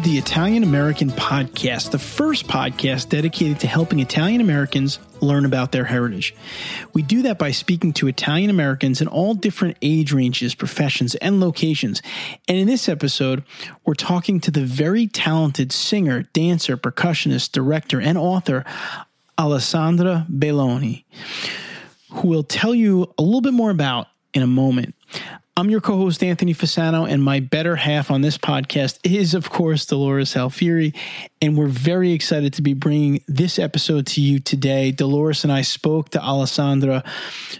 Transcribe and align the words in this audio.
Is 0.00 0.04
the 0.04 0.18
Italian 0.18 0.62
American 0.62 1.10
Podcast, 1.10 1.90
the 1.90 1.98
first 1.98 2.46
podcast 2.46 3.10
dedicated 3.10 3.60
to 3.60 3.66
helping 3.66 4.00
Italian 4.00 4.40
Americans 4.40 4.98
learn 5.20 5.44
about 5.44 5.72
their 5.72 5.84
heritage. 5.84 6.34
We 6.94 7.02
do 7.02 7.20
that 7.22 7.38
by 7.38 7.50
speaking 7.50 7.92
to 7.94 8.08
Italian 8.08 8.48
Americans 8.48 9.02
in 9.02 9.08
all 9.08 9.34
different 9.34 9.76
age 9.82 10.14
ranges, 10.14 10.54
professions, 10.54 11.16
and 11.16 11.38
locations. 11.38 12.00
And 12.48 12.56
in 12.56 12.66
this 12.66 12.88
episode, 12.88 13.44
we're 13.84 13.92
talking 13.92 14.40
to 14.40 14.50
the 14.50 14.64
very 14.64 15.06
talented 15.06 15.70
singer, 15.70 16.22
dancer, 16.32 16.78
percussionist, 16.78 17.52
director, 17.52 18.00
and 18.00 18.16
author, 18.16 18.64
Alessandra 19.38 20.26
Belloni, 20.30 21.04
who 22.12 22.28
we'll 22.28 22.42
tell 22.42 22.74
you 22.74 23.12
a 23.18 23.22
little 23.22 23.42
bit 23.42 23.52
more 23.52 23.70
about 23.70 24.06
in 24.32 24.42
a 24.42 24.46
moment. 24.46 24.94
I'm 25.60 25.68
your 25.68 25.82
co 25.82 25.98
host, 25.98 26.24
Anthony 26.24 26.54
Fasano, 26.54 27.06
and 27.06 27.22
my 27.22 27.38
better 27.38 27.76
half 27.76 28.10
on 28.10 28.22
this 28.22 28.38
podcast 28.38 28.98
is, 29.04 29.34
of 29.34 29.50
course, 29.50 29.84
Dolores 29.84 30.34
Alfieri. 30.34 30.94
And 31.42 31.54
we're 31.54 31.66
very 31.66 32.12
excited 32.12 32.54
to 32.54 32.62
be 32.62 32.72
bringing 32.72 33.22
this 33.28 33.58
episode 33.58 34.06
to 34.06 34.22
you 34.22 34.38
today. 34.38 34.90
Dolores 34.90 35.44
and 35.44 35.52
I 35.52 35.60
spoke 35.60 36.08
to 36.10 36.22
Alessandra 36.22 37.04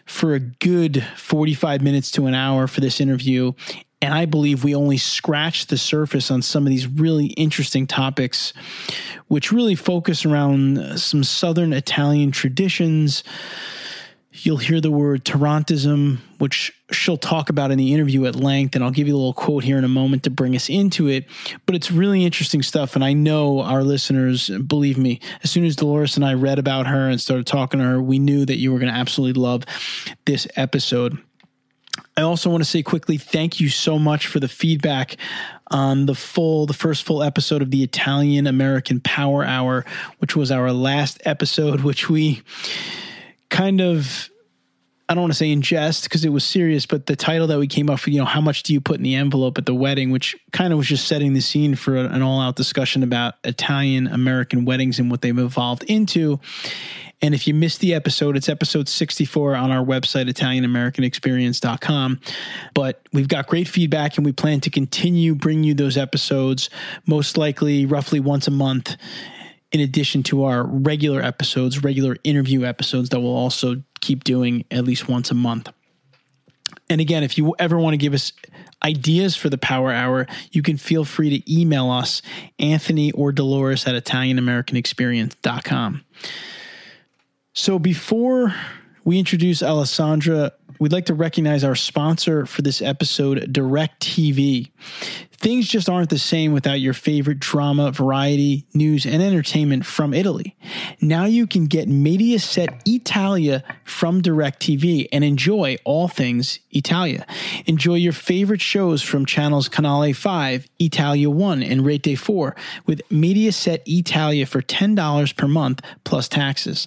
for 0.07 0.33
a 0.33 0.41
good 0.41 1.07
45 1.15 1.83
minutes 1.83 2.11
to 2.13 2.25
an 2.25 2.33
hour 2.33 2.67
for 2.67 2.81
this 2.81 3.03
interview. 3.03 3.53
And 4.01 4.15
I 4.15 4.25
believe 4.25 4.65
we 4.65 4.75
only 4.75 4.97
scratched 4.97 5.69
the 5.69 5.77
surface 5.77 6.31
on 6.31 6.41
some 6.41 6.65
of 6.65 6.71
these 6.71 6.87
really 6.87 7.27
interesting 7.27 7.87
topics, 7.87 8.55
which 9.29 9.53
really 9.53 9.75
focus 9.75 10.25
around 10.25 10.99
some 10.99 11.23
Southern 11.23 11.75
Italian 11.75 12.31
traditions 12.31 13.23
You'll 14.43 14.57
hear 14.57 14.81
the 14.81 14.91
word 14.91 15.25
Tarantism, 15.25 16.19
which 16.39 16.73
she'll 16.91 17.17
talk 17.17 17.51
about 17.51 17.71
in 17.71 17.79
the 17.79 17.93
interview 17.93 18.25
at 18.27 18.35
length, 18.35 18.75
and 18.75 18.83
I'll 18.83 18.91
give 18.91 19.07
you 19.07 19.15
a 19.15 19.19
little 19.19 19.35
quote 19.35 19.65
here 19.65 19.77
in 19.77 19.85
a 19.85 19.89
moment 19.89 20.23
to 20.25 20.31
bring 20.31 20.57
us 20.57 20.69
into 20.69 21.09
it. 21.09 21.27
But 21.67 21.75
it's 21.75 21.91
really 21.91 22.25
interesting 22.25 22.63
stuff, 22.63 22.95
and 22.95 23.05
I 23.05 23.13
know 23.13 23.61
our 23.61 23.83
listeners, 23.83 24.49
believe 24.49 24.97
me, 24.97 25.21
as 25.43 25.51
soon 25.51 25.65
as 25.65 25.77
Dolores 25.77 26.17
and 26.17 26.25
I 26.25 26.35
read 26.35 26.59
about 26.59 26.87
her 26.87 27.09
and 27.09 27.21
started 27.21 27.47
talking 27.47 27.81
to 27.81 27.87
her, 27.87 28.03
we 28.03 28.19
knew 28.19 28.45
that 28.47 28.57
you 28.57 28.73
were 28.73 28.79
going 28.79 28.93
to 28.93 28.99
absolutely 28.99 29.41
love 29.41 29.65
this 30.25 30.47
episode. 30.57 31.19
I 32.17 32.23
also 32.23 32.51
want 32.51 32.63
to 32.63 32.69
say 32.69 32.83
quickly 32.83 33.19
thank 33.19 33.61
you 33.61 33.69
so 33.69 33.99
much 33.99 34.27
for 34.27 34.41
the 34.41 34.49
feedback 34.49 35.17
on 35.71 36.07
the 36.07 36.15
full, 36.15 36.67
the 36.67 36.75
first 36.75 37.05
full 37.05 37.23
episode 37.23 37.63
of 37.63 37.71
the 37.71 37.83
Italian 37.83 38.47
American 38.47 39.01
Power 39.01 39.45
Hour, 39.45 39.85
which 40.19 40.35
was 40.35 40.51
our 40.51 40.73
last 40.73 41.21
episode, 41.25 41.81
which 41.85 42.09
we 42.09 42.43
kind 43.51 43.81
of 43.81 44.31
I 45.11 45.15
don't 45.15 45.23
want 45.23 45.33
to 45.33 45.37
say 45.39 45.51
in 45.51 45.61
jest 45.61 46.05
because 46.05 46.25
it 46.25 46.29
was 46.29 46.45
serious, 46.45 46.87
but 46.87 47.07
the 47.07 47.17
title 47.17 47.49
that 47.49 47.59
we 47.59 47.67
came 47.67 47.91
up 47.91 48.05
with, 48.05 48.15
you 48.15 48.21
know, 48.21 48.25
how 48.25 48.41
much 48.41 48.63
do 48.63 48.73
you 48.73 48.81
put 48.81 48.99
in 48.99 49.03
the 49.03 49.17
envelope 49.17 49.59
at 49.59 49.67
the 49.67 49.75
wedding, 49.75 50.13
which 50.13 50.37
kind 50.53 50.73
of 50.73 50.77
was 50.77 50.87
just 50.87 51.09
setting 51.09 51.33
the 51.33 51.41
scene 51.41 51.75
for 51.75 51.97
an 51.97 52.23
all 52.23 52.41
out 52.41 52.55
discussion 52.55 53.03
about 53.03 53.35
Italian 53.43 54.07
American 54.07 54.65
weddings 54.65 55.01
and 55.01 55.11
what 55.11 55.21
they've 55.21 55.37
evolved 55.37 55.83
into. 55.83 56.39
And 57.21 57.35
if 57.35 57.49
you 57.49 57.55
missed 57.55 57.81
the 57.81 57.93
episode, 57.93 58.37
it's 58.37 58.49
episode 58.49 58.89
64 58.89 59.57
on 59.57 59.73
our 59.73 59.85
website, 59.85 60.31
ItalianAmericanExperience.com. 60.31 62.21
But 62.73 63.03
we've 63.13 63.27
got 63.27 63.49
great 63.49 63.67
feedback 63.67 64.17
and 64.17 64.25
we 64.25 64.31
plan 64.31 64.61
to 64.61 64.71
continue 64.71 65.35
bringing 65.35 65.65
you 65.65 65.75
those 65.75 65.97
episodes, 65.97 66.71
most 67.05 67.37
likely 67.37 67.85
roughly 67.85 68.21
once 68.21 68.47
a 68.47 68.53
month 68.53 68.97
in 69.73 69.81
addition 69.81 70.23
to 70.25 70.45
our 70.45 70.65
regular 70.65 71.23
episodes, 71.23 71.83
regular 71.83 72.17
interview 72.25 72.65
episodes 72.65 73.09
that 73.11 73.21
we'll 73.21 73.37
also 73.37 73.83
keep 74.01 74.25
doing 74.25 74.65
at 74.71 74.85
least 74.85 75.09
once 75.09 75.31
a 75.31 75.35
month. 75.35 75.69
And 76.89 76.99
again, 77.01 77.23
if 77.23 77.39
you 77.39 77.55
ever 77.59 77.79
want 77.79 77.95
to 77.95 77.99
give 77.99 78.15
us 78.15 78.33
ideas 78.83 79.37
for 79.37 79.49
the 79.49 79.59
Power 79.59 79.93
Hour, 79.93 80.27
you 80.51 80.63
can 80.63 80.77
feel 80.77 81.05
free 81.05 81.39
to 81.39 81.53
email 81.53 81.89
us, 81.91 82.21
Anthony 82.59 83.13
or 83.13 83.31
Dolores 83.31 83.87
at 83.87 83.95
ItalianAmericanExperience.com. 83.95 86.05
So 87.53 87.79
before 87.79 88.55
we 89.05 89.19
introduce 89.19 89.63
Alessandra, 89.63 90.53
we'd 90.79 90.93
like 90.93 91.07
to 91.07 91.15
recognize 91.15 91.63
our 91.63 91.77
sponsor 91.77 92.47
for 92.47 92.63
this 92.63 92.83
episode, 92.83 93.53
DirecTV. 93.53 94.71
Things 95.41 95.69
just 95.69 95.89
aren't 95.89 96.11
the 96.11 96.19
same 96.19 96.53
without 96.53 96.81
your 96.81 96.93
favorite 96.93 97.41
drama, 97.41 97.91
variety, 97.93 98.67
news, 98.75 99.07
and 99.07 99.23
entertainment 99.23 99.87
from 99.87 100.13
Italy. 100.13 100.55
Now 101.01 101.25
you 101.25 101.47
can 101.47 101.65
get 101.65 101.89
Mediaset 101.89 102.87
Italia 102.87 103.65
from 103.85 104.21
DirecTV 104.21 105.09
and 105.11 105.25
enjoy 105.25 105.79
all 105.85 106.09
things 106.09 106.59
Italia. 106.73 107.25
Enjoy 107.65 107.95
your 107.95 108.13
favorite 108.13 108.61
shows 108.61 109.01
from 109.01 109.25
channels 109.25 109.71
Canale 109.71 110.13
5, 110.13 110.69
Italia 110.79 111.31
1, 111.31 111.63
and 111.63 111.87
Rete 111.87 112.19
4 112.19 112.55
with 112.85 113.01
Mediaset 113.09 113.81
Italia 113.87 114.45
for 114.45 114.61
$10 114.61 115.37
per 115.37 115.49
month 115.49 115.81
plus 116.05 116.29
taxes. 116.29 116.87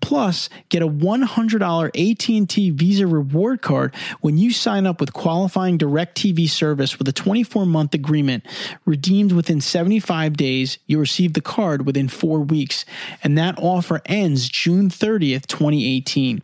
Plus, 0.00 0.50
get 0.68 0.82
a 0.82 0.88
$100 0.88 1.86
AT&T 1.86 2.70
Visa 2.70 3.06
reward 3.06 3.62
card 3.62 3.94
when 4.20 4.36
you 4.36 4.52
sign 4.52 4.84
up 4.84 5.00
with 5.00 5.12
qualifying 5.12 5.78
DirecTV 5.78 6.50
service 6.50 6.98
with 6.98 7.08
a 7.08 7.12
24-month 7.12 7.83
month 7.84 7.94
agreement. 7.94 8.46
Redeemed 8.86 9.32
within 9.32 9.60
75 9.60 10.38
days, 10.38 10.78
you 10.86 10.98
receive 10.98 11.34
the 11.34 11.42
card 11.42 11.84
within 11.84 12.08
four 12.08 12.40
weeks, 12.40 12.86
and 13.22 13.36
that 13.36 13.58
offer 13.58 14.00
ends 14.06 14.48
June 14.48 14.88
30th, 14.88 15.46
2018. 15.46 16.42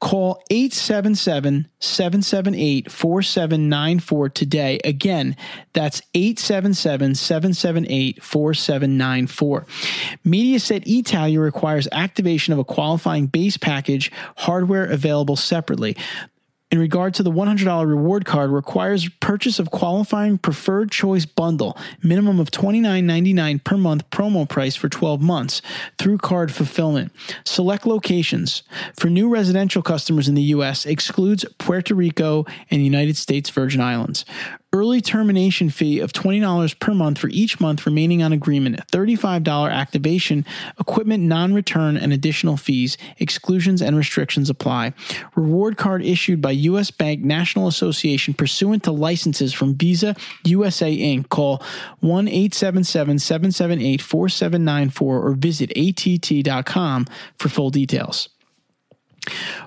Call 0.00 0.42
877 0.50 1.68
778 1.78 2.90
4794 2.90 4.28
today. 4.30 4.80
Again, 4.84 5.36
that's 5.74 6.02
877 6.14 7.14
778 7.14 8.22
4794. 8.22 9.66
Mediaset 10.26 10.86
Italia 10.88 11.38
requires 11.38 11.86
activation 11.92 12.52
of 12.52 12.58
a 12.58 12.64
qualifying 12.64 13.28
base 13.28 13.56
package, 13.56 14.10
hardware 14.36 14.86
available 14.86 15.36
separately 15.36 15.96
in 16.74 16.80
regard 16.80 17.14
to 17.14 17.22
the 17.22 17.30
$100 17.30 17.86
reward 17.86 18.24
card 18.24 18.50
requires 18.50 19.08
purchase 19.20 19.60
of 19.60 19.70
qualifying 19.70 20.36
preferred 20.36 20.90
choice 20.90 21.24
bundle 21.24 21.78
minimum 22.02 22.40
of 22.40 22.50
$29.99 22.50 23.62
per 23.62 23.76
month 23.76 24.10
promo 24.10 24.48
price 24.48 24.74
for 24.74 24.88
12 24.88 25.22
months 25.22 25.62
through 25.98 26.18
card 26.18 26.50
fulfillment. 26.52 27.12
Select 27.44 27.86
locations. 27.86 28.64
For 28.98 29.08
new 29.08 29.28
residential 29.28 29.82
customers 29.82 30.26
in 30.26 30.34
the 30.34 30.42
US 30.54 30.84
excludes 30.84 31.44
Puerto 31.58 31.94
Rico 31.94 32.44
and 32.72 32.82
United 32.82 33.16
States 33.16 33.50
Virgin 33.50 33.80
Islands 33.80 34.24
early 34.74 35.00
termination 35.00 35.70
fee 35.70 36.00
of 36.00 36.12
$20 36.12 36.78
per 36.80 36.92
month 36.92 37.18
for 37.18 37.28
each 37.28 37.60
month 37.60 37.86
remaining 37.86 38.24
on 38.24 38.32
agreement, 38.32 38.84
$35 38.88 39.70
activation, 39.70 40.44
equipment 40.80 41.22
non 41.22 41.54
return, 41.54 41.96
and 41.96 42.12
additional 42.12 42.56
fees. 42.56 42.98
Exclusions 43.18 43.80
and 43.80 43.96
restrictions 43.96 44.50
apply. 44.50 44.92
Reward 45.36 45.76
card 45.76 46.04
issued 46.04 46.42
by 46.42 46.50
U.S. 46.50 46.90
Bank 46.90 47.20
National 47.20 47.68
Association 47.68 48.34
pursuant 48.34 48.82
to 48.82 48.90
licenses 48.90 49.54
from 49.54 49.76
Visa 49.76 50.16
USA 50.44 50.94
Inc. 50.94 51.28
Call 51.28 51.62
1 52.00 52.26
877 52.26 53.20
778 53.20 54.02
4794 54.02 55.22
or 55.22 55.34
visit 55.34 55.70
att.com 55.76 57.06
for 57.38 57.48
full 57.48 57.70
details. 57.70 58.28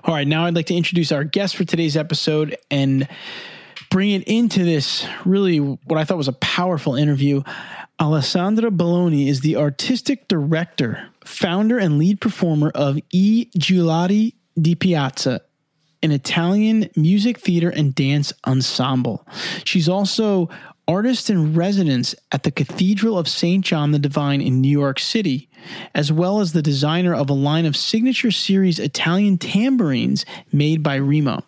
All 0.03 0.13
right, 0.13 0.27
now 0.27 0.45
I'd 0.45 0.55
like 0.55 0.67
to 0.67 0.75
introduce 0.75 1.13
our 1.13 1.23
guest 1.23 1.55
for 1.55 1.63
today's 1.63 1.95
episode 1.95 2.57
and 2.69 3.07
bring 3.89 4.11
it 4.11 4.23
into 4.23 4.63
this 4.63 5.05
really 5.25 5.57
what 5.59 5.97
I 5.97 6.03
thought 6.03 6.17
was 6.17 6.27
a 6.27 6.33
powerful 6.33 6.95
interview. 6.95 7.43
Alessandra 7.99 8.69
Belloni 8.69 9.27
is 9.27 9.41
the 9.41 9.55
artistic 9.55 10.27
director, 10.27 11.09
founder, 11.25 11.77
and 11.77 11.97
lead 11.97 12.21
performer 12.21 12.71
of 12.75 12.99
E 13.11 13.49
Giulati 13.57 14.35
di 14.59 14.75
Piazza, 14.75 15.41
an 16.03 16.11
Italian 16.11 16.89
music, 16.95 17.39
theater, 17.39 17.69
and 17.69 17.95
dance 17.95 18.33
ensemble. 18.45 19.25
She's 19.63 19.89
also 19.89 20.49
artist 20.87 21.29
in 21.29 21.53
residence 21.53 22.15
at 22.31 22.43
the 22.43 22.51
Cathedral 22.51 23.17
of 23.17 23.27
St. 23.27 23.63
John 23.63 23.91
the 23.91 23.99
Divine 23.99 24.41
in 24.41 24.61
New 24.61 24.69
York 24.69 24.99
City, 24.99 25.49
as 25.93 26.11
well 26.11 26.39
as 26.39 26.53
the 26.53 26.61
designer 26.61 27.13
of 27.13 27.29
a 27.29 27.33
line 27.33 27.65
of 27.65 27.75
signature 27.75 28.31
series 28.31 28.79
Italian 28.79 29.37
tambourines 29.37 30.25
made 30.51 30.81
by 30.81 30.95
Remo. 30.95 31.43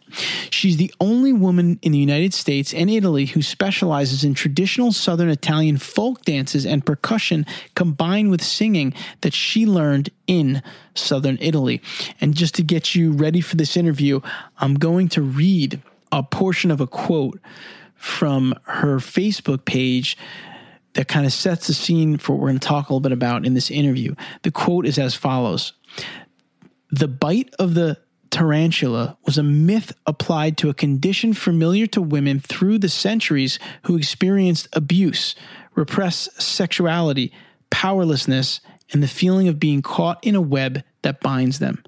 She's 0.49 0.77
the 0.77 0.93
only 0.99 1.31
woman 1.31 1.79
in 1.81 1.93
the 1.93 1.97
United 1.97 2.33
States 2.33 2.73
and 2.73 2.89
Italy 2.89 3.27
who 3.27 3.41
specializes 3.41 4.23
in 4.23 4.33
traditional 4.33 4.91
Southern 4.91 5.29
Italian 5.29 5.77
folk 5.77 6.25
dances 6.25 6.65
and 6.65 6.85
percussion 6.85 7.45
combined 7.75 8.31
with 8.31 8.43
singing 8.43 8.93
that 9.21 9.33
she 9.33 9.65
learned 9.65 10.09
in 10.27 10.61
Southern 10.95 11.37
Italy. 11.39 11.81
And 12.19 12.35
just 12.35 12.55
to 12.55 12.63
get 12.63 12.93
you 12.93 13.13
ready 13.13 13.39
for 13.39 13.55
this 13.55 13.77
interview, 13.77 14.19
I'm 14.57 14.75
going 14.75 15.07
to 15.09 15.21
read 15.21 15.81
a 16.11 16.23
portion 16.23 16.71
of 16.71 16.81
a 16.81 16.87
quote 16.87 17.39
from 17.99 18.55
her 18.63 18.97
Facebook 18.97 19.65
page 19.65 20.17
that 20.93 21.07
kind 21.07 21.25
of 21.25 21.33
sets 21.33 21.67
the 21.67 21.73
scene 21.73 22.17
for 22.17 22.33
what 22.33 22.41
we're 22.41 22.47
going 22.47 22.59
to 22.59 22.67
talk 22.67 22.89
a 22.89 22.93
little 22.93 23.01
bit 23.01 23.11
about 23.11 23.45
in 23.45 23.53
this 23.53 23.69
interview. 23.69 24.15
The 24.43 24.51
quote 24.51 24.85
is 24.85 24.97
as 24.97 25.15
follows 25.15 25.73
The 26.89 27.07
bite 27.07 27.53
of 27.59 27.73
the 27.73 27.97
tarantula 28.31 29.17
was 29.25 29.37
a 29.37 29.43
myth 29.43 29.93
applied 30.05 30.57
to 30.57 30.69
a 30.69 30.73
condition 30.73 31.33
familiar 31.33 31.87
to 31.87 32.01
women 32.01 32.39
through 32.39 32.79
the 32.79 32.89
centuries 32.89 33.59
who 33.83 33.97
experienced 33.97 34.67
abuse, 34.73 35.35
repressed 35.75 36.41
sexuality, 36.41 37.31
powerlessness, 37.69 38.61
and 38.91 39.03
the 39.03 39.07
feeling 39.07 39.47
of 39.47 39.59
being 39.59 39.81
caught 39.81 40.25
in 40.25 40.35
a 40.35 40.41
web 40.41 40.83
that 41.01 41.21
binds 41.21 41.59
them. 41.59 41.83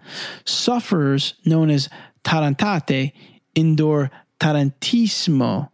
Sufferers, 0.45 1.35
known 1.45 1.69
as 1.69 1.89
tarantate, 2.23 3.13
endure 3.55 4.11
tarantismo, 4.39 5.69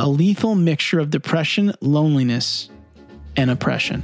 a 0.00 0.08
lethal 0.08 0.54
mixture 0.54 0.98
of 0.98 1.10
depression, 1.10 1.72
loneliness, 1.80 2.70
and 3.36 3.50
oppression. 3.50 4.02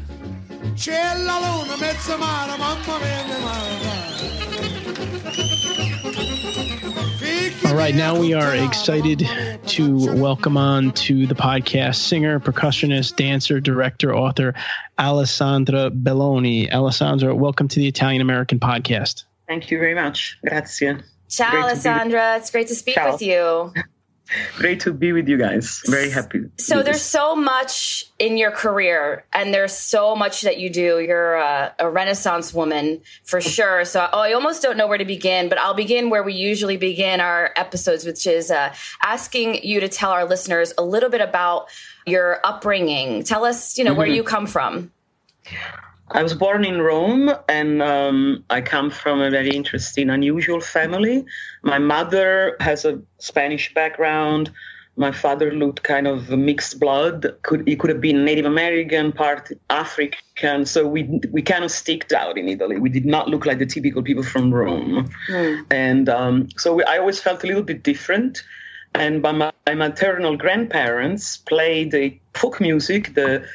All 7.65 7.75
right, 7.75 7.95
now 7.95 8.19
we 8.19 8.35
are 8.35 8.55
excited 8.55 9.27
to 9.67 10.15
welcome 10.15 10.57
on 10.57 10.93
to 10.93 11.27
the 11.27 11.35
podcast 11.35 11.97
singer, 11.97 12.39
percussionist, 12.41 13.17
dancer, 13.17 13.59
director, 13.61 14.15
author 14.15 14.55
Alessandra 14.99 15.91
Belloni. 15.91 16.71
Alessandra, 16.71 17.35
welcome 17.35 17.69
to 17.69 17.81
the 17.81 17.89
Italian 17.89 18.21
American 18.21 18.61
Podcast. 18.61 19.25
Thank 19.49 19.71
you 19.71 19.79
very 19.79 19.95
much. 19.95 20.39
Grazie. 20.45 20.99
Ciao, 21.29 21.51
great 21.51 21.63
Alessandra. 21.63 22.37
It's 22.37 22.51
great 22.51 22.69
to 22.69 22.75
speak 22.75 22.97
Ciao. 22.97 23.13
with 23.13 23.23
you. 23.23 23.73
Great 24.57 24.81
to 24.81 24.93
be 24.93 25.13
with 25.13 25.29
you 25.29 25.37
guys. 25.37 25.83
Very 25.87 26.11
happy. 26.11 26.47
So 26.59 26.83
there's 26.83 27.03
so 27.03 27.37
much 27.37 28.05
in 28.19 28.37
your 28.37 28.51
career, 28.51 29.25
and 29.33 29.55
there's 29.55 29.73
so 29.73 30.17
much 30.17 30.43
that 30.43 30.59
you 30.59 30.69
do. 30.69 30.99
You're 30.99 31.35
a, 31.35 31.75
a, 31.79 31.89
Renaissance 31.89 32.53
woman 32.53 33.01
for 33.23 33.41
sure. 33.41 33.85
So 33.85 34.09
oh, 34.13 34.19
I 34.19 34.33
almost 34.33 34.63
don't 34.63 34.77
know 34.77 34.89
where 34.89 34.99
to 34.99 35.05
begin, 35.05 35.49
but 35.49 35.59
I'll 35.59 35.75
begin 35.75 36.11
where 36.11 36.25
we 36.25 36.35
usually 36.35 36.77
begin 36.77 37.21
our 37.21 37.53
episodes, 37.55 38.05
which 38.05 38.27
is 38.27 38.51
uh, 38.51 38.75
asking 39.03 39.63
you 39.63 39.79
to 39.81 39.89
tell 39.89 40.11
our 40.11 40.25
listeners 40.25 40.73
a 40.77 40.83
little 40.83 41.11
bit 41.11 41.21
about 41.21 41.69
your 42.05 42.41
upbringing. 42.45 43.23
Tell 43.23 43.45
us, 43.45 43.79
you 43.79 43.85
know, 43.85 43.91
mm-hmm. 43.91 43.99
where 43.99 44.09
you 44.09 44.25
come 44.25 44.47
from. 44.47 44.91
I 46.11 46.23
was 46.23 46.35
born 46.35 46.65
in 46.65 46.81
Rome, 46.83 47.33
and 47.49 47.83
um, 47.83 48.45
I 48.49 48.61
come 48.61 48.91
from 48.91 49.21
a 49.21 49.31
very 49.31 49.51
interesting, 49.51 50.09
unusual 50.09 50.61
family. 50.61 51.25
My 51.63 51.79
mother 51.79 52.57
has 52.61 52.85
a 52.85 53.01
Spanish 53.19 53.75
background. 53.75 54.51
My 54.97 55.11
father 55.11 55.53
looked 55.53 55.83
kind 55.83 56.07
of 56.07 56.31
mixed 56.31 56.79
blood. 56.81 57.37
Could 57.43 57.67
he 57.67 57.77
could 57.77 57.91
have 57.91 58.01
been 58.01 58.25
Native 58.25 58.47
American, 58.47 59.13
part 59.13 59.51
African. 59.69 60.65
So 60.65 60.87
we 60.87 61.21
we 61.33 61.43
kind 61.43 61.65
of 61.65 61.71
sticked 61.71 62.13
out 62.13 62.39
in 62.39 62.49
Italy. 62.49 62.79
We 62.79 62.89
did 62.89 63.05
not 63.05 63.29
look 63.29 63.45
like 63.45 63.59
the 63.59 63.67
typical 63.67 64.03
people 64.03 64.23
from 64.23 64.55
Rome, 64.55 65.11
mm. 65.29 65.67
and 65.71 66.09
um, 66.09 66.49
so 66.57 66.77
we, 66.77 66.85
I 66.85 66.99
always 66.99 67.21
felt 67.21 67.43
a 67.45 67.47
little 67.47 67.65
bit 67.65 67.83
different. 67.83 68.43
And 68.95 69.21
my, 69.21 69.53
my 69.67 69.75
maternal 69.75 70.39
grandparents 70.39 71.37
played 71.37 71.91
the 71.91 72.19
folk 72.33 72.63
music, 72.63 73.13
the 73.13 73.47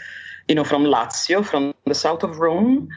you 0.51 0.55
know, 0.55 0.65
from 0.65 0.83
Lazio, 0.83 1.45
from 1.45 1.73
the 1.85 1.95
south 1.95 2.23
of 2.23 2.39
Rome. 2.39 2.89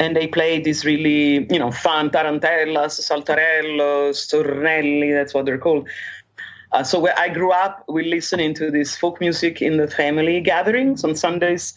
And 0.00 0.16
they 0.16 0.26
played 0.26 0.64
these 0.64 0.82
really, 0.82 1.46
you 1.52 1.58
know, 1.58 1.70
fun 1.70 2.08
tarantellas, 2.08 2.98
saltarellos, 3.08 4.16
stornelli, 4.24 5.12
that's 5.12 5.34
what 5.34 5.44
they're 5.44 5.58
called. 5.58 5.86
Uh, 6.72 6.82
so 6.82 6.98
where 6.98 7.18
I 7.18 7.28
grew 7.28 7.52
up, 7.52 7.84
we 7.86 8.08
listening 8.08 8.54
to 8.54 8.70
this 8.70 8.96
folk 8.96 9.20
music 9.20 9.60
in 9.60 9.76
the 9.76 9.88
family 9.88 10.40
gatherings 10.40 11.04
on 11.04 11.14
Sundays. 11.14 11.74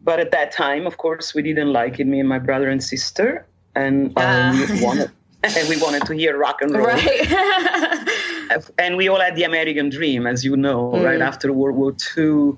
But 0.00 0.18
at 0.18 0.32
that 0.32 0.50
time, 0.50 0.84
of 0.84 0.96
course, 0.96 1.32
we 1.32 1.42
didn't 1.42 1.72
like 1.72 2.00
it, 2.00 2.08
me 2.08 2.18
and 2.18 2.28
my 2.28 2.40
brother 2.40 2.68
and 2.68 2.82
sister. 2.82 3.46
And 3.76 4.18
um, 4.18 4.58
we 4.58 4.82
wanted 4.82 5.12
and 5.44 5.68
we 5.68 5.80
wanted 5.80 6.06
to 6.06 6.14
hear 6.14 6.36
rock 6.36 6.60
and 6.60 6.72
roll. 6.72 6.86
Right. 6.86 8.58
and 8.78 8.96
we 8.96 9.06
all 9.08 9.20
had 9.20 9.36
the 9.36 9.44
American 9.44 9.90
dream, 9.90 10.26
as 10.26 10.44
you 10.44 10.56
know, 10.56 10.90
mm. 10.90 11.04
right 11.04 11.20
after 11.20 11.52
World 11.52 11.76
War 11.76 11.94
II 12.16 12.56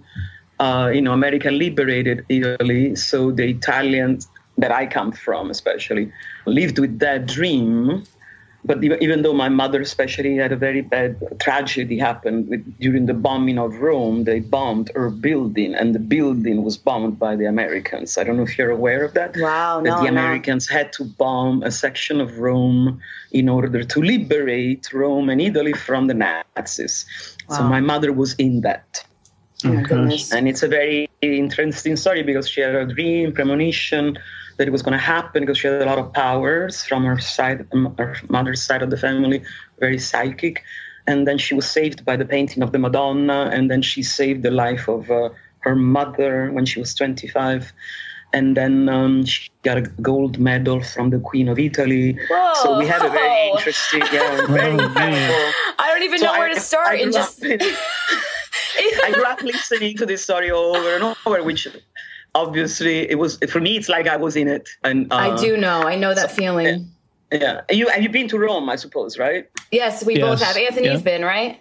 uh, 0.61 0.91
you 0.95 1.03
know, 1.03 1.13
America 1.13 1.51
liberated 1.51 2.25
Italy, 2.29 2.95
so 2.97 3.31
the 3.31 3.49
Italians 3.49 4.29
that 4.59 4.71
I 4.71 4.87
come 4.87 5.13
from, 5.13 5.51
especially, 5.51 6.13
lived 6.47 6.79
with 6.79 6.99
that 7.01 7.27
dream. 7.27 8.05
But 8.67 8.83
even 8.83 9.21
though 9.21 9.35
my 9.35 9.51
mother, 9.51 9.83
especially, 9.83 10.37
had 10.37 10.51
a 10.51 10.57
very 10.57 10.81
bad 10.81 11.39
tragedy 11.39 11.99
happen 11.99 12.49
with, 12.49 12.79
during 12.79 13.05
the 13.05 13.13
bombing 13.13 13.59
of 13.59 13.75
Rome, 13.75 14.25
they 14.25 14.41
bombed 14.41 14.91
her 14.95 15.11
building, 15.11 15.75
and 15.75 15.95
the 15.95 15.99
building 15.99 16.65
was 16.65 16.79
bombed 16.79 17.19
by 17.19 17.37
the 17.37 17.45
Americans. 17.45 18.17
I 18.17 18.25
don't 18.25 18.39
know 18.39 18.45
if 18.45 18.57
you're 18.57 18.71
aware 18.71 19.05
of 19.05 19.13
that. 19.15 19.37
Wow, 19.37 19.83
that 19.83 19.91
no, 19.91 20.03
the 20.03 20.09
Americans 20.09 20.71
no. 20.71 20.79
had 20.79 20.95
to 20.95 21.05
bomb 21.05 21.63
a 21.63 21.71
section 21.71 22.23
of 22.23 22.39
Rome 22.39 23.03
in 23.33 23.51
order 23.51 23.85
to 23.85 24.01
liberate 24.01 24.91
Rome 24.95 25.29
and 25.29 25.43
Italy 25.43 25.75
from 25.75 26.07
the 26.07 26.15
Nazis. 26.15 27.05
Wow. 27.51 27.57
So 27.59 27.65
my 27.65 27.81
mother 27.81 28.15
was 28.15 28.35
in 28.37 28.63
that. 28.63 29.05
Oh 29.65 30.37
and 30.37 30.49
it's 30.49 30.63
a 30.63 30.69
very 30.69 31.09
interesting 31.23 31.97
story 31.97 32.23
because 32.23 32.49
she 32.49 32.61
had 32.61 32.75
a 32.75 32.87
dream, 32.87 33.33
premonition 33.33 34.19
that 34.59 34.69
it 34.69 34.71
was 34.71 34.83
going 34.83 34.93
to 34.93 35.05
happen 35.05 35.43
because 35.43 35.59
she 35.59 35.67
had 35.67 35.83
a 35.83 35.87
lot 35.87 35.99
of 35.99 36.13
powers 36.13 36.85
from 36.85 37.05
her 37.05 37.19
side, 37.19 37.67
her 37.99 38.17
mother's 38.29 38.63
side 38.63 38.83
of 38.83 38.91
the 38.91 38.97
family, 38.97 39.43
very 39.81 39.99
psychic. 39.99 40.63
And 41.07 41.27
then 41.27 41.39
she 41.39 41.55
was 41.55 41.69
saved 41.69 42.05
by 42.05 42.17
the 42.17 42.25
painting 42.25 42.63
of 42.63 42.73
the 42.73 42.79
Madonna, 42.79 43.51
and 43.53 43.71
then 43.71 43.83
she 43.83 44.03
saved 44.03 44.43
the 44.43 44.51
life 44.51 44.89
of 44.89 45.11
uh, 45.11 45.31
her 45.61 45.75
mother 45.75 46.51
when 46.53 46.65
she 46.67 46.79
was 46.79 46.95
25 46.95 47.73
and 48.35 48.57
then 48.57 48.89
um, 48.89 49.25
she 49.25 49.49
got 49.63 49.79
a 49.79 49.83
gold 50.03 50.39
medal 50.41 50.83
from 50.83 51.11
the 51.11 51.21
Queen 51.21 51.49
of 51.49 51.57
Italy. 51.57 52.19
Whoa. 52.29 52.53
So 52.63 52.79
we 52.79 52.87
had 52.87 53.05
a 53.05 53.09
very 53.09 53.51
interesting, 53.51 54.03
yeah, 54.13 54.47
very 54.49 54.77
oh, 54.77 55.53
I 55.79 55.89
don't 55.93 56.03
even 56.03 56.19
so 56.19 56.27
know 56.27 56.33
where 56.33 56.51
I, 56.51 56.55
to 56.55 56.61
start. 56.61 56.99
and 56.99 57.13
just 57.13 57.41
I 59.05 59.13
grew 59.13 59.25
up 59.25 59.43
listening 59.43 59.97
to 59.99 60.07
this 60.07 60.23
story 60.23 60.51
over 60.51 60.95
and 60.95 61.17
over, 61.27 61.43
which 61.43 61.69
obviously 62.35 63.11
it 63.11 63.19
was 63.19 63.39
for 63.49 63.61
me. 63.61 63.77
It's 63.77 63.89
like 63.89 64.07
I 64.07 64.17
was 64.17 64.37
in 64.37 64.49
it, 64.49 64.69
and 64.83 65.13
uh, 65.13 65.17
I 65.17 65.37
do 65.37 65.57
know. 65.57 65.83
I 65.83 65.97
know 65.97 66.15
that 66.15 66.31
so, 66.31 66.37
feeling. 66.37 66.91
Yeah, 67.33 67.63
you 67.71 67.89
have 67.89 68.03
you 68.03 68.09
been 68.09 68.29
to 68.29 68.39
Rome? 68.39 68.69
I 68.69 68.77
suppose, 68.77 69.19
right? 69.19 69.49
Yes, 69.71 70.05
we 70.05 70.17
yes. 70.17 70.23
both 70.23 70.43
have. 70.43 70.57
Anthony's 70.57 70.99
yeah. 70.99 70.99
been, 70.99 71.23
right? 71.23 71.61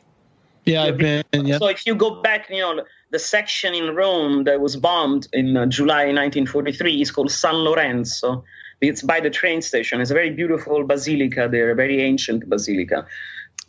Yeah, 0.66 0.84
I've 0.84 0.98
been. 0.98 1.24
Yeah. 1.34 1.58
So 1.58 1.68
if 1.68 1.86
you 1.86 1.96
go 1.96 2.22
back, 2.22 2.50
you 2.50 2.60
know, 2.60 2.84
the 3.12 3.20
section 3.20 3.74
in 3.74 3.96
Rome 3.96 4.46
that 4.46 4.62
was 4.62 4.76
bombed 4.76 5.28
in 5.34 5.58
uh, 5.58 5.66
July 5.66 6.06
1943 6.06 7.02
is 7.02 7.12
called 7.12 7.32
San 7.32 7.56
Lorenzo. 7.56 8.44
It's 8.80 9.02
by 9.02 9.20
the 9.20 9.30
train 9.30 9.62
station. 9.62 10.02
It's 10.02 10.12
a 10.12 10.14
very 10.14 10.30
beautiful 10.30 10.84
basilica 10.86 11.48
there, 11.50 11.72
a 11.72 11.76
very 11.76 12.02
ancient 12.02 12.50
basilica 12.50 13.06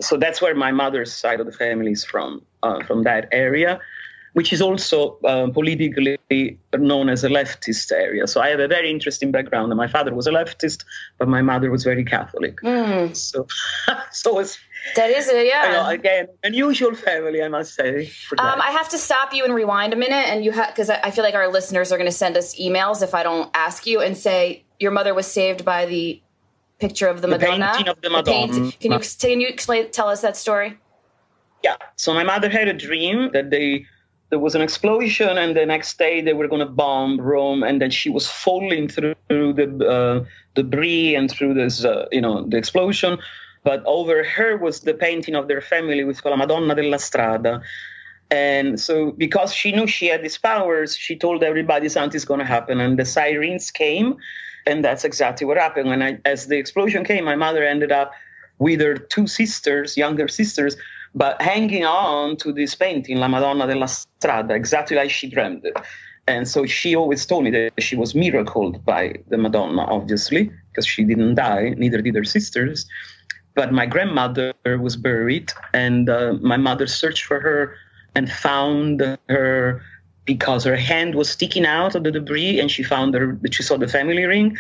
so 0.00 0.16
that's 0.16 0.40
where 0.42 0.54
my 0.54 0.72
mother's 0.72 1.12
side 1.12 1.40
of 1.40 1.46
the 1.46 1.52
family 1.52 1.92
is 1.92 2.04
from, 2.04 2.42
uh, 2.62 2.82
from 2.84 3.04
that 3.04 3.28
area, 3.32 3.80
which 4.32 4.52
is 4.52 4.60
also 4.60 5.18
uh, 5.24 5.48
politically 5.50 6.18
known 6.76 7.08
as 7.08 7.22
a 7.22 7.28
leftist 7.28 7.92
area. 7.92 8.26
So 8.26 8.40
I 8.40 8.48
have 8.48 8.60
a 8.60 8.68
very 8.68 8.90
interesting 8.90 9.30
background. 9.30 9.74
My 9.76 9.86
father 9.86 10.14
was 10.14 10.26
a 10.26 10.32
leftist, 10.32 10.84
but 11.18 11.28
my 11.28 11.42
mother 11.42 11.70
was 11.70 11.84
very 11.84 12.04
Catholic. 12.04 12.60
Mm. 12.60 13.16
So, 13.16 13.46
so 14.10 14.40
it's 14.40 14.58
that 14.96 15.10
is 15.10 15.28
a 15.30 15.46
yeah. 15.46 15.66
You 15.66 15.72
know, 15.72 15.88
again, 15.88 16.28
unusual 16.42 16.94
family, 16.94 17.42
I 17.42 17.48
must 17.48 17.74
say. 17.74 18.10
Um, 18.38 18.60
I 18.60 18.70
have 18.70 18.88
to 18.90 18.98
stop 18.98 19.32
you 19.32 19.44
and 19.44 19.54
rewind 19.54 19.92
a 19.92 19.96
minute, 19.96 20.28
and 20.28 20.44
you 20.44 20.52
have 20.52 20.68
because 20.68 20.90
I 20.90 21.10
feel 21.10 21.24
like 21.24 21.34
our 21.34 21.50
listeners 21.50 21.90
are 21.90 21.96
going 21.96 22.10
to 22.10 22.16
send 22.16 22.36
us 22.36 22.58
emails 22.60 23.02
if 23.02 23.14
I 23.14 23.22
don't 23.22 23.50
ask 23.54 23.86
you 23.86 24.00
and 24.00 24.16
say 24.16 24.64
your 24.78 24.90
mother 24.90 25.14
was 25.14 25.26
saved 25.26 25.64
by 25.64 25.86
the 25.86 26.20
picture 26.86 27.08
of 27.14 27.18
the, 27.22 27.28
the 27.28 27.38
Madonna. 27.38 27.70
Painting 27.72 27.88
of 27.88 28.00
the 28.00 28.10
Madonna. 28.10 28.52
The 28.52 28.72
can 28.82 28.92
you 28.92 29.00
can 29.26 29.40
you 29.42 29.48
explain 29.48 29.90
tell 29.90 30.08
us 30.14 30.20
that 30.26 30.36
story? 30.36 30.70
Yeah. 31.62 31.76
So 31.96 32.08
my 32.20 32.24
mother 32.32 32.48
had 32.58 32.68
a 32.68 32.76
dream 32.88 33.30
that 33.32 33.46
they 33.50 33.86
there 34.30 34.42
was 34.46 34.54
an 34.54 34.62
explosion, 34.68 35.32
and 35.42 35.50
the 35.60 35.66
next 35.74 35.98
day 35.98 36.14
they 36.26 36.34
were 36.38 36.48
going 36.52 36.64
to 36.68 36.72
bomb 36.82 37.20
Rome, 37.20 37.62
and 37.62 37.80
then 37.80 37.90
she 37.90 38.10
was 38.10 38.26
falling 38.44 38.88
through 38.88 39.14
the 39.60 39.66
uh, 39.96 40.24
debris 40.54 41.14
and 41.14 41.30
through 41.30 41.54
this, 41.54 41.84
uh, 41.84 42.06
you 42.10 42.20
know, 42.20 42.36
the 42.50 42.56
explosion. 42.56 43.18
But 43.62 43.82
over 43.86 44.16
her 44.36 44.56
was 44.66 44.80
the 44.80 44.94
painting 45.06 45.34
of 45.34 45.48
their 45.48 45.60
family 45.60 46.04
with 46.04 46.24
La 46.24 46.36
Madonna 46.36 46.74
della 46.74 46.98
Strada. 46.98 47.62
And 48.30 48.80
so, 48.80 49.12
because 49.12 49.54
she 49.54 49.70
knew 49.72 49.86
she 49.86 50.06
had 50.06 50.22
these 50.22 50.38
powers, 50.38 50.96
she 50.96 51.14
told 51.16 51.44
everybody 51.44 51.88
something's 51.88 52.24
going 52.24 52.40
to 52.40 52.50
happen. 52.56 52.80
And 52.80 52.98
the 52.98 53.04
sirens 53.04 53.70
came, 53.70 54.16
and 54.66 54.84
that's 54.84 55.04
exactly 55.04 55.46
what 55.46 55.56
happened. 55.56 55.88
When 55.88 56.02
I, 56.02 56.18
as 56.24 56.46
the 56.46 56.56
explosion 56.56 57.04
came, 57.04 57.24
my 57.24 57.36
mother 57.36 57.64
ended 57.64 57.92
up 57.92 58.12
with 58.58 58.80
her 58.80 58.96
two 58.96 59.26
sisters, 59.26 59.96
younger 59.96 60.28
sisters, 60.28 60.76
but 61.14 61.40
hanging 61.40 61.84
on 61.84 62.36
to 62.38 62.52
this 62.52 62.74
painting, 62.74 63.18
La 63.18 63.28
Madonna 63.28 63.66
della 63.66 63.88
Strada, 63.88 64.54
exactly 64.54 64.96
like 64.96 65.10
she 65.10 65.28
dreamed 65.28 65.64
it. 65.64 65.76
And 66.26 66.48
so 66.48 66.64
she 66.64 66.96
always 66.96 67.26
told 67.26 67.44
me 67.44 67.50
that 67.50 67.72
she 67.78 67.96
was 67.96 68.14
miracled 68.14 68.84
by 68.84 69.14
the 69.28 69.36
Madonna, 69.36 69.82
obviously, 69.82 70.50
because 70.70 70.86
she 70.86 71.04
didn't 71.04 71.34
die, 71.34 71.74
neither 71.76 72.00
did 72.00 72.14
her 72.14 72.24
sisters. 72.24 72.86
But 73.54 73.72
my 73.72 73.86
grandmother 73.86 74.54
was 74.64 74.96
buried, 74.96 75.52
and 75.74 76.08
uh, 76.08 76.34
my 76.40 76.56
mother 76.56 76.86
searched 76.86 77.24
for 77.24 77.40
her 77.40 77.76
and 78.16 78.30
found 78.30 79.00
her 79.28 79.82
because 80.24 80.64
her 80.64 80.76
hand 80.76 81.14
was 81.14 81.28
sticking 81.28 81.66
out 81.66 81.94
of 81.94 82.04
the 82.04 82.10
debris 82.10 82.58
and 82.58 82.70
she 82.70 82.82
found 82.82 83.14
her 83.14 83.38
she 83.50 83.62
saw 83.62 83.76
the 83.76 83.88
family 83.88 84.24
ring 84.24 84.56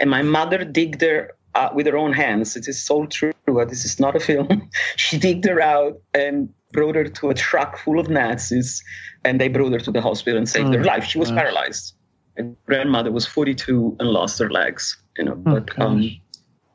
and 0.00 0.10
my 0.10 0.22
mother 0.22 0.64
digged 0.64 1.00
her 1.02 1.34
uh, 1.54 1.70
with 1.74 1.86
her 1.86 1.96
own 1.96 2.12
hands. 2.12 2.56
It 2.56 2.68
is 2.68 2.82
so 2.82 3.06
true. 3.06 3.32
This 3.46 3.84
is 3.84 3.98
not 3.98 4.14
a 4.14 4.20
film. 4.20 4.70
she 4.96 5.18
digged 5.18 5.44
her 5.46 5.60
out 5.60 6.00
and 6.14 6.48
brought 6.72 6.94
her 6.94 7.08
to 7.08 7.30
a 7.30 7.34
truck 7.34 7.78
full 7.78 7.98
of 7.98 8.08
Nazis, 8.08 8.82
and 9.24 9.40
they 9.40 9.48
brought 9.48 9.72
her 9.72 9.78
to 9.80 9.90
the 9.90 10.00
hospital 10.00 10.38
and 10.38 10.48
saved 10.48 10.68
oh, 10.68 10.78
her 10.78 10.84
life. 10.84 11.04
She 11.04 11.18
was 11.18 11.30
gosh. 11.30 11.38
paralyzed. 11.38 11.94
And 12.36 12.56
grandmother 12.66 13.10
was 13.10 13.26
42 13.26 13.96
and 13.98 14.10
lost 14.10 14.38
her 14.38 14.50
legs. 14.50 14.96
You 15.16 15.24
know, 15.24 15.42
oh, 15.46 15.60
but 15.60 15.80
um, 15.80 16.02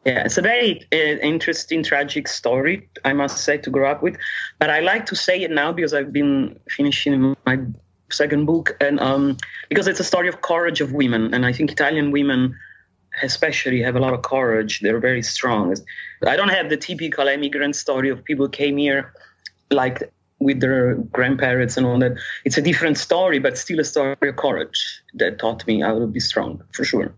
yeah, 0.06 0.26
it's 0.26 0.38
a 0.38 0.42
very 0.42 0.86
uh, 0.92 0.98
interesting, 1.22 1.84
tragic 1.84 2.28
story, 2.28 2.90
I 3.06 3.14
must 3.14 3.38
say, 3.38 3.58
to 3.60 3.70
grow 3.70 3.90
up 3.90 4.04
with. 4.04 4.18
But 4.60 4.70
I 4.70 4.82
like 4.82 5.06
to 5.06 5.16
say 5.16 5.42
it 5.42 5.52
now 5.52 5.72
because 5.72 5.94
I've 5.94 6.12
been 6.12 6.60
finishing 6.70 7.36
my 7.46 7.60
second 8.14 8.46
book, 8.46 8.76
and 8.80 9.00
um, 9.00 9.38
because 9.70 9.88
it's 9.88 10.00
a 10.00 10.04
story 10.04 10.28
of 10.28 10.42
courage 10.42 10.82
of 10.82 10.92
women, 10.94 11.34
and 11.34 11.46
I 11.46 11.54
think 11.54 11.72
Italian 11.72 12.12
women 12.12 12.56
especially 13.22 13.82
have 13.82 13.96
a 13.96 14.00
lot 14.00 14.14
of 14.14 14.22
courage. 14.24 14.80
They're 14.80 15.00
very 15.00 15.22
strong. 15.22 15.76
I 16.26 16.36
don't 16.36 16.50
have 16.50 16.70
the 16.70 16.78
typical 16.78 17.28
immigrant 17.28 17.76
story 17.76 18.10
of 18.10 18.24
people 18.24 18.50
came 18.50 18.78
here 18.78 19.14
like 19.70 20.12
with 20.40 20.60
their 20.60 20.96
grandparents 20.96 21.78
and 21.78 21.86
all 21.86 22.00
that. 22.00 22.14
It's 22.46 22.58
a 22.58 22.62
different 22.62 22.98
story, 22.98 23.40
but 23.40 23.58
still 23.58 23.80
a 23.80 23.84
story 23.84 24.16
of 24.22 24.36
courage 24.36 25.02
that 25.16 25.40
taught 25.40 25.66
me 25.68 25.84
I 25.84 25.92
will 25.92 26.08
be 26.08 26.20
strong 26.20 26.64
for 26.72 26.84
sure. 26.84 27.14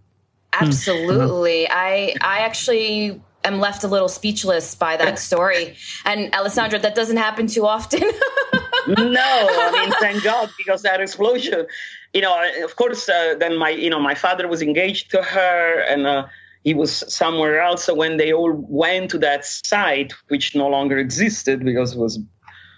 Absolutely. 0.53 1.67
I 1.69 2.15
I 2.21 2.39
actually 2.39 3.21
am 3.43 3.59
left 3.59 3.83
a 3.83 3.87
little 3.87 4.07
speechless 4.09 4.75
by 4.75 4.97
that 4.97 5.19
story. 5.19 5.75
And 6.03 6.33
Alessandra, 6.33 6.79
that 6.79 6.95
doesn't 6.95 7.17
happen 7.17 7.47
too 7.47 7.65
often. 7.65 8.01
no, 8.87 9.47
I 9.49 9.71
mean, 9.71 9.91
thank 9.99 10.23
God, 10.23 10.49
because 10.57 10.81
that 10.83 11.01
explosion, 11.01 11.65
you 12.13 12.21
know, 12.21 12.35
of 12.63 12.75
course, 12.75 13.09
uh, 13.09 13.35
then 13.39 13.57
my, 13.57 13.69
you 13.69 13.89
know, 13.89 13.99
my 13.99 14.15
father 14.15 14.47
was 14.47 14.61
engaged 14.61 15.11
to 15.11 15.21
her 15.21 15.81
and 15.81 16.05
uh, 16.05 16.25
he 16.63 16.73
was 16.73 17.03
somewhere 17.13 17.61
else. 17.61 17.83
So 17.83 17.93
when 17.93 18.17
they 18.17 18.33
all 18.33 18.53
went 18.53 19.11
to 19.11 19.17
that 19.19 19.45
site, 19.45 20.13
which 20.27 20.55
no 20.55 20.67
longer 20.67 20.97
existed 20.97 21.63
because 21.63 21.93
it 21.93 21.99
was 21.99 22.19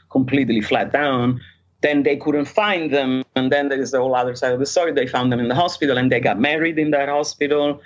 completely 0.09 0.61
flat 0.61 0.91
down, 0.91 1.41
then 1.81 2.03
they 2.03 2.17
couldn't 2.17 2.45
find 2.45 2.91
them. 2.93 3.23
And 3.35 3.51
then 3.51 3.69
there's 3.69 3.91
the 3.91 3.99
whole 3.99 4.15
other 4.15 4.35
side 4.35 4.53
of 4.53 4.59
the 4.59 4.65
story. 4.65 4.91
They 4.91 5.07
found 5.07 5.31
them 5.31 5.39
in 5.39 5.47
the 5.47 5.55
hospital 5.55 5.97
and 5.97 6.11
they 6.11 6.19
got 6.19 6.39
married 6.39 6.79
in 6.79 6.91
that 6.91 7.09
hospital. 7.09 7.81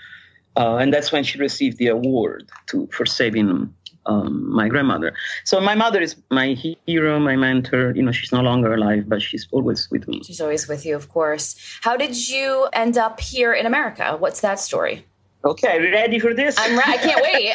Uh, 0.55 0.77
and 0.77 0.93
that's 0.93 1.11
when 1.11 1.23
she 1.23 1.37
received 1.37 1.77
the 1.77 1.87
award 1.87 2.49
to, 2.67 2.87
for 2.91 3.05
saving 3.05 3.73
um, 4.05 4.49
my 4.51 4.67
grandmother. 4.67 5.13
So 5.43 5.59
my 5.61 5.75
mother 5.75 6.01
is 6.01 6.15
my 6.29 6.53
hero, 6.85 7.19
my 7.19 7.35
mentor. 7.35 7.93
You 7.95 8.03
know, 8.03 8.11
she's 8.11 8.31
no 8.31 8.41
longer 8.41 8.73
alive, 8.73 9.07
but 9.07 9.21
she's 9.21 9.47
always 9.51 9.89
with 9.91 10.07
me. 10.07 10.21
She's 10.23 10.41
always 10.41 10.67
with 10.67 10.85
you, 10.85 10.95
of 10.95 11.09
course. 11.09 11.55
How 11.81 11.97
did 11.97 12.29
you 12.29 12.67
end 12.73 12.97
up 12.97 13.19
here 13.19 13.53
in 13.53 13.65
America? 13.65 14.15
What's 14.17 14.41
that 14.41 14.59
story? 14.59 15.05
Okay, 15.43 15.79
ready 15.91 16.19
for 16.19 16.33
this? 16.33 16.55
I'm 16.59 16.77
right. 16.77 16.87
I 16.87 16.97
can't 16.97 17.21
wait. 17.29 17.53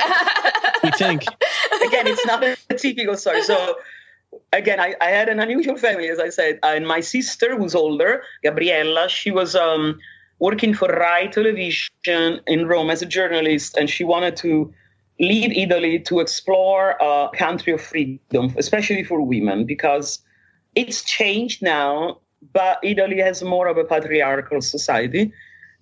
you 0.84 0.90
think? 0.98 1.22
Again, 1.86 2.06
it's 2.06 2.26
not 2.26 2.42
a 2.42 2.56
typical 2.74 3.16
story. 3.16 3.42
So 3.42 3.76
again, 4.52 4.80
I, 4.80 4.94
I, 5.00 5.06
had 5.06 5.28
an 5.28 5.38
unusual 5.38 5.76
family, 5.76 6.08
as 6.08 6.18
I 6.18 6.30
said. 6.30 6.58
And 6.62 6.86
my 6.86 7.00
sister, 7.00 7.56
who's 7.56 7.74
older, 7.74 8.22
Gabriella, 8.42 9.08
she 9.08 9.30
was 9.30 9.54
um, 9.54 10.00
working 10.38 10.74
for 10.74 10.88
Rai 10.88 11.28
Television 11.28 12.40
in 12.46 12.66
Rome 12.66 12.90
as 12.90 13.02
a 13.02 13.06
journalist, 13.06 13.76
and 13.76 13.88
she 13.88 14.02
wanted 14.04 14.36
to 14.38 14.72
leave 15.18 15.52
Italy 15.52 15.98
to 16.00 16.20
explore 16.20 16.96
a 17.00 17.28
country 17.34 17.72
of 17.72 17.80
freedom, 17.80 18.54
especially 18.56 19.02
for 19.02 19.22
women, 19.22 19.64
because 19.64 20.18
it's 20.74 21.02
changed 21.02 21.62
now, 21.62 22.20
but 22.52 22.78
Italy 22.82 23.18
has 23.20 23.42
more 23.42 23.66
of 23.66 23.78
a 23.78 23.84
patriarchal 23.84 24.60
society. 24.60 25.32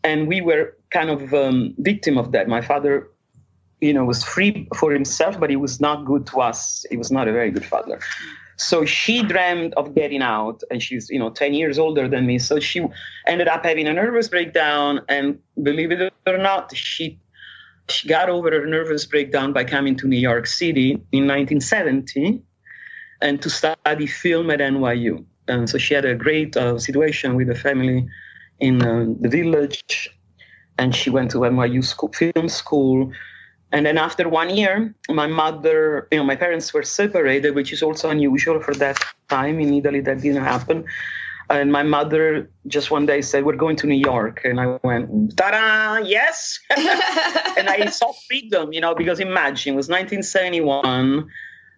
And 0.04 0.28
we 0.28 0.40
were 0.40 0.76
kind 0.90 1.10
of 1.10 1.34
um, 1.34 1.74
victim 1.78 2.18
of 2.18 2.32
that. 2.32 2.46
My 2.48 2.60
father, 2.60 3.08
you 3.80 3.92
know, 3.92 4.04
was 4.04 4.22
free 4.22 4.68
for 4.76 4.92
himself, 4.92 5.40
but 5.40 5.50
he 5.50 5.56
was 5.56 5.80
not 5.80 6.04
good 6.04 6.26
to 6.28 6.40
us. 6.40 6.86
He 6.90 6.96
was 6.96 7.10
not 7.10 7.26
a 7.26 7.32
very 7.32 7.50
good 7.50 7.64
father. 7.64 7.98
So 8.56 8.84
she 8.84 9.22
dreamed 9.22 9.74
of 9.74 9.94
getting 9.94 10.22
out, 10.22 10.62
and 10.70 10.80
she's 10.80 11.10
you 11.10 11.18
know 11.18 11.30
ten 11.30 11.54
years 11.54 11.76
older 11.78 12.06
than 12.06 12.24
me. 12.24 12.38
So 12.38 12.60
she 12.60 12.86
ended 13.26 13.48
up 13.48 13.64
having 13.64 13.88
a 13.88 13.92
nervous 13.92 14.28
breakdown, 14.28 15.00
and 15.08 15.38
believe 15.62 15.90
it 15.90 16.12
or 16.26 16.38
not, 16.38 16.74
she 16.76 17.18
she 17.88 18.08
got 18.08 18.28
over 18.28 18.50
her 18.50 18.66
nervous 18.66 19.04
breakdown 19.04 19.52
by 19.52 19.64
coming 19.64 19.96
to 19.96 20.08
New 20.08 20.18
York 20.18 20.46
City 20.46 20.92
in 21.12 21.26
1970, 21.26 22.42
and 23.20 23.40
to 23.42 23.50
study 23.50 24.06
film 24.06 24.50
at 24.50 24.60
NYU. 24.60 25.24
And 25.48 25.68
so 25.68 25.78
she 25.78 25.94
had 25.94 26.04
a 26.04 26.14
great 26.14 26.56
uh, 26.56 26.78
situation 26.78 27.34
with 27.34 27.48
the 27.48 27.54
family 27.54 28.06
in 28.60 28.82
uh, 28.82 29.06
the 29.20 29.28
village, 29.28 30.08
and 30.78 30.94
she 30.94 31.10
went 31.10 31.30
to 31.32 31.38
NYU 31.38 31.84
school, 31.84 32.12
film 32.12 32.48
school 32.48 33.12
and 33.74 33.84
then 33.86 33.98
after 33.98 34.28
one 34.28 34.56
year, 34.56 34.94
my 35.08 35.26
mother, 35.26 36.06
you 36.12 36.18
know, 36.18 36.24
my 36.24 36.36
parents 36.36 36.72
were 36.72 36.84
separated, 36.84 37.56
which 37.56 37.72
is 37.72 37.82
also 37.82 38.08
unusual 38.08 38.60
for 38.60 38.72
that 38.74 38.96
time 39.28 39.58
in 39.58 39.74
Italy. 39.74 40.00
That 40.00 40.20
didn't 40.20 40.44
happen. 40.44 40.84
And 41.54 41.70
my 41.70 41.84
mother 41.84 42.50
just 42.66 42.90
one 42.90 43.06
day 43.06 43.20
said, 43.23 43.44
"We're 43.44 43.56
going 43.56 43.76
to 43.76 43.87
New 43.87 44.02
York," 44.12 44.40
and 44.44 44.61
I 44.61 44.78
went, 44.82 45.37
"Ta-da! 45.37 45.99
Yes!" 46.04 46.58
and 46.76 47.68
I 47.68 47.87
saw 47.90 48.12
freedom, 48.26 48.73
you 48.73 48.80
know, 48.80 48.94
because 48.94 49.20
imagine 49.20 49.75
it 49.75 49.76
was 49.76 49.88
1971. 49.88 51.28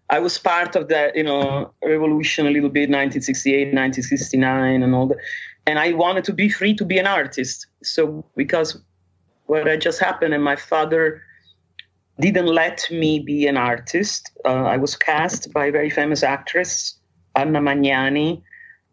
I 0.08 0.18
was 0.18 0.38
part 0.38 0.76
of 0.76 0.88
that, 0.88 1.14
you 1.14 1.24
know, 1.24 1.72
revolution 1.84 2.46
a 2.46 2.50
little 2.50 2.70
bit, 2.70 2.88
1968, 2.88 3.74
1969, 3.74 4.82
and 4.82 4.94
all 4.94 5.08
that. 5.08 5.18
And 5.66 5.78
I 5.78 5.92
wanted 5.92 6.24
to 6.24 6.32
be 6.32 6.48
free 6.48 6.74
to 6.74 6.84
be 6.84 6.96
an 6.96 7.06
artist. 7.06 7.66
So 7.82 8.24
because 8.34 8.78
what 9.44 9.66
had 9.66 9.82
just 9.82 9.98
happened, 10.00 10.32
and 10.32 10.42
my 10.42 10.56
father 10.56 11.20
didn't 12.18 12.46
let 12.46 12.88
me 12.90 13.18
be 13.18 13.46
an 13.46 13.58
artist. 13.58 14.30
Uh, 14.44 14.64
I 14.64 14.78
was 14.78 14.96
cast 14.96 15.52
by 15.52 15.66
a 15.66 15.72
very 15.72 15.90
famous 15.90 16.22
actress, 16.22 16.96
Anna 17.34 17.60
Magnani, 17.60 18.42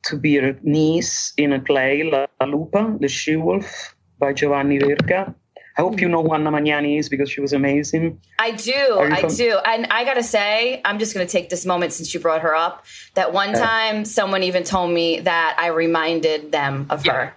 to 0.03 0.17
be 0.17 0.35
her 0.35 0.57
niece 0.63 1.33
in 1.37 1.53
a 1.53 1.59
play, 1.59 2.03
La 2.03 2.27
Lupa, 2.45 2.97
The 2.99 3.07
She 3.07 3.35
Wolf, 3.35 3.95
by 4.19 4.33
Giovanni 4.33 4.77
Verga. 4.79 5.33
I 5.75 5.81
hope 5.81 5.99
you 5.99 6.07
know 6.07 6.21
who 6.21 6.33
Anna 6.33 6.51
Magnani 6.51 6.99
is 6.99 7.09
because 7.09 7.31
she 7.31 7.41
was 7.41 7.51
amazing. 7.51 8.19
I 8.37 8.51
do. 8.51 8.99
I 8.99 9.21
from- 9.21 9.35
do. 9.35 9.57
And 9.65 9.87
I 9.89 10.03
got 10.05 10.15
to 10.15 10.23
say, 10.23 10.81
I'm 10.85 10.99
just 10.99 11.15
going 11.15 11.25
to 11.25 11.31
take 11.31 11.49
this 11.49 11.65
moment 11.65 11.93
since 11.93 12.13
you 12.13 12.19
brought 12.19 12.41
her 12.41 12.55
up. 12.55 12.85
That 13.15 13.33
one 13.33 13.53
time 13.53 14.05
someone 14.05 14.43
even 14.43 14.63
told 14.63 14.91
me 14.91 15.21
that 15.21 15.55
I 15.59 15.67
reminded 15.67 16.51
them 16.51 16.85
of 16.91 17.05
yeah. 17.05 17.13
her. 17.13 17.33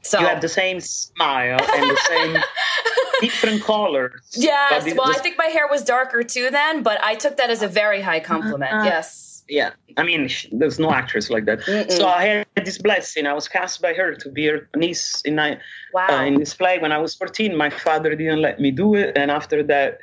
So 0.00 0.20
you 0.20 0.26
have 0.26 0.40
the 0.40 0.48
same 0.48 0.80
smile 0.80 1.58
and 1.60 1.90
the 1.90 2.00
same 2.08 2.36
different 3.20 3.62
colors. 3.62 4.22
Yes. 4.34 4.84
The, 4.84 4.94
well, 4.94 5.08
the, 5.08 5.18
I 5.18 5.18
think 5.18 5.36
my 5.36 5.46
hair 5.46 5.68
was 5.68 5.82
darker 5.82 6.22
too 6.22 6.48
then, 6.50 6.82
but 6.82 7.02
I 7.02 7.16
took 7.16 7.36
that 7.36 7.50
as 7.50 7.62
a 7.62 7.68
very 7.68 8.00
high 8.00 8.20
compliment. 8.20 8.72
Uh, 8.72 8.84
yes. 8.84 9.27
Yeah, 9.48 9.70
I 9.96 10.02
mean, 10.02 10.28
there's 10.52 10.78
no 10.78 10.92
actress 10.92 11.30
like 11.30 11.46
that. 11.46 11.60
Mm-mm. 11.60 11.90
So 11.90 12.06
I 12.06 12.24
had 12.24 12.66
this 12.66 12.76
blessing. 12.78 13.26
I 13.26 13.32
was 13.32 13.48
cast 13.48 13.80
by 13.80 13.94
her 13.94 14.14
to 14.14 14.30
be 14.30 14.46
her 14.46 14.68
niece 14.76 15.22
in, 15.22 15.38
uh, 15.38 15.58
wow. 15.94 16.06
uh, 16.10 16.24
in 16.24 16.34
this 16.34 16.52
play 16.54 16.78
when 16.78 16.92
I 16.92 16.98
was 16.98 17.14
14. 17.14 17.56
My 17.56 17.70
father 17.70 18.14
didn't 18.14 18.42
let 18.42 18.60
me 18.60 18.70
do 18.70 18.94
it, 18.94 19.16
and 19.16 19.30
after 19.30 19.62
that, 19.62 19.98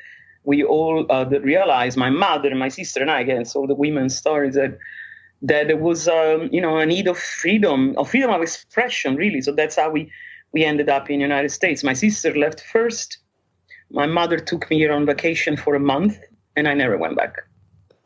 we 0.46 0.64
all 0.64 1.06
uh, 1.12 1.26
realized, 1.42 1.98
my 1.98 2.10
mother, 2.10 2.54
my 2.56 2.70
sister, 2.70 3.02
and 3.02 3.12
I, 3.12 3.22
again, 3.22 3.46
so 3.46 3.66
the 3.68 3.76
women's 3.76 4.16
stories 4.16 4.56
that 4.56 4.78
that 5.42 5.68
there 5.68 5.78
was, 5.78 6.08
um, 6.08 6.50
you 6.52 6.62
know, 6.62 6.78
a 6.78 6.86
need 6.86 7.08
of 7.08 7.20
freedom, 7.20 7.94
of 7.98 8.10
freedom 8.10 8.32
of 8.32 8.42
expression, 8.42 9.16
really. 9.16 9.42
So 9.42 9.52
that's 9.52 9.76
how 9.76 9.92
we 9.92 10.12
we 10.54 10.64
ended 10.64 10.90
up 10.90 11.10
in 11.10 11.18
the 11.18 11.24
United 11.24 11.50
States. 11.50 11.84
My 11.84 11.94
sister 11.94 12.34
left 12.36 12.62
first. 12.62 13.18
My 13.92 14.08
mother 14.08 14.38
took 14.40 14.70
me 14.70 14.78
here 14.78 14.94
on 14.94 15.06
vacation 15.06 15.58
for 15.58 15.76
a 15.76 15.80
month, 15.80 16.18
and 16.56 16.68
I 16.68 16.74
never 16.74 16.98
went 16.98 17.16
back. 17.16 17.45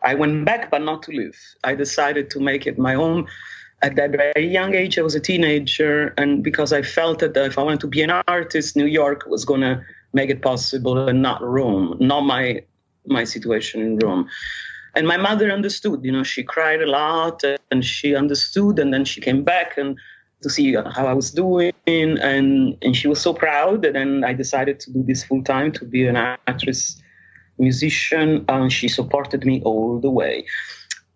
I 0.01 0.15
went 0.15 0.45
back, 0.45 0.71
but 0.71 0.81
not 0.81 1.03
to 1.03 1.11
live. 1.11 1.37
I 1.63 1.75
decided 1.75 2.29
to 2.31 2.39
make 2.39 2.65
it 2.65 2.77
my 2.77 2.95
own. 2.95 3.27
At 3.81 3.95
that 3.95 4.11
very 4.11 4.47
young 4.47 4.75
age, 4.75 4.99
I 4.99 5.01
was 5.01 5.15
a 5.15 5.21
teenager, 5.21 6.13
and 6.17 6.43
because 6.43 6.73
I 6.73 6.81
felt 6.81 7.19
that 7.19 7.37
if 7.37 7.57
I 7.57 7.63
wanted 7.63 7.79
to 7.81 7.87
be 7.87 8.01
an 8.01 8.11
artist, 8.27 8.75
New 8.75 8.85
York 8.85 9.25
was 9.27 9.45
going 9.45 9.61
to 9.61 9.81
make 10.13 10.29
it 10.29 10.41
possible, 10.41 11.07
and 11.07 11.21
not 11.21 11.41
Rome, 11.41 11.95
not 11.99 12.21
my 12.21 12.63
my 13.05 13.23
situation 13.23 13.81
in 13.81 13.97
Rome. 13.99 14.27
And 14.95 15.07
my 15.07 15.17
mother 15.17 15.51
understood. 15.51 16.03
You 16.03 16.11
know, 16.11 16.23
she 16.23 16.43
cried 16.43 16.81
a 16.81 16.87
lot, 16.87 17.43
and 17.71 17.85
she 17.85 18.15
understood, 18.15 18.79
and 18.79 18.93
then 18.93 19.05
she 19.05 19.21
came 19.21 19.43
back 19.43 19.77
and 19.77 19.97
to 20.41 20.49
see 20.49 20.73
how 20.73 21.05
I 21.05 21.13
was 21.13 21.31
doing, 21.31 21.71
and 21.87 22.19
and 22.19 22.95
she 22.95 23.07
was 23.07 23.21
so 23.21 23.33
proud. 23.33 23.85
And 23.85 23.95
then 23.95 24.23
I 24.23 24.33
decided 24.33 24.79
to 24.81 24.91
do 24.91 25.03
this 25.03 25.23
full 25.23 25.43
time 25.43 25.71
to 25.73 25.85
be 25.85 26.05
an 26.07 26.17
actress, 26.17 27.01
musician, 27.59 28.45
and 28.47 28.71
she 28.71 28.87
supported 28.87 29.45
me 29.45 29.61
all 29.63 29.99
the 29.99 30.09
way. 30.09 30.45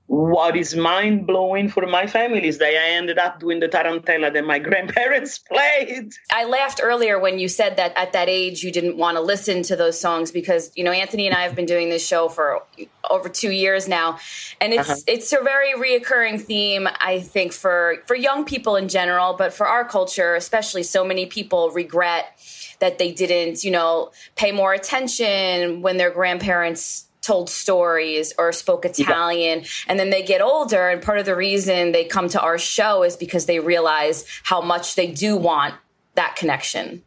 what 0.07 0.55
is 0.55 0.75
mind 0.75 1.25
blowing 1.25 1.69
for 1.69 1.88
my 1.88 2.05
family 2.05 2.45
is 2.45 2.57
that 2.57 2.67
I 2.67 2.89
ended 2.91 3.17
up 3.17 3.39
doing 3.39 3.59
the 3.62 3.69
tarantella 3.69 4.33
that 4.33 4.45
my 4.45 4.59
grandparents 4.67 5.39
played. 5.39 6.12
I 6.31 6.43
laughed 6.43 6.81
earlier 6.83 7.19
when 7.19 7.39
you 7.39 7.47
said 7.47 7.77
that 7.77 7.93
at 7.95 8.12
that 8.13 8.27
age 8.29 8.63
you 8.63 8.71
didn't 8.71 8.97
want 8.97 9.15
to 9.17 9.21
listen 9.21 9.63
to 9.63 9.75
those 9.75 10.00
songs 10.00 10.31
because 10.31 10.71
you 10.75 10.83
know 10.83 10.91
Anthony 10.91 11.25
and 11.25 11.35
I 11.35 11.43
have 11.43 11.55
been 11.55 11.65
doing 11.65 11.89
this 11.89 12.05
show 12.05 12.27
for 12.27 12.62
over 13.09 13.29
two 13.29 13.51
years 13.51 13.88
now, 13.88 14.19
and 14.59 14.73
it's 14.73 14.89
uh-huh. 14.89 15.00
it's 15.07 15.31
a 15.33 15.41
very 15.41 15.73
reoccurring 15.73 16.41
theme 16.41 16.88
I 17.00 17.19
think 17.19 17.53
for 17.53 17.97
for 18.05 18.15
young 18.15 18.45
people 18.45 18.75
in 18.75 18.89
general, 18.89 19.33
but 19.33 19.53
for 19.53 19.67
our 19.67 19.85
culture 19.85 20.35
especially. 20.35 20.83
So 20.83 21.03
many 21.05 21.25
people 21.25 21.71
regret 21.71 22.38
that 22.80 22.98
they 22.98 23.12
didn't 23.12 23.63
you 23.63 23.72
know 23.72 24.12
pay 24.36 24.51
more 24.51 24.74
attention 24.74 25.82
when 25.82 25.98
their 25.98 26.12
grandparents 26.12 27.08
told 27.24 27.50
stories 27.50 28.34
or 28.38 28.51
spoke 28.51 28.86
Italian. 28.86 29.60
Yeah. 29.60 29.68
And 29.88 30.00
then 30.00 30.10
they 30.10 30.22
get 30.22 30.42
older. 30.42 30.89
And 30.89 31.01
part 31.01 31.18
of 31.18 31.25
the 31.25 31.36
reason 31.36 31.94
they 31.94 32.03
come 32.03 32.27
to 32.30 32.42
our 32.42 32.58
show 32.58 33.01
is 33.03 33.15
because 33.15 33.46
they 33.46 33.60
realize 33.60 34.25
how 34.44 34.62
much 34.62 34.96
they 34.96 35.08
do 35.08 35.38
want 35.38 35.74
that 36.15 36.36
connection. 36.36 37.01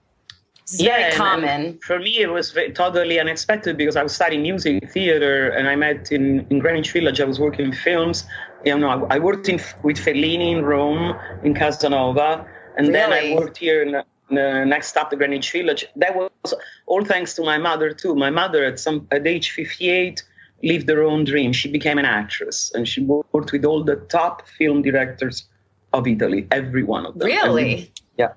It's 0.62 0.82
yeah, 0.82 0.96
very 0.96 1.12
common. 1.14 1.78
For 1.78 2.00
me, 2.00 2.18
it 2.18 2.26
was 2.28 2.56
totally 2.74 3.20
unexpected 3.20 3.76
because 3.76 3.94
I 3.94 4.02
was 4.02 4.12
studying 4.12 4.42
music 4.42 4.90
theater 4.90 5.50
and 5.50 5.68
I 5.68 5.76
met 5.76 6.10
in, 6.10 6.44
in 6.50 6.58
Greenwich 6.58 6.90
Village. 6.90 7.20
I 7.20 7.24
was 7.24 7.38
working 7.38 7.66
in 7.66 7.72
films. 7.72 8.24
You 8.64 8.76
know, 8.76 9.06
I, 9.08 9.16
I 9.16 9.18
worked 9.20 9.48
in, 9.48 9.60
with 9.84 9.98
Fellini 9.98 10.56
in 10.56 10.64
Rome, 10.64 11.14
in 11.44 11.54
Casanova. 11.54 12.44
And 12.76 12.88
really? 12.88 12.92
then 12.92 13.12
I 13.12 13.34
worked 13.36 13.58
here 13.58 13.80
in 13.80 14.02
uh, 14.30 14.64
next 14.64 14.88
stop 14.88 15.10
the 15.10 15.16
Greenwich 15.16 15.50
Village. 15.52 15.86
That 15.96 16.16
was 16.16 16.54
all 16.86 17.04
thanks 17.04 17.34
to 17.34 17.42
my 17.42 17.58
mother 17.58 17.92
too. 17.92 18.14
My 18.14 18.30
mother 18.30 18.64
at 18.64 18.78
some 18.80 19.06
at 19.10 19.26
age 19.26 19.50
58 19.50 20.22
lived 20.62 20.88
her 20.88 21.02
own 21.02 21.24
dream. 21.24 21.52
She 21.52 21.70
became 21.70 21.98
an 21.98 22.04
actress 22.04 22.72
and 22.74 22.88
she 22.88 23.02
worked 23.02 23.52
with 23.52 23.64
all 23.64 23.84
the 23.84 23.96
top 23.96 24.46
film 24.48 24.82
directors 24.82 25.46
of 25.92 26.06
Italy, 26.06 26.46
every 26.50 26.82
one 26.82 27.06
of 27.06 27.18
them. 27.18 27.26
Really? 27.26 27.72
Every, 27.72 27.92
yeah. 28.18 28.32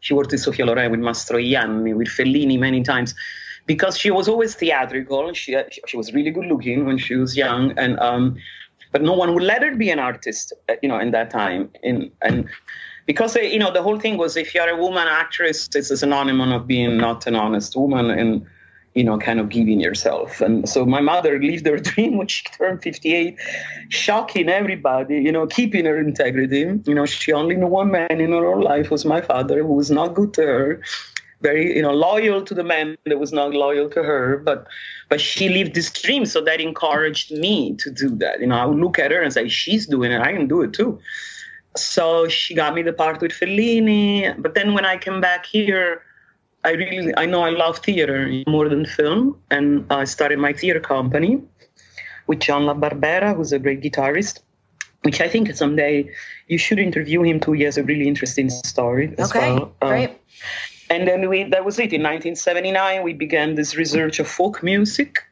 She 0.00 0.14
worked 0.14 0.32
with 0.32 0.40
Sophia 0.40 0.66
Loren, 0.66 0.90
with 0.90 1.00
Mastroianni, 1.00 1.94
with 1.94 2.08
Fellini 2.08 2.58
many 2.58 2.82
times 2.82 3.14
because 3.66 3.98
she 3.98 4.10
was 4.10 4.28
always 4.28 4.54
theatrical. 4.54 5.32
She 5.32 5.56
she 5.86 5.96
was 5.96 6.12
really 6.14 6.30
good 6.30 6.46
looking 6.46 6.86
when 6.86 6.98
she 6.98 7.16
was 7.16 7.36
young, 7.36 7.76
and 7.76 7.98
um, 7.98 8.36
but 8.92 9.02
no 9.02 9.12
one 9.12 9.34
would 9.34 9.42
let 9.42 9.62
her 9.62 9.74
be 9.74 9.90
an 9.90 9.98
artist, 9.98 10.52
uh, 10.68 10.74
you 10.82 10.88
know, 10.88 10.98
in 10.98 11.10
that 11.10 11.30
time. 11.30 11.70
In 11.82 12.10
and 12.22 12.48
because 13.06 13.36
uh, 13.36 13.40
you 13.40 13.58
know 13.58 13.72
the 13.72 13.82
whole 13.82 13.98
thing 13.98 14.18
was 14.18 14.36
if 14.36 14.54
you're 14.54 14.68
a 14.68 14.76
woman 14.76 15.06
actress, 15.08 15.68
it's 15.74 15.90
a 15.90 15.96
synonym 15.96 16.40
of 16.40 16.66
being 16.66 16.98
not 16.98 17.26
an 17.26 17.36
honest 17.36 17.76
woman 17.76 18.10
and 18.10 18.44
you 18.94 19.04
know 19.04 19.16
kind 19.18 19.40
of 19.40 19.48
giving 19.48 19.80
yourself. 19.80 20.40
And 20.40 20.68
so 20.68 20.84
my 20.84 21.00
mother 21.00 21.40
lived 21.40 21.66
her 21.66 21.78
dream 21.90 22.16
when 22.16 22.26
she 22.26 22.44
turned 22.44 22.82
58, 22.82 23.38
shocking 23.88 24.48
everybody, 24.48 25.16
you 25.16 25.32
know, 25.32 25.46
keeping 25.46 25.84
her 25.84 25.98
integrity. 25.98 26.80
You 26.84 26.94
know, 26.94 27.06
she 27.06 27.32
only 27.32 27.54
knew 27.56 27.68
one 27.68 27.92
man 27.92 28.20
in 28.20 28.32
her 28.32 28.44
whole 28.44 28.62
life 28.62 28.90
was 28.90 29.04
my 29.04 29.20
father, 29.20 29.62
who 29.62 29.72
was 29.72 29.90
not 29.90 30.14
good 30.14 30.34
to 30.34 30.42
her. 30.42 30.82
Very, 31.42 31.76
you 31.76 31.82
know, 31.82 31.92
loyal 31.92 32.42
to 32.42 32.54
the 32.54 32.64
man 32.64 32.96
that 33.04 33.18
was 33.18 33.30
not 33.30 33.52
loyal 33.52 33.90
to 33.90 34.02
her, 34.02 34.38
but 34.38 34.66
but 35.10 35.20
she 35.20 35.50
lived 35.50 35.74
this 35.74 35.92
dream, 35.92 36.24
so 36.24 36.40
that 36.40 36.60
encouraged 36.60 37.30
me 37.30 37.76
to 37.76 37.90
do 37.90 38.08
that. 38.16 38.40
You 38.40 38.46
know, 38.46 38.56
I 38.56 38.64
would 38.64 38.78
look 38.78 38.98
at 38.98 39.10
her 39.10 39.20
and 39.20 39.32
say, 39.32 39.46
"She's 39.46 39.86
doing 39.86 40.10
it, 40.10 40.20
I 40.22 40.32
can 40.32 40.48
do 40.48 40.62
it 40.62 40.72
too." 40.72 40.98
So 41.78 42.28
she 42.28 42.54
got 42.54 42.74
me 42.74 42.82
the 42.82 42.92
part 42.92 43.20
with 43.20 43.32
Fellini. 43.32 44.34
But 44.40 44.54
then 44.54 44.74
when 44.74 44.84
I 44.84 44.96
came 44.96 45.20
back 45.20 45.46
here, 45.46 46.02
I 46.64 46.72
really 46.72 47.16
I 47.16 47.26
know 47.26 47.42
I 47.42 47.50
love 47.50 47.78
theater 47.78 48.42
more 48.46 48.68
than 48.68 48.86
film, 48.86 49.40
and 49.50 49.86
I 49.90 50.04
started 50.04 50.38
my 50.38 50.52
theater 50.52 50.80
company 50.80 51.40
with 52.26 52.40
John 52.40 52.62
LaBarbera, 52.62 53.36
who's 53.36 53.52
a 53.52 53.58
great 53.58 53.80
guitarist. 53.80 54.40
Which 55.02 55.20
I 55.20 55.28
think 55.28 55.54
someday 55.54 56.10
you 56.48 56.58
should 56.58 56.80
interview 56.80 57.22
him 57.22 57.38
too. 57.38 57.52
He 57.52 57.62
has 57.62 57.78
a 57.78 57.84
really 57.84 58.08
interesting 58.08 58.50
story 58.50 59.14
as 59.18 59.30
okay, 59.30 59.52
well. 59.52 59.72
Um, 59.80 59.88
great. 59.88 60.10
and 60.90 61.06
then 61.06 61.28
we 61.28 61.44
that 61.44 61.64
was 61.64 61.78
it. 61.78 61.92
In 61.92 62.02
1979, 62.02 63.04
we 63.04 63.12
began 63.12 63.54
this 63.54 63.76
research 63.76 64.18
of 64.18 64.26
folk 64.26 64.64
music, 64.64 65.22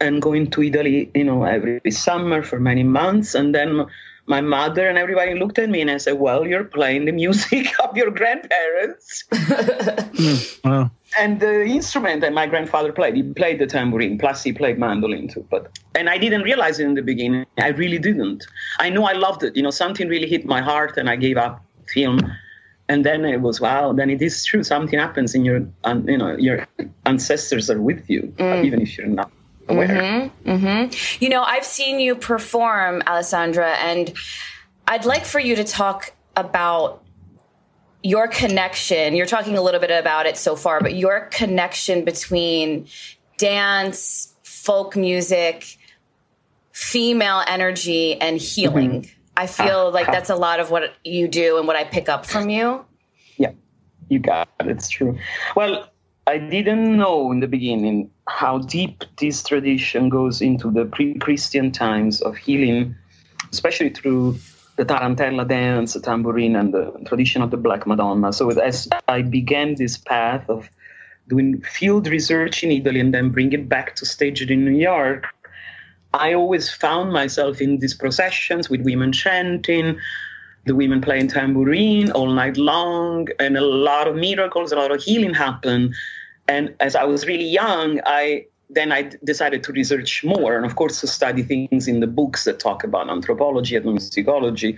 and 0.00 0.20
going 0.20 0.50
to 0.50 0.62
Italy, 0.62 1.10
you 1.14 1.24
know, 1.24 1.44
every 1.44 1.90
summer 1.90 2.42
for 2.42 2.60
many 2.60 2.82
months, 2.82 3.34
and 3.34 3.54
then 3.54 3.86
my 4.26 4.40
mother 4.40 4.88
and 4.88 4.98
everybody 4.98 5.34
looked 5.34 5.58
at 5.58 5.68
me 5.68 5.80
and 5.80 5.90
I 5.90 5.98
said, 5.98 6.14
Well, 6.14 6.46
you're 6.46 6.64
playing 6.64 7.04
the 7.06 7.12
music 7.12 7.68
of 7.84 7.96
your 7.96 8.10
grandparents. 8.10 9.24
mm, 9.32 10.64
wow. 10.64 10.90
And 11.18 11.40
the 11.40 11.64
instrument 11.64 12.20
that 12.20 12.32
my 12.32 12.46
grandfather 12.46 12.92
played, 12.92 13.16
he 13.16 13.22
played 13.22 13.58
the 13.58 13.66
tambourine, 13.66 14.18
plus 14.18 14.44
he 14.44 14.52
played 14.52 14.78
mandolin 14.78 15.28
too. 15.28 15.44
But 15.50 15.78
and 15.94 16.08
I 16.08 16.18
didn't 16.18 16.42
realize 16.42 16.78
it 16.78 16.84
in 16.84 16.94
the 16.94 17.02
beginning. 17.02 17.46
I 17.58 17.68
really 17.68 17.98
didn't. 17.98 18.46
I 18.78 18.90
knew 18.90 19.02
I 19.02 19.12
loved 19.12 19.42
it. 19.42 19.56
You 19.56 19.62
know, 19.62 19.70
something 19.70 20.08
really 20.08 20.28
hit 20.28 20.46
my 20.46 20.60
heart 20.60 20.96
and 20.96 21.10
I 21.10 21.16
gave 21.16 21.36
up 21.36 21.64
film. 21.88 22.20
And 22.88 23.04
then 23.04 23.24
it 23.24 23.40
was 23.40 23.60
wow. 23.60 23.92
Then 23.92 24.10
it 24.10 24.20
is 24.20 24.44
true. 24.44 24.64
Something 24.64 24.98
happens 24.98 25.34
in 25.34 25.44
your, 25.44 25.58
you 26.06 26.18
know, 26.18 26.36
your 26.36 26.66
ancestors 27.06 27.70
are 27.70 27.80
with 27.80 28.08
you, 28.10 28.32
mm. 28.36 28.64
even 28.64 28.80
if 28.80 28.98
you're 28.98 29.06
not 29.06 29.30
Mm-hmm, 29.76 30.50
mm-hmm. 30.50 31.22
You 31.22 31.28
know, 31.28 31.42
I've 31.42 31.64
seen 31.64 32.00
you 32.00 32.14
perform, 32.14 33.02
Alessandra, 33.06 33.72
and 33.76 34.12
I'd 34.86 35.04
like 35.04 35.24
for 35.24 35.38
you 35.38 35.56
to 35.56 35.64
talk 35.64 36.12
about 36.36 37.02
your 38.02 38.28
connection. 38.28 39.14
You're 39.14 39.26
talking 39.26 39.56
a 39.56 39.62
little 39.62 39.80
bit 39.80 39.90
about 39.90 40.26
it 40.26 40.36
so 40.36 40.56
far, 40.56 40.80
but 40.80 40.94
your 40.94 41.28
connection 41.30 42.04
between 42.04 42.86
dance, 43.36 44.34
folk 44.42 44.96
music, 44.96 45.78
female 46.72 47.42
energy, 47.46 48.20
and 48.20 48.38
healing. 48.38 49.02
Mm-hmm. 49.02 49.10
I 49.36 49.46
feel 49.46 49.86
uh, 49.86 49.90
like 49.90 50.06
that's 50.06 50.30
a 50.30 50.36
lot 50.36 50.60
of 50.60 50.70
what 50.70 50.94
you 51.04 51.28
do 51.28 51.58
and 51.58 51.66
what 51.66 51.76
I 51.76 51.84
pick 51.84 52.08
up 52.08 52.26
from 52.26 52.50
you. 52.50 52.84
Yeah, 53.38 53.52
you 54.08 54.18
got 54.18 54.48
it. 54.60 54.66
It's 54.66 54.88
true. 54.88 55.18
Well, 55.56 55.88
I 56.26 56.38
didn't 56.38 56.96
know 56.96 57.32
in 57.32 57.40
the 57.40 57.48
beginning 57.48 58.10
how 58.30 58.58
deep 58.58 59.04
this 59.18 59.42
tradition 59.42 60.08
goes 60.08 60.40
into 60.40 60.70
the 60.70 60.84
pre-Christian 60.84 61.72
times 61.72 62.22
of 62.22 62.36
healing, 62.36 62.94
especially 63.52 63.90
through 63.90 64.38
the 64.76 64.84
tarantella 64.84 65.46
dance, 65.46 65.94
the 65.94 66.00
tambourine, 66.00 66.56
and 66.56 66.72
the 66.72 66.92
tradition 67.06 67.42
of 67.42 67.50
the 67.50 67.56
Black 67.56 67.86
Madonna. 67.86 68.32
So 68.32 68.48
as 68.48 68.88
I 69.08 69.22
began 69.22 69.74
this 69.74 69.98
path 69.98 70.48
of 70.48 70.70
doing 71.28 71.60
field 71.60 72.06
research 72.06 72.62
in 72.64 72.70
Italy 72.70 73.00
and 73.00 73.12
then 73.12 73.30
bring 73.30 73.52
it 73.52 73.68
back 73.68 73.96
to 73.96 74.06
stage 74.06 74.40
it 74.40 74.50
in 74.50 74.64
New 74.64 74.78
York, 74.78 75.26
I 76.14 76.32
always 76.32 76.70
found 76.70 77.12
myself 77.12 77.60
in 77.60 77.78
these 77.78 77.94
processions 77.94 78.70
with 78.70 78.80
women 78.82 79.12
chanting, 79.12 79.98
the 80.66 80.74
women 80.74 81.00
playing 81.00 81.28
tambourine 81.28 82.10
all 82.12 82.30
night 82.30 82.56
long, 82.56 83.28
and 83.38 83.56
a 83.56 83.60
lot 83.60 84.08
of 84.08 84.14
miracles, 84.16 84.72
a 84.72 84.76
lot 84.76 84.92
of 84.92 85.02
healing 85.02 85.34
happened. 85.34 85.94
And 86.50 86.74
as 86.80 86.96
I 86.96 87.04
was 87.04 87.26
really 87.26 87.50
young, 87.62 88.00
I 88.04 88.46
then 88.78 88.92
I 88.92 89.10
decided 89.24 89.62
to 89.64 89.72
research 89.72 90.24
more, 90.24 90.56
and 90.56 90.64
of 90.64 90.74
course 90.76 91.00
to 91.00 91.06
study 91.06 91.42
things 91.42 91.88
in 91.88 91.98
the 92.00 92.06
books 92.06 92.44
that 92.44 92.60
talk 92.60 92.84
about 92.84 93.10
anthropology, 93.10 93.74
ethnomusicology, 93.78 94.76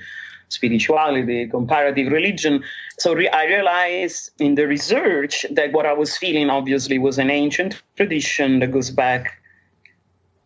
spirituality, 0.48 1.46
comparative 1.48 2.10
religion. 2.10 2.62
So 2.98 3.14
re- 3.14 3.28
I 3.28 3.44
realized 3.46 4.30
in 4.38 4.54
the 4.54 4.66
research 4.66 5.46
that 5.50 5.72
what 5.72 5.84
I 5.86 5.92
was 5.92 6.16
feeling 6.16 6.48
obviously 6.50 6.98
was 6.98 7.18
an 7.18 7.30
ancient 7.30 7.82
tradition 7.96 8.60
that 8.60 8.70
goes 8.70 8.90
back. 8.90 9.38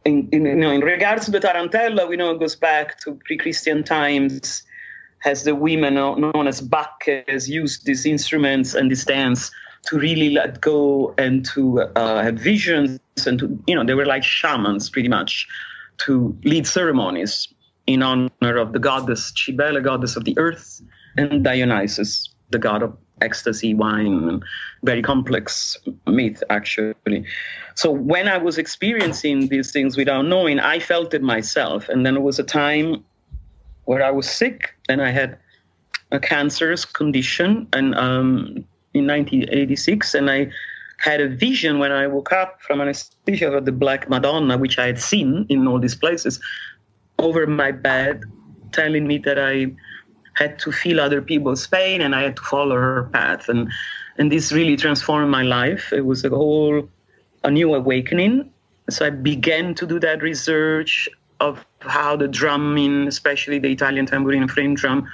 In, 0.04 0.28
in, 0.32 0.44
you 0.44 0.54
know, 0.54 0.70
in 0.70 0.82
regards 0.82 1.24
to 1.26 1.30
the 1.32 1.40
tarantella, 1.40 2.08
we 2.08 2.16
know 2.16 2.30
it 2.32 2.40
goes 2.40 2.56
back 2.56 3.00
to 3.00 3.18
pre-Christian 3.26 3.82
times, 3.82 4.62
as 5.24 5.42
the 5.42 5.54
women 5.54 5.96
uh, 5.96 6.14
known 6.14 6.46
as 6.46 6.60
Bacchus 6.60 7.48
used 7.48 7.84
these 7.84 8.06
instruments 8.06 8.74
and 8.74 8.90
this 8.90 9.04
dance 9.04 9.50
to 9.86 9.98
really 9.98 10.30
let 10.30 10.60
go 10.60 11.14
and 11.16 11.44
to 11.46 11.80
uh, 11.80 12.22
have 12.22 12.36
visions 12.36 13.00
and 13.26 13.38
to 13.38 13.62
you 13.66 13.74
know 13.74 13.84
they 13.84 13.94
were 13.94 14.06
like 14.06 14.24
shamans 14.24 14.90
pretty 14.90 15.08
much 15.08 15.46
to 15.98 16.36
lead 16.44 16.66
ceremonies 16.66 17.48
in 17.86 18.02
honor 18.02 18.56
of 18.56 18.72
the 18.72 18.78
goddess 18.78 19.32
Cybele, 19.34 19.80
goddess 19.80 20.16
of 20.16 20.24
the 20.24 20.36
earth, 20.38 20.82
and 21.16 21.44
Dionysus, 21.44 22.28
the 22.50 22.58
god 22.58 22.82
of 22.82 22.96
ecstasy, 23.22 23.74
wine, 23.74 24.42
very 24.82 25.02
complex 25.02 25.76
myth 26.06 26.42
actually. 26.50 27.24
So 27.74 27.90
when 27.90 28.28
I 28.28 28.36
was 28.36 28.58
experiencing 28.58 29.48
these 29.48 29.72
things 29.72 29.96
without 29.96 30.26
knowing, 30.26 30.58
I 30.58 30.78
felt 30.80 31.14
it 31.14 31.22
myself, 31.22 31.88
and 31.88 32.04
then 32.04 32.14
there 32.14 32.22
was 32.22 32.38
a 32.38 32.44
time 32.44 33.04
where 33.84 34.04
I 34.04 34.10
was 34.10 34.28
sick 34.28 34.74
and 34.88 35.00
I 35.00 35.10
had 35.10 35.38
a 36.10 36.20
cancerous 36.20 36.84
condition, 36.84 37.68
and 37.72 37.94
um, 37.94 38.64
in 38.96 39.06
1986, 39.06 40.14
and 40.14 40.30
I 40.30 40.50
had 40.98 41.20
a 41.20 41.28
vision 41.28 41.78
when 41.78 41.92
I 41.92 42.06
woke 42.06 42.32
up 42.32 42.60
from 42.62 42.80
anesthesia 42.80 43.52
of 43.52 43.64
the 43.64 43.72
Black 43.72 44.08
Madonna, 44.08 44.56
which 44.56 44.78
I 44.78 44.86
had 44.86 44.98
seen 44.98 45.46
in 45.48 45.66
all 45.66 45.78
these 45.78 45.94
places, 45.94 46.40
over 47.18 47.46
my 47.46 47.70
bed, 47.72 48.22
telling 48.72 49.06
me 49.06 49.18
that 49.18 49.38
I 49.38 49.72
had 50.34 50.58
to 50.60 50.72
feel 50.72 51.00
other 51.00 51.22
people's 51.22 51.66
pain 51.66 52.00
and 52.00 52.14
I 52.14 52.22
had 52.22 52.36
to 52.36 52.42
follow 52.42 52.76
her 52.76 53.08
path. 53.12 53.48
And 53.48 53.70
and 54.18 54.32
this 54.32 54.52
really 54.52 54.76
transformed 54.76 55.30
my 55.30 55.42
life. 55.42 55.92
It 55.92 56.06
was 56.06 56.24
a 56.24 56.30
whole 56.30 56.88
a 57.44 57.50
new 57.50 57.74
awakening. 57.74 58.50
So 58.88 59.06
I 59.06 59.10
began 59.10 59.74
to 59.74 59.86
do 59.86 59.98
that 60.00 60.22
research 60.22 61.08
of 61.40 61.64
how 61.80 62.16
the 62.16 62.28
drumming, 62.28 63.06
especially 63.06 63.58
the 63.58 63.70
Italian 63.70 64.06
tambourine 64.06 64.48
frame 64.48 64.74
drum, 64.74 65.08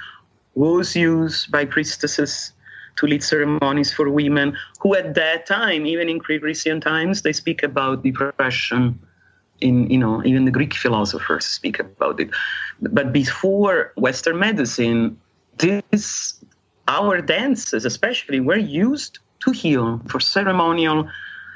was 0.55 0.95
used 0.95 1.51
by 1.51 1.65
priestesses 1.65 2.53
to 2.97 3.07
lead 3.07 3.23
ceremonies 3.23 3.91
for 3.91 4.09
women 4.09 4.57
who 4.79 4.95
at 4.95 5.15
that 5.15 5.45
time, 5.45 5.85
even 5.85 6.09
in 6.09 6.19
pre-Christian 6.19 6.79
times, 6.81 7.21
they 7.21 7.33
speak 7.33 7.63
about 7.63 8.03
depression. 8.03 8.99
In 9.61 9.89
you 9.89 9.97
know, 9.97 10.23
even 10.25 10.45
the 10.45 10.51
Greek 10.51 10.73
philosophers 10.73 11.45
speak 11.45 11.79
about 11.79 12.19
it. 12.19 12.29
But 12.81 13.13
before 13.13 13.93
Western 13.95 14.39
medicine, 14.39 15.17
this 15.57 16.43
our 16.87 17.21
dances 17.21 17.85
especially 17.85 18.39
were 18.39 18.57
used 18.57 19.19
to 19.39 19.51
heal 19.51 20.01
for 20.07 20.19
ceremonial 20.19 21.07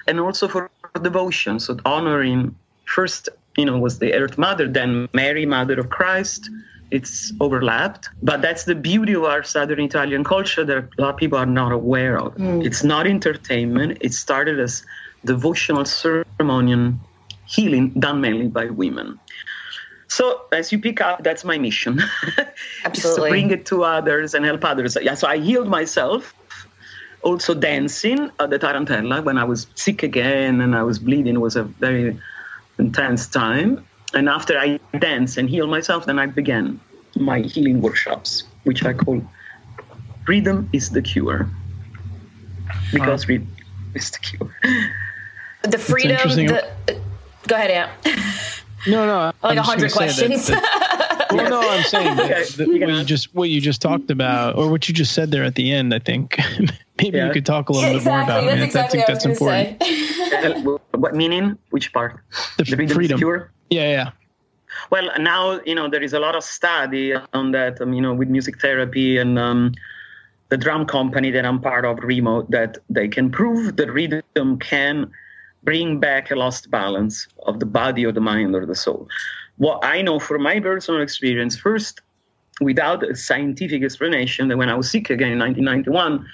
and 0.08 0.20
also 0.20 0.48
for 0.48 0.72
devotion. 1.02 1.60
So 1.60 1.78
honoring 1.86 2.56
first, 2.86 3.30
you 3.58 3.66
know, 3.66 3.78
was 3.78 4.00
the 4.00 4.14
Earth 4.14 4.38
Mother, 4.38 4.68
then 4.68 5.10
Mary, 5.14 5.46
Mother 5.46 5.80
of 5.80 5.90
Christ. 5.90 6.50
It's 6.90 7.34
overlapped, 7.42 8.10
but 8.24 8.42
that's 8.42 8.64
the 8.64 8.76
beauty 8.76 9.14
of 9.14 9.24
our 9.24 9.44
Southern 9.44 9.82
Italian 9.82 10.24
culture 10.24 10.64
that 10.64 10.78
a 10.78 11.02
lot 11.02 11.10
of 11.16 11.18
people 11.18 11.38
are 11.38 11.46
not 11.46 11.72
aware 11.72 12.18
of. 12.18 12.36
Mm. 12.36 12.66
It's 12.66 12.84
not 12.84 13.08
entertainment. 13.08 13.98
It 14.02 14.14
started 14.14 14.60
as 14.60 14.84
devotional 15.26 15.86
ceremonial 15.86 16.94
healing 17.46 17.90
done 18.00 18.22
mainly 18.22 18.48
by 18.48 18.66
women. 18.66 19.20
So 20.08 20.44
as 20.52 20.72
you 20.72 20.80
pick 20.80 21.02
up, 21.02 21.24
that's 21.24 21.44
my 21.44 21.58
mission. 21.58 22.02
Absolutely. 22.86 23.24
to 23.24 23.30
bring 23.30 23.52
it 23.52 23.66
to 23.68 23.84
others 23.84 24.34
and 24.34 24.46
help 24.46 24.64
others. 24.64 24.98
Yeah, 25.02 25.16
so 25.16 25.28
I 25.28 25.38
healed 25.38 25.68
myself 25.68 26.34
also 27.24 27.54
dancing 27.54 28.32
at 28.40 28.50
the 28.50 28.60
Tarantella 28.60 29.24
when 29.24 29.38
I 29.38 29.44
was 29.44 29.68
sick 29.76 30.04
again 30.04 30.62
and 30.62 30.76
I 30.76 30.84
was 30.84 31.00
bleeding. 31.00 31.36
It 31.36 31.40
was 31.40 31.56
a 31.56 31.64
very 31.64 32.18
intense 32.80 33.28
time. 33.28 33.86
And 34.14 34.30
after 34.30 34.58
I 34.58 34.80
dance 35.00 35.38
and 35.38 35.50
heal 35.50 35.68
myself, 35.68 36.06
then 36.06 36.18
I 36.18 36.26
began 36.28 36.80
my 37.16 37.42
healing 37.42 37.82
workshops, 37.82 38.44
which 38.64 38.86
I 38.86 38.94
call 38.94 39.22
Rhythm 40.28 40.70
is 40.74 40.90
the 40.92 41.02
Cure. 41.02 41.50
Because 42.92 43.28
wow. 43.28 43.34
rhythm 43.34 43.58
is 43.94 44.12
the 44.12 44.20
cure. 44.20 44.56
The 45.64 45.78
freedom. 45.78 46.18
The, 46.18 47.02
go 47.48 47.56
ahead, 47.56 47.72
Aunt. 47.72 47.92
No, 48.88 49.06
no. 49.06 49.32
Like 49.44 49.58
a 49.58 49.62
hundred 49.62 49.92
questions. 49.92 50.48
That, 50.48 50.62
that, 50.62 51.32
well, 51.32 51.50
no, 51.50 51.70
I'm 51.70 51.84
saying 51.84 52.16
that, 52.16 52.48
that 52.58 52.68
what 52.68 52.78
you 52.78 53.04
just 53.04 53.36
what 53.36 53.50
you 53.50 53.62
just 53.62 53.82
talked 53.82 54.12
about, 54.12 54.56
or 54.56 54.70
what 54.70 54.88
you 54.88 54.94
just 54.94 55.14
said 55.14 55.32
there 55.32 55.44
at 55.44 55.56
the 55.56 55.72
end. 55.72 55.94
I 55.94 56.00
think 56.00 56.38
maybe 57.02 57.18
yeah. 57.18 57.28
you 57.28 57.34
could 57.34 57.46
talk 57.46 57.70
a 57.70 57.74
little 57.74 57.90
yeah, 57.90 57.98
bit 57.98 58.06
more 58.06 58.22
about. 58.22 58.46
That's 58.46 58.62
exactly 58.62 59.02
I 59.02 59.06
think 59.06 59.22
that's 59.22 59.26
important. 59.26 60.82
what 60.92 61.16
meaning? 61.16 61.58
Which 61.70 61.92
part? 61.92 62.22
The, 62.58 62.64
the 62.64 62.88
freedom. 62.88 63.18
Cure? 63.18 63.52
Yeah, 63.70 63.90
yeah. 63.90 64.10
Well, 64.90 65.10
now 65.20 65.60
you 65.66 65.76
know 65.76 65.90
there 65.90 66.04
is 66.04 66.14
a 66.14 66.20
lot 66.20 66.36
of 66.36 66.44
study 66.44 67.14
on 67.34 67.52
that. 67.52 67.82
Um, 67.82 67.94
you 67.94 68.02
know, 68.02 68.14
with 68.14 68.30
music 68.30 68.62
therapy 68.62 69.18
and 69.18 69.40
um, 69.40 69.74
the 70.50 70.58
drum 70.58 70.86
company 70.86 71.32
that 71.32 71.46
I'm 71.46 71.60
part 71.60 71.86
of, 71.86 72.00
Remo, 72.00 72.44
that 72.50 72.78
they 72.90 73.08
can 73.08 73.32
prove 73.32 73.76
that 73.78 73.92
rhythm 73.92 74.60
can 74.60 75.12
bring 75.64 76.00
back 76.00 76.32
a 76.32 76.36
lost 76.36 76.72
balance 76.72 77.28
of 77.46 77.60
the 77.60 77.66
body 77.66 78.06
or 78.06 78.12
the 78.12 78.22
mind 78.22 78.56
or 78.56 78.66
the 78.66 78.76
soul. 78.76 79.08
What 79.58 79.84
I 79.84 80.02
know 80.02 80.20
from 80.20 80.44
my 80.44 80.60
personal 80.60 81.02
experience, 81.02 81.58
first, 81.58 82.02
without 82.62 83.04
a 83.04 83.16
scientific 83.16 83.84
explanation, 83.84 84.48
that 84.48 84.58
when 84.58 84.70
I 84.70 84.76
was 84.76 84.90
sick 84.90 85.10
again 85.10 85.32
in 85.32 85.40
1991, 85.40 86.26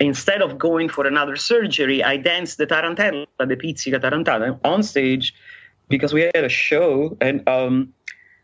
instead 0.00 0.42
of 0.42 0.58
going 0.58 0.88
for 0.88 1.06
another 1.06 1.36
surgery, 1.36 2.02
I 2.02 2.16
danced 2.16 2.58
the 2.58 2.66
tarantella, 2.66 3.26
the 3.38 3.56
pizzica 3.56 4.00
tarantata, 4.00 4.58
on 4.64 4.82
stage 4.82 5.34
because 5.88 6.12
we 6.12 6.22
had 6.22 6.44
a 6.44 6.48
show 6.48 7.16
and 7.20 7.46
um, 7.48 7.92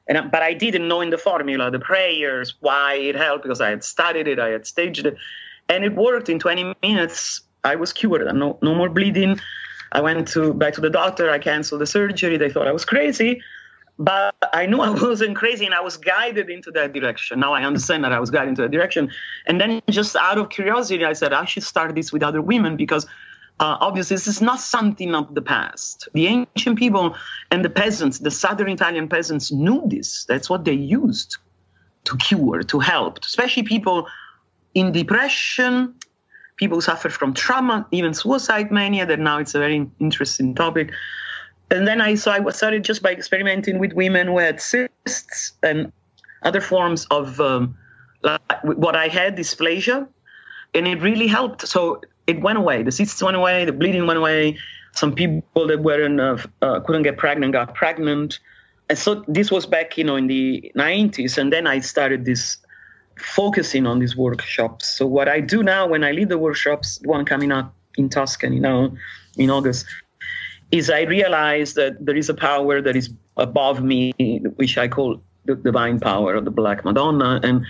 and 0.08 0.30
but 0.30 0.42
I 0.42 0.54
didn't 0.54 0.88
know 0.88 1.00
in 1.00 1.10
the 1.10 1.18
formula 1.18 1.70
the 1.70 1.78
prayers 1.78 2.54
why 2.60 2.94
it 2.94 3.14
helped 3.14 3.44
because 3.44 3.60
I 3.60 3.70
had 3.70 3.84
studied 3.84 4.28
it, 4.28 4.38
I 4.38 4.48
had 4.48 4.66
staged 4.66 5.06
it, 5.06 5.16
and 5.68 5.84
it 5.84 5.94
worked 5.94 6.28
in 6.28 6.38
20 6.38 6.74
minutes. 6.82 7.42
I 7.62 7.76
was 7.76 7.92
cured, 7.92 8.34
no 8.34 8.58
no 8.62 8.74
more 8.74 8.88
bleeding. 8.88 9.40
I 9.92 10.00
went 10.00 10.28
to 10.28 10.54
back 10.54 10.74
to 10.74 10.80
the 10.80 10.90
doctor. 10.90 11.30
I 11.30 11.38
canceled 11.38 11.80
the 11.80 11.86
surgery. 11.86 12.36
They 12.36 12.50
thought 12.50 12.68
I 12.68 12.72
was 12.72 12.84
crazy, 12.84 13.42
but 13.98 14.34
I 14.52 14.66
knew 14.66 14.80
I 14.88 14.90
wasn't 14.90 15.36
crazy, 15.36 15.64
and 15.64 15.74
I 15.74 15.80
was 15.80 15.96
guided 15.96 16.50
into 16.50 16.70
that 16.72 16.92
direction. 16.92 17.40
Now 17.40 17.52
I 17.52 17.64
understand 17.64 18.04
that 18.04 18.12
I 18.12 18.20
was 18.20 18.30
guided 18.30 18.50
into 18.50 18.62
that 18.62 18.70
direction. 18.70 19.10
And 19.46 19.60
then, 19.60 19.80
just 19.90 20.16
out 20.16 20.38
of 20.38 20.48
curiosity, 20.50 21.04
I 21.04 21.12
said 21.12 21.32
I 21.32 21.44
should 21.44 21.64
start 21.64 21.94
this 21.94 22.12
with 22.12 22.22
other 22.22 22.42
women 22.42 22.76
because. 22.76 23.06
Uh, 23.60 23.76
obviously, 23.82 24.16
this 24.16 24.26
is 24.26 24.40
not 24.40 24.58
something 24.58 25.14
of 25.14 25.34
the 25.34 25.42
past. 25.42 26.08
The 26.14 26.26
ancient 26.26 26.78
people 26.78 27.14
and 27.50 27.62
the 27.62 27.68
peasants, 27.68 28.18
the 28.18 28.30
southern 28.30 28.70
Italian 28.70 29.06
peasants, 29.06 29.52
knew 29.52 29.82
this. 29.86 30.24
That's 30.24 30.48
what 30.48 30.64
they 30.64 30.72
used 30.72 31.36
to 32.04 32.16
cure, 32.16 32.62
to 32.62 32.78
help, 32.78 33.22
especially 33.22 33.64
people 33.64 34.08
in 34.72 34.92
depression, 34.92 35.94
people 36.56 36.78
who 36.78 36.80
suffer 36.80 37.10
from 37.10 37.34
trauma, 37.34 37.86
even 37.90 38.14
suicide 38.14 38.72
mania, 38.72 39.04
that 39.04 39.18
now 39.18 39.36
it's 39.36 39.54
a 39.54 39.58
very 39.58 39.86
interesting 39.98 40.54
topic. 40.54 40.90
And 41.70 41.86
then 41.86 42.00
I 42.00 42.14
so 42.14 42.30
I 42.30 42.50
started 42.52 42.82
just 42.82 43.02
by 43.02 43.12
experimenting 43.12 43.78
with 43.78 43.92
women 43.92 44.28
who 44.28 44.38
had 44.38 44.60
cysts 44.60 45.52
and 45.62 45.92
other 46.42 46.62
forms 46.62 47.06
of 47.10 47.38
um, 47.40 47.76
like 48.22 48.40
what 48.64 48.96
I 48.96 49.08
had 49.08 49.36
dysplasia, 49.36 50.08
and 50.72 50.88
it 50.88 51.02
really 51.02 51.26
helped. 51.26 51.68
So 51.68 52.00
it 52.26 52.40
went 52.40 52.58
away. 52.58 52.82
The 52.82 52.92
cysts 52.92 53.22
went 53.22 53.36
away. 53.36 53.64
The 53.64 53.72
bleeding 53.72 54.06
went 54.06 54.18
away. 54.18 54.58
Some 54.92 55.14
people 55.14 55.66
that 55.66 55.80
weren't 55.80 56.20
uh, 56.20 56.38
uh, 56.62 56.80
couldn't 56.80 57.02
get 57.02 57.16
pregnant 57.16 57.52
got 57.52 57.74
pregnant. 57.74 58.38
And 58.88 58.98
so 58.98 59.24
this 59.28 59.50
was 59.50 59.66
back, 59.66 59.96
you 59.96 60.04
know, 60.04 60.16
in 60.16 60.26
the 60.26 60.72
90s, 60.76 61.38
and 61.38 61.52
then 61.52 61.68
I 61.68 61.78
started 61.78 62.24
this 62.24 62.56
focusing 63.16 63.86
on 63.86 64.00
these 64.00 64.16
workshops. 64.16 64.88
So 64.98 65.06
what 65.06 65.28
I 65.28 65.40
do 65.40 65.62
now 65.62 65.86
when 65.86 66.02
I 66.02 66.10
lead 66.10 66.28
the 66.28 66.38
workshops, 66.38 66.98
one 67.04 67.24
coming 67.24 67.52
up 67.52 67.72
in 67.96 68.08
Tuscany 68.08 68.58
now 68.58 68.92
in 69.36 69.50
August, 69.50 69.86
is 70.72 70.90
I 70.90 71.02
realize 71.02 71.74
that 71.74 72.04
there 72.04 72.16
is 72.16 72.28
a 72.28 72.34
power 72.34 72.80
that 72.80 72.96
is 72.96 73.10
above 73.36 73.82
me, 73.82 74.12
which 74.56 74.78
I 74.78 74.88
call 74.88 75.20
the 75.44 75.54
divine 75.54 76.00
power 76.00 76.34
of 76.34 76.44
the 76.44 76.50
Black 76.50 76.84
Madonna, 76.84 77.40
and 77.42 77.64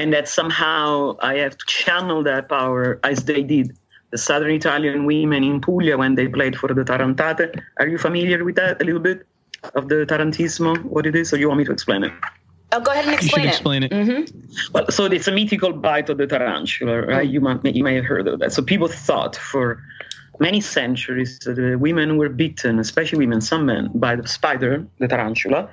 and 0.00 0.12
that 0.14 0.26
somehow 0.28 1.16
I 1.20 1.34
have 1.44 1.58
to 1.58 1.66
channel 1.66 2.22
that 2.22 2.48
power 2.48 2.98
as 3.04 3.24
they 3.24 3.42
did 3.42 3.76
the 4.12 4.18
Southern 4.18 4.50
Italian 4.50 5.04
women 5.04 5.44
in 5.44 5.60
Puglia 5.60 5.96
when 5.98 6.14
they 6.14 6.26
played 6.26 6.56
for 6.56 6.68
the 6.72 6.84
Tarantate. 6.84 7.60
Are 7.78 7.86
you 7.86 7.98
familiar 7.98 8.42
with 8.42 8.56
that 8.56 8.80
a 8.80 8.84
little 8.84 9.00
bit 9.00 9.26
of 9.74 9.88
the 9.88 10.06
Tarantismo? 10.06 10.82
What 10.84 11.06
it 11.06 11.14
is, 11.14 11.32
or 11.32 11.36
you 11.36 11.48
want 11.48 11.58
me 11.58 11.64
to 11.66 11.72
explain 11.72 12.02
it? 12.04 12.12
Oh, 12.72 12.80
go 12.80 12.92
ahead 12.92 13.04
and 13.04 13.14
explain 13.14 13.46
you 13.46 13.52
should 13.52 13.54
it. 13.54 13.58
Explain 13.58 13.82
it. 13.82 13.92
Mm-hmm. 13.92 14.72
Well, 14.72 14.86
so 14.90 15.04
it's 15.04 15.28
a 15.28 15.32
mythical 15.32 15.72
bite 15.72 16.08
of 16.08 16.16
the 16.18 16.26
tarantula, 16.26 17.02
right? 17.02 17.28
You 17.28 17.40
might 17.40 17.64
you 17.64 17.84
may 17.84 17.94
have 17.96 18.06
heard 18.06 18.26
of 18.26 18.38
that. 18.40 18.52
So 18.52 18.62
people 18.62 18.88
thought 18.88 19.36
for 19.36 19.82
many 20.38 20.60
centuries 20.60 21.38
that 21.40 21.56
the 21.56 21.76
women 21.76 22.16
were 22.16 22.30
bitten, 22.30 22.78
especially 22.78 23.18
women, 23.18 23.40
some 23.40 23.66
men, 23.66 23.90
by 23.94 24.16
the 24.16 24.26
spider, 24.26 24.86
the 24.98 25.08
tarantula. 25.08 25.68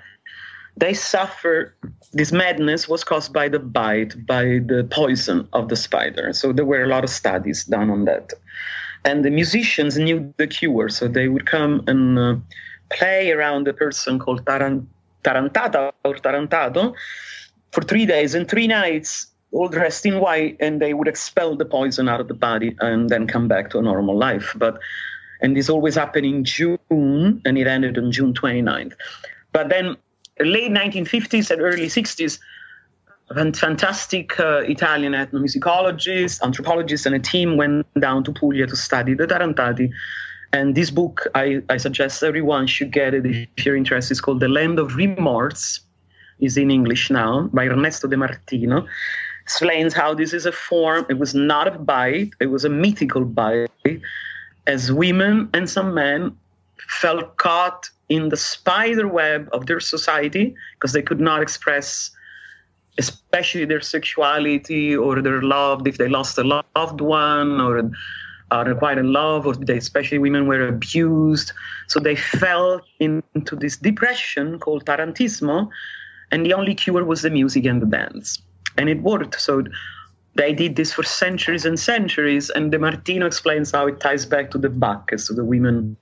They 0.78 0.94
suffered. 0.94 1.74
This 2.14 2.32
madness 2.32 2.88
was 2.88 3.04
caused 3.04 3.34
by 3.34 3.50
the 3.50 3.60
bite, 3.60 4.26
by 4.26 4.44
the 4.44 4.88
poison 4.90 5.48
of 5.54 5.70
the 5.70 5.76
spider. 5.76 6.32
So 6.34 6.54
there 6.54 6.66
were 6.66 6.84
a 6.84 6.88
lot 6.88 7.04
of 7.04 7.10
studies 7.10 7.66
done 7.66 7.90
on 7.90 8.06
that, 8.06 8.34
and 9.04 9.26
the 9.26 9.32
musicians 9.32 9.98
knew 9.98 10.34
the 10.38 10.48
cure. 10.48 10.90
So 10.90 11.08
they 11.08 11.28
would 11.28 11.46
come 11.46 11.84
and 11.88 12.18
uh, 12.18 12.36
play 12.90 13.32
around 13.32 13.68
a 13.68 13.74
person 13.74 14.20
called 14.20 14.46
tarantula 14.46 14.88
tarantata 15.28 15.92
or 16.06 16.16
tarantado 16.16 16.94
for 17.72 17.82
three 17.82 18.06
days 18.06 18.34
and 18.34 18.48
three 18.48 18.68
nights, 18.68 19.28
all 19.52 19.68
dressed 19.68 20.06
in 20.06 20.20
white, 20.20 20.58
and 20.60 20.82
they 20.82 20.94
would 20.94 21.08
expel 21.08 21.56
the 21.56 21.66
poison 21.66 22.08
out 22.08 22.22
of 22.22 22.28
the 22.28 22.34
body 22.34 22.76
and 22.80 23.10
then 23.10 23.28
come 23.28 23.48
back 23.48 23.70
to 23.72 23.80
a 23.80 23.82
normal 23.82 24.18
life. 24.18 24.54
But 24.56 24.80
and 25.42 25.56
this 25.56 25.70
always 25.70 25.96
happened 25.96 26.26
in 26.26 26.44
June, 26.44 27.42
and 27.46 27.58
it 27.58 27.68
ended 27.68 27.98
on 27.98 28.12
June 28.12 28.34
29th. 28.34 28.94
But 29.52 29.70
then, 29.70 29.96
late 30.40 30.72
1950s 30.72 31.52
and 31.52 31.62
early 31.62 31.88
60s, 31.88 32.40
fantastic 33.56 34.40
uh, 34.40 34.60
Italian 34.60 35.14
ethnomusicologists, 35.14 36.42
anthropologists, 36.42 37.06
and 37.06 37.16
a 37.16 37.20
team 37.20 37.58
went 37.58 37.86
down 38.00 38.24
to 38.24 38.32
Puglia 38.32 38.68
to 38.68 38.76
study 38.76 39.14
the 39.14 39.28
Tarantati 39.28 39.92
and 40.54 40.76
this 40.76 40.90
book, 40.90 41.28
I, 41.36 41.62
I 41.70 41.78
suggest 41.78 42.24
everyone 42.24 42.68
should 42.68 42.92
get 42.92 43.14
it 43.14 43.26
if 43.26 43.66
you're 43.66 43.76
interested. 43.76 44.14
It's 44.14 44.22
called 44.22 44.40
The 44.40 44.48
Land 44.48 44.80
of 44.80 44.96
Remorse. 44.96 45.82
is 46.40 46.58
in 46.58 46.72
English 46.72 47.10
now 47.10 47.50
by 47.54 47.66
Ernesto 47.66 48.08
De 48.08 48.16
Martino. 48.16 48.88
Explains 49.44 49.94
how 49.94 50.14
this 50.14 50.34
is 50.34 50.46
a 50.46 50.52
form. 50.52 51.06
It 51.10 51.18
was 51.20 51.34
not 51.34 51.68
a 51.68 51.72
bite. 51.72 52.32
It 52.40 52.48
was 52.48 52.64
a 52.64 52.70
mythical 52.70 53.26
bite. 53.26 53.70
As 54.68 54.92
women 54.92 55.50
and 55.54 55.70
some 55.70 55.94
men 55.94 56.38
felt 56.88 57.38
caught 57.38 57.90
in 58.10 58.30
the 58.30 58.38
spider 58.38 59.08
web 59.08 59.50
of 59.52 59.66
their 59.66 59.80
society 59.80 60.56
because 60.76 60.94
they 60.94 61.02
could 61.02 61.20
not 61.20 61.42
express 61.42 62.12
especially 62.98 63.66
their 63.66 63.82
sexuality 63.82 64.96
or 64.96 65.22
their 65.22 65.42
love 65.42 65.86
if 65.88 65.98
they 65.98 66.08
lost 66.08 66.38
a 66.38 66.44
loved 66.44 67.02
one 67.02 67.62
or 67.62 67.92
are 68.50 68.74
quite 68.76 68.98
in 68.98 69.12
love, 69.12 69.46
or 69.46 69.56
they, 69.56 69.78
especially 69.78 70.18
women 70.18 70.48
were 70.48 70.68
abused. 70.68 71.52
So 71.88 72.00
they 72.00 72.16
fell 72.16 72.82
into 73.00 73.56
this 73.56 73.78
depression 73.78 74.60
called 74.60 74.86
tarantismo, 74.86 75.70
and 76.32 76.46
the 76.46 76.54
only 76.54 76.74
cure 76.74 77.04
was 77.04 77.22
the 77.22 77.30
music 77.30 77.66
and 77.66 77.82
the 77.82 77.86
dance, 77.86 78.42
and 78.78 78.90
it 78.90 79.02
worked. 79.02 79.42
So 79.42 79.64
they 80.36 80.54
did 80.54 80.76
this 80.76 80.94
for 80.94 81.04
centuries 81.04 81.66
and 81.66 81.80
centuries, 81.80 82.50
and 82.50 82.72
De 82.72 82.80
Martino 82.80 83.26
explains 83.26 83.72
how 83.72 83.88
it 83.88 84.00
ties 84.00 84.26
back 84.26 84.52
to 84.52 84.58
the 84.58 84.70
Bacchus, 84.70 85.28
to 85.28 85.34
the 85.34 85.44
women 85.44 85.98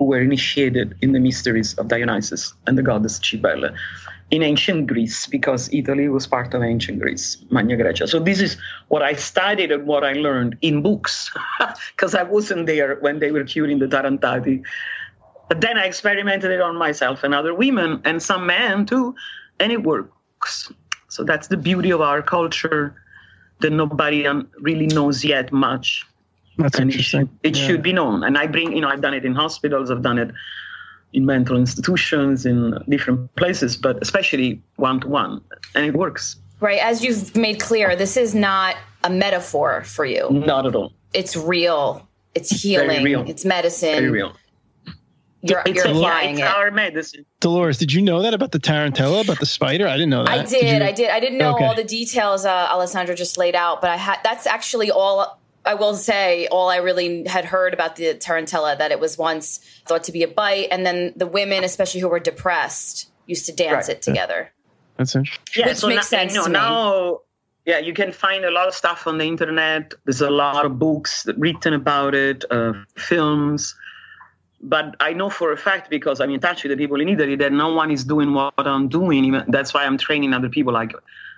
who 0.00 0.06
were 0.06 0.20
initiated 0.20 0.96
in 1.02 1.12
the 1.12 1.20
mysteries 1.20 1.74
of 1.74 1.88
Dionysus 1.88 2.54
and 2.66 2.78
the 2.78 2.82
goddess 2.82 3.20
Cybele 3.22 3.68
in 4.30 4.42
ancient 4.42 4.86
Greece 4.86 5.26
because 5.26 5.68
Italy 5.74 6.08
was 6.08 6.26
part 6.26 6.54
of 6.54 6.62
ancient 6.62 7.00
Greece, 7.00 7.36
Magna 7.50 7.76
Graecia. 7.76 8.08
So 8.08 8.18
this 8.18 8.40
is 8.40 8.56
what 8.88 9.02
I 9.02 9.12
studied 9.12 9.70
and 9.70 9.86
what 9.86 10.02
I 10.02 10.14
learned 10.14 10.56
in 10.62 10.80
books 10.80 11.30
because 11.94 12.14
I 12.14 12.22
wasn't 12.22 12.64
there 12.66 12.96
when 13.00 13.18
they 13.18 13.30
were 13.30 13.44
curing 13.44 13.78
the 13.78 13.88
Tarantati. 13.88 14.62
But 15.48 15.60
then 15.60 15.76
I 15.76 15.84
experimented 15.84 16.50
it 16.50 16.62
on 16.62 16.78
myself 16.78 17.22
and 17.22 17.34
other 17.34 17.52
women 17.52 18.00
and 18.06 18.22
some 18.22 18.46
men 18.46 18.86
too, 18.86 19.14
and 19.58 19.70
it 19.70 19.82
works. 19.82 20.72
So 21.08 21.24
that's 21.24 21.48
the 21.48 21.58
beauty 21.58 21.90
of 21.90 22.00
our 22.00 22.22
culture 22.22 22.94
that 23.58 23.70
nobody 23.70 24.26
really 24.60 24.86
knows 24.86 25.26
yet 25.26 25.52
much. 25.52 26.06
That's 26.62 26.78
and 26.78 26.90
interesting. 26.90 27.22
It, 27.22 27.26
should, 27.26 27.30
it 27.42 27.56
Yeah. 27.58 27.66
should 27.66 27.82
be 27.82 27.92
known. 27.92 28.22
And 28.24 28.36
I 28.38 28.46
bring, 28.46 28.72
you 28.72 28.80
know, 28.80 28.88
I've 28.88 29.00
done 29.02 29.14
it 29.14 29.24
in 29.24 29.34
hospitals, 29.34 29.90
I've 29.90 30.02
done 30.02 30.18
it 30.18 30.30
in 31.12 31.26
mental 31.26 31.56
institutions, 31.56 32.46
in 32.46 32.78
different 32.88 33.34
places, 33.36 33.76
but 33.76 33.98
especially 34.00 34.60
one 34.76 35.00
to 35.00 35.08
one. 35.08 35.40
And 35.74 35.84
it 35.86 35.94
works. 35.94 36.36
Right. 36.60 36.78
As 36.80 37.02
you've 37.02 37.34
made 37.36 37.58
clear, 37.60 37.96
this 37.96 38.16
is 38.16 38.34
not 38.34 38.76
a 39.02 39.10
metaphor 39.10 39.82
for 39.84 40.04
you. 40.04 40.28
Not 40.30 40.66
at 40.66 40.74
all. 40.74 40.92
It's 41.14 41.36
real. 41.36 42.06
It's 42.34 42.50
healing. 42.62 43.02
real. 43.02 43.28
It's 43.28 43.44
medicine. 43.44 43.94
Very 43.94 44.10
real. 44.10 44.36
You're, 45.42 45.62
It's, 45.64 45.76
you're 45.76 45.86
a, 45.86 45.88
yeah, 45.92 45.96
applying 45.96 46.30
it's 46.38 46.40
it. 46.42 46.46
our 46.46 46.70
medicine. 46.70 47.24
Dolores, 47.40 47.78
did 47.78 47.92
you 47.94 48.02
know 48.02 48.20
that 48.20 48.34
about 48.34 48.52
the 48.52 48.58
tarantella, 48.60 49.24
about 49.24 49.40
the 49.40 49.46
spider? 49.46 49.88
I 49.88 49.94
didn't 49.94 50.10
know 50.10 50.24
that. 50.24 50.30
I 50.38 50.44
did. 50.44 50.62
you- 50.80 50.86
I 50.86 50.92
did. 50.92 51.08
I 51.10 51.18
didn't 51.18 51.38
know 51.38 51.54
Okay. 51.54 51.64
all 51.64 51.74
the 51.74 51.82
details 51.82 52.44
uh, 52.44 52.50
Alessandra 52.70 53.14
just 53.16 53.38
laid 53.38 53.54
out, 53.56 53.80
but 53.80 53.88
I 53.88 53.96
had. 53.96 54.18
That's 54.22 54.46
actually 54.46 54.90
all. 54.90 55.39
I 55.70 55.74
will 55.74 55.94
say 55.94 56.46
all 56.48 56.68
I 56.68 56.78
really 56.78 57.24
had 57.26 57.44
heard 57.44 57.72
about 57.74 57.94
the 57.96 58.14
tarantella 58.14 58.76
that 58.78 58.90
it 58.90 58.98
was 58.98 59.16
once 59.16 59.60
thought 59.86 60.04
to 60.04 60.12
be 60.12 60.22
a 60.24 60.28
bite, 60.28 60.68
and 60.72 60.84
then 60.84 61.12
the 61.14 61.26
women, 61.38 61.62
especially 61.62 62.00
who 62.00 62.08
were 62.08 62.18
depressed, 62.32 63.08
used 63.26 63.46
to 63.46 63.52
dance 63.52 63.86
Right. 63.86 63.96
it 63.96 64.02
together. 64.02 64.50
That's 64.96 65.14
interesting. 65.14 65.44
Yeah, 65.56 65.68
Which 65.68 65.76
so 65.78 65.88
makes 65.88 66.10
now, 66.10 66.18
sense 66.18 66.34
no, 66.34 66.42
to 66.44 66.48
me. 66.48 66.52
now, 66.54 67.18
yeah, 67.66 67.78
you 67.78 67.92
can 68.00 68.10
find 68.10 68.44
a 68.44 68.50
lot 68.50 68.66
of 68.66 68.74
stuff 68.74 69.06
on 69.06 69.18
the 69.18 69.24
internet. 69.34 69.94
There's 70.04 70.22
a 70.22 70.30
lot 70.30 70.66
of 70.66 70.72
books 70.86 71.12
written 71.36 71.72
about 71.74 72.14
it, 72.16 72.44
uh, 72.50 72.72
films. 72.96 73.76
But 74.62 74.96
I 74.98 75.12
know 75.12 75.30
for 75.30 75.52
a 75.52 75.56
fact 75.56 75.88
because 75.88 76.20
I'm 76.20 76.30
in 76.30 76.40
touch 76.40 76.64
with 76.64 76.70
the 76.72 76.76
people 76.82 77.00
in 77.00 77.08
Italy 77.08 77.36
that 77.36 77.52
no 77.52 77.68
one 77.72 77.90
is 77.92 78.02
doing 78.04 78.34
what 78.34 78.52
I'm 78.74 78.88
doing. 78.88 79.24
That's 79.48 79.72
why 79.72 79.84
I'm 79.86 79.98
training 79.98 80.34
other 80.34 80.48
people 80.50 80.72
like 80.72 80.92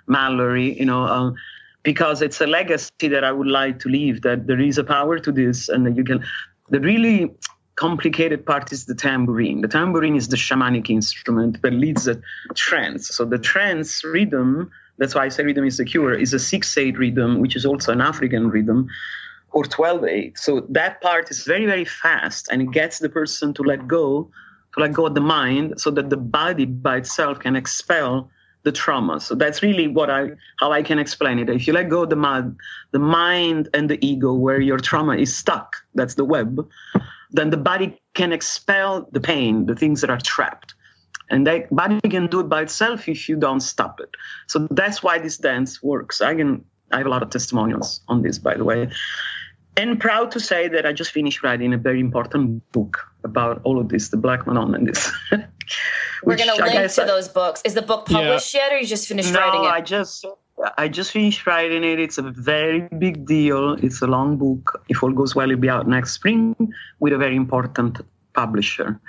Mallory. 0.07 0.69
You 0.77 0.85
know, 0.91 1.03
um, 1.03 1.35
because 1.83 2.21
it's 2.21 2.41
a 2.41 2.47
legacy 2.47 3.07
that 3.09 3.23
I 3.23 3.31
would 3.31 3.47
like 3.47 3.79
to 3.79 3.89
leave. 3.89 4.21
That 4.21 4.47
there 4.47 4.59
is 4.59 4.77
a 4.77 4.83
power 4.83 5.19
to 5.19 5.31
this, 5.31 5.69
and 5.69 5.85
that 5.85 5.95
you 5.95 6.03
can. 6.03 6.23
The 6.69 6.79
really 6.79 7.31
complicated 7.75 8.45
part 8.45 8.71
is 8.71 8.85
the 8.85 8.95
tambourine. 8.95 9.61
The 9.61 9.67
tambourine 9.67 10.15
is 10.15 10.27
the 10.27 10.37
shamanic 10.37 10.89
instrument 10.89 11.61
that 11.61 11.73
leads 11.73 12.05
the 12.05 12.21
trance. 12.55 13.09
So 13.09 13.25
the 13.25 13.39
trance 13.39 14.03
rhythm, 14.03 14.71
that's 14.97 15.15
why 15.15 15.25
I 15.25 15.29
say 15.29 15.43
rhythm 15.43 15.65
is 15.65 15.77
the 15.77 15.85
cure, 15.85 16.13
is 16.13 16.33
a 16.33 16.37
6-8 16.37 16.97
rhythm, 16.97 17.39
which 17.39 17.55
is 17.55 17.65
also 17.65 17.91
an 17.91 17.99
African 18.01 18.49
rhythm, 18.49 18.87
or 19.51 19.63
12-8. 19.63 20.37
So 20.37 20.65
that 20.69 21.01
part 21.01 21.31
is 21.31 21.43
very, 21.43 21.65
very 21.65 21.85
fast 21.85 22.47
and 22.51 22.61
it 22.61 22.71
gets 22.71 22.99
the 22.99 23.09
person 23.09 23.53
to 23.55 23.63
let 23.63 23.87
go, 23.87 24.29
to 24.75 24.79
let 24.79 24.93
go 24.93 25.07
of 25.07 25.15
the 25.15 25.21
mind 25.21 25.79
so 25.81 25.89
that 25.91 26.09
the 26.09 26.17
body 26.17 26.65
by 26.65 26.97
itself 26.97 27.39
can 27.39 27.55
expel 27.55 28.29
the 28.63 28.71
trauma. 28.71 29.19
So 29.19 29.35
that's 29.35 29.61
really 29.61 29.87
what 29.87 30.09
I 30.09 30.23
mm-hmm. 30.23 30.33
how 30.59 30.71
I 30.71 30.81
can 30.83 30.99
explain 30.99 31.39
it. 31.39 31.49
If 31.49 31.67
you 31.67 31.73
let 31.73 31.89
go 31.89 32.03
of 32.03 32.09
the 32.09 32.15
mind, 32.15 32.57
the 32.91 32.99
mind 32.99 33.69
and 33.73 33.89
the 33.89 34.03
ego 34.05 34.33
where 34.33 34.59
your 34.59 34.77
trauma 34.77 35.15
is 35.15 35.35
stuck, 35.35 35.75
that's 35.95 36.15
the 36.15 36.25
web, 36.25 36.67
then 37.31 37.49
the 37.49 37.57
body 37.57 37.99
can 38.13 38.31
expel 38.31 39.07
the 39.11 39.19
pain, 39.19 39.65
the 39.65 39.75
things 39.75 40.01
that 40.01 40.09
are 40.09 40.19
trapped. 40.19 40.75
And 41.29 41.47
that 41.47 41.73
body 41.73 41.99
can 42.09 42.27
do 42.27 42.41
it 42.41 42.49
by 42.49 42.61
itself 42.61 43.09
if 43.09 43.27
you 43.27 43.35
don't 43.35 43.61
stop 43.61 43.99
it. 43.99 44.09
So 44.47 44.67
that's 44.69 45.01
why 45.01 45.19
this 45.19 45.37
dance 45.37 45.81
works. 45.81 46.21
I 46.21 46.35
can 46.35 46.63
I 46.91 46.97
have 46.97 47.07
a 47.07 47.09
lot 47.09 47.23
of 47.23 47.29
testimonials 47.31 48.01
on 48.07 48.21
this, 48.21 48.37
by 48.37 48.55
the 48.55 48.63
way. 48.63 48.89
And 49.75 49.99
proud 49.99 50.31
to 50.31 50.39
say 50.39 50.67
that 50.67 50.85
I 50.85 50.93
just 50.93 51.11
finished 51.11 51.41
writing 51.43 51.73
a 51.73 51.77
very 51.77 51.99
important 51.99 52.69
book 52.71 52.99
about 53.23 53.61
all 53.63 53.79
of 53.79 53.89
this, 53.89 54.09
the 54.09 54.17
Black 54.17 54.45
Madonna 54.45 54.77
and 54.77 54.87
this. 54.87 55.11
We're 56.23 56.37
going 56.37 56.55
to 56.55 56.63
link 56.63 56.91
to 56.91 57.03
I- 57.03 57.05
those 57.05 57.27
books. 57.27 57.61
Is 57.65 57.73
the 57.73 57.81
book 57.81 58.07
Yeah. 58.09 58.17
published 58.17 58.53
yet, 58.53 58.71
or 58.71 58.77
you 58.77 58.85
just 58.85 59.07
finished 59.07 59.33
no, 59.33 59.39
writing 59.39 59.63
it? 59.63 59.67
I 59.67 59.81
just 59.81 60.25
I 60.77 60.87
just 60.87 61.11
finished 61.11 61.45
writing 61.47 61.83
it. 61.83 61.99
It's 61.99 62.17
a 62.19 62.21
very 62.21 62.81
big 62.99 63.25
deal. 63.25 63.73
It's 63.73 64.01
a 64.01 64.07
long 64.07 64.37
book. 64.37 64.83
If 64.89 65.01
all 65.03 65.11
goes 65.11 65.35
well, 65.35 65.49
it'll 65.49 65.59
be 65.59 65.69
out 65.69 65.87
next 65.87 66.13
spring 66.13 66.55
with 66.99 67.11
a 67.13 67.17
very 67.17 67.35
important 67.35 67.99
publisher. 68.33 68.99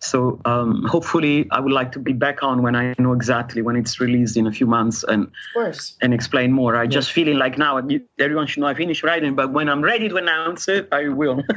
So 0.00 0.40
um, 0.44 0.84
hopefully, 0.84 1.46
I 1.50 1.60
would 1.60 1.72
like 1.72 1.92
to 1.92 1.98
be 1.98 2.12
back 2.12 2.42
on 2.42 2.62
when 2.62 2.76
I 2.76 2.94
know 2.98 3.12
exactly 3.14 3.62
when 3.62 3.74
it's 3.76 4.00
released 4.00 4.36
in 4.36 4.46
a 4.46 4.52
few 4.52 4.66
months 4.66 5.02
and 5.04 5.24
of 5.24 5.32
course. 5.54 5.96
and 6.02 6.12
explain 6.12 6.52
more. 6.52 6.76
I 6.76 6.86
just 6.86 7.10
feeling 7.12 7.38
like 7.38 7.56
now 7.56 7.80
everyone 8.18 8.46
should 8.46 8.60
know 8.60 8.66
I 8.66 8.74
finished 8.74 9.02
writing, 9.02 9.34
but 9.34 9.52
when 9.52 9.68
I'm 9.68 9.82
ready 9.82 10.08
to 10.10 10.16
announce 10.16 10.68
it, 10.68 10.88
I 10.92 11.08
will. 11.08 11.42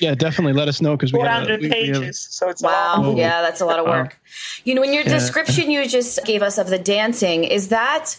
Yeah, 0.00 0.14
definitely 0.14 0.52
let 0.52 0.68
us 0.68 0.80
know 0.80 0.96
because 0.96 1.12
we 1.12 1.18
got 1.20 1.46
400 1.46 1.60
pages, 1.70 2.26
so 2.30 2.48
it's 2.48 2.62
a 2.62 2.66
Wow. 2.66 3.02
lot. 3.02 3.16
Yeah, 3.16 3.42
that's 3.42 3.60
a 3.60 3.66
lot 3.66 3.78
of 3.78 3.86
Wow. 3.86 4.02
work. 4.02 4.18
You 4.64 4.74
know, 4.74 4.82
in 4.82 4.92
your 4.92 5.02
Yeah. 5.04 5.18
description 5.18 5.70
you 5.70 5.86
just 5.88 6.24
gave 6.24 6.42
us 6.42 6.58
of 6.58 6.68
the 6.68 6.78
dancing, 6.78 7.44
is 7.44 7.68
that 7.68 8.16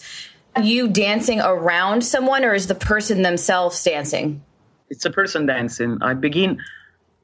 you 0.63 0.87
dancing 0.87 1.39
around 1.41 2.03
someone 2.03 2.43
or 2.45 2.53
is 2.53 2.67
the 2.67 2.75
person 2.75 3.21
themselves 3.23 3.83
dancing? 3.83 4.41
it's 4.89 5.03
a 5.05 5.09
person 5.09 5.45
dancing. 5.47 5.97
I 6.01 6.13
begin 6.13 6.59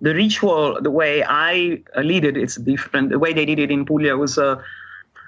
the 0.02 0.16
ritual, 0.16 0.82
the 0.82 0.92
way 0.92 1.24
I 1.24 1.80
lead 1.98 2.26
it, 2.26 2.36
it's 2.36 2.56
different. 2.56 3.12
The 3.12 3.20
way 3.20 3.34
they 3.34 3.46
did 3.46 3.60
it 3.60 3.70
in 3.70 3.86
Puglia 3.86 4.18
was 4.18 4.38
uh, 4.38 4.62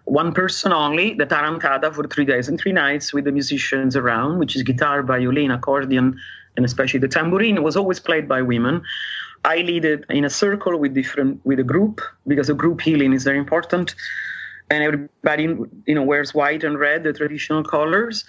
one 0.06 0.34
person 0.34 0.74
only, 0.74 1.14
the 1.14 1.26
tarantata 1.26 1.94
for 1.94 2.08
three 2.08 2.26
days 2.26 2.50
and 2.50 2.60
three 2.60 2.72
nights 2.72 3.14
with 3.14 3.26
the 3.26 3.32
musicians 3.32 3.96
around, 3.96 4.40
which 4.40 4.56
is 4.56 4.64
guitar, 4.64 5.04
violin, 5.04 5.52
accordion, 5.52 6.20
and 6.58 6.66
especially 6.66 7.00
the 7.00 7.08
tambourine 7.08 7.62
was 7.64 7.78
always 7.78 8.00
played 8.00 8.28
by 8.28 8.42
women. 8.42 8.82
I 9.46 9.58
lead 9.58 9.86
it 9.86 10.06
in 10.10 10.26
a 10.26 10.30
circle 10.30 10.78
with 10.78 10.94
different 10.94 11.46
with 11.46 11.60
a 11.60 11.64
group 11.64 12.02
because 12.28 12.50
a 12.50 12.54
group 12.54 12.82
healing 12.82 13.14
is 13.14 13.24
very 13.24 13.38
important, 13.38 13.94
and 14.70 14.84
everybody 14.84 15.44
you 15.86 15.96
know 15.96 16.04
wears 16.04 16.34
white 16.34 16.64
and 16.64 16.80
red, 16.80 17.04
the 17.04 17.14
traditional 17.14 17.64
colors. 17.64 18.26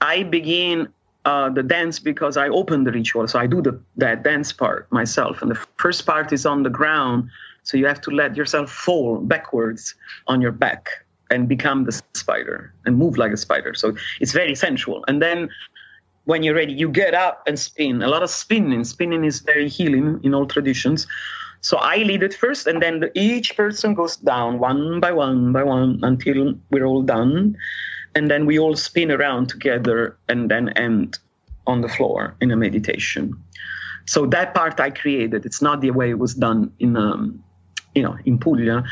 I 0.00 0.22
begin 0.22 0.88
uh, 1.24 1.50
the 1.50 1.62
dance 1.62 1.98
because 1.98 2.36
I 2.36 2.48
open 2.48 2.84
the 2.84 2.92
ritual. 2.92 3.26
So 3.28 3.38
I 3.38 3.46
do 3.46 3.60
the 3.60 3.78
that 3.96 4.22
dance 4.22 4.52
part 4.52 4.90
myself. 4.92 5.42
And 5.42 5.50
the 5.50 5.60
first 5.76 6.06
part 6.06 6.32
is 6.32 6.46
on 6.46 6.62
the 6.62 6.70
ground. 6.70 7.30
So 7.62 7.76
you 7.76 7.86
have 7.86 8.00
to 8.02 8.10
let 8.10 8.36
yourself 8.36 8.70
fall 8.70 9.18
backwards 9.18 9.94
on 10.26 10.40
your 10.40 10.52
back 10.52 10.88
and 11.30 11.48
become 11.48 11.84
the 11.84 11.92
spider 12.14 12.72
and 12.86 12.96
move 12.96 13.18
like 13.18 13.32
a 13.32 13.36
spider. 13.36 13.74
So 13.74 13.94
it's 14.20 14.32
very 14.32 14.54
sensual. 14.54 15.04
And 15.08 15.20
then 15.20 15.50
when 16.24 16.42
you're 16.42 16.54
ready, 16.54 16.72
you 16.72 16.88
get 16.88 17.14
up 17.14 17.42
and 17.46 17.58
spin. 17.58 18.02
A 18.02 18.08
lot 18.08 18.22
of 18.22 18.30
spinning. 18.30 18.84
Spinning 18.84 19.24
is 19.24 19.40
very 19.40 19.68
healing 19.68 20.20
in 20.22 20.34
all 20.34 20.46
traditions. 20.46 21.06
So 21.60 21.76
I 21.78 21.98
lead 21.98 22.22
it 22.22 22.34
first, 22.34 22.66
and 22.66 22.80
then 22.80 23.00
the, 23.00 23.10
each 23.18 23.56
person 23.56 23.94
goes 23.94 24.16
down 24.16 24.58
one 24.60 25.00
by 25.00 25.10
one 25.10 25.52
by 25.52 25.64
one 25.64 25.98
until 26.02 26.54
we're 26.70 26.84
all 26.84 27.02
done 27.02 27.56
and 28.18 28.30
then 28.30 28.44
we 28.46 28.58
all 28.58 28.74
spin 28.74 29.10
around 29.10 29.48
together 29.48 30.18
and 30.28 30.50
then 30.50 30.70
end 30.70 31.18
on 31.66 31.80
the 31.80 31.88
floor 31.88 32.36
in 32.40 32.50
a 32.50 32.56
meditation. 32.56 33.32
So 34.06 34.26
that 34.26 34.54
part 34.54 34.80
I 34.80 34.90
created. 34.90 35.46
It's 35.46 35.62
not 35.62 35.80
the 35.80 35.92
way 35.92 36.10
it 36.10 36.18
was 36.18 36.34
done 36.34 36.72
in, 36.80 36.96
um, 36.96 37.42
you 37.94 38.02
know, 38.02 38.16
in 38.24 38.38
Puglia. 38.38 38.82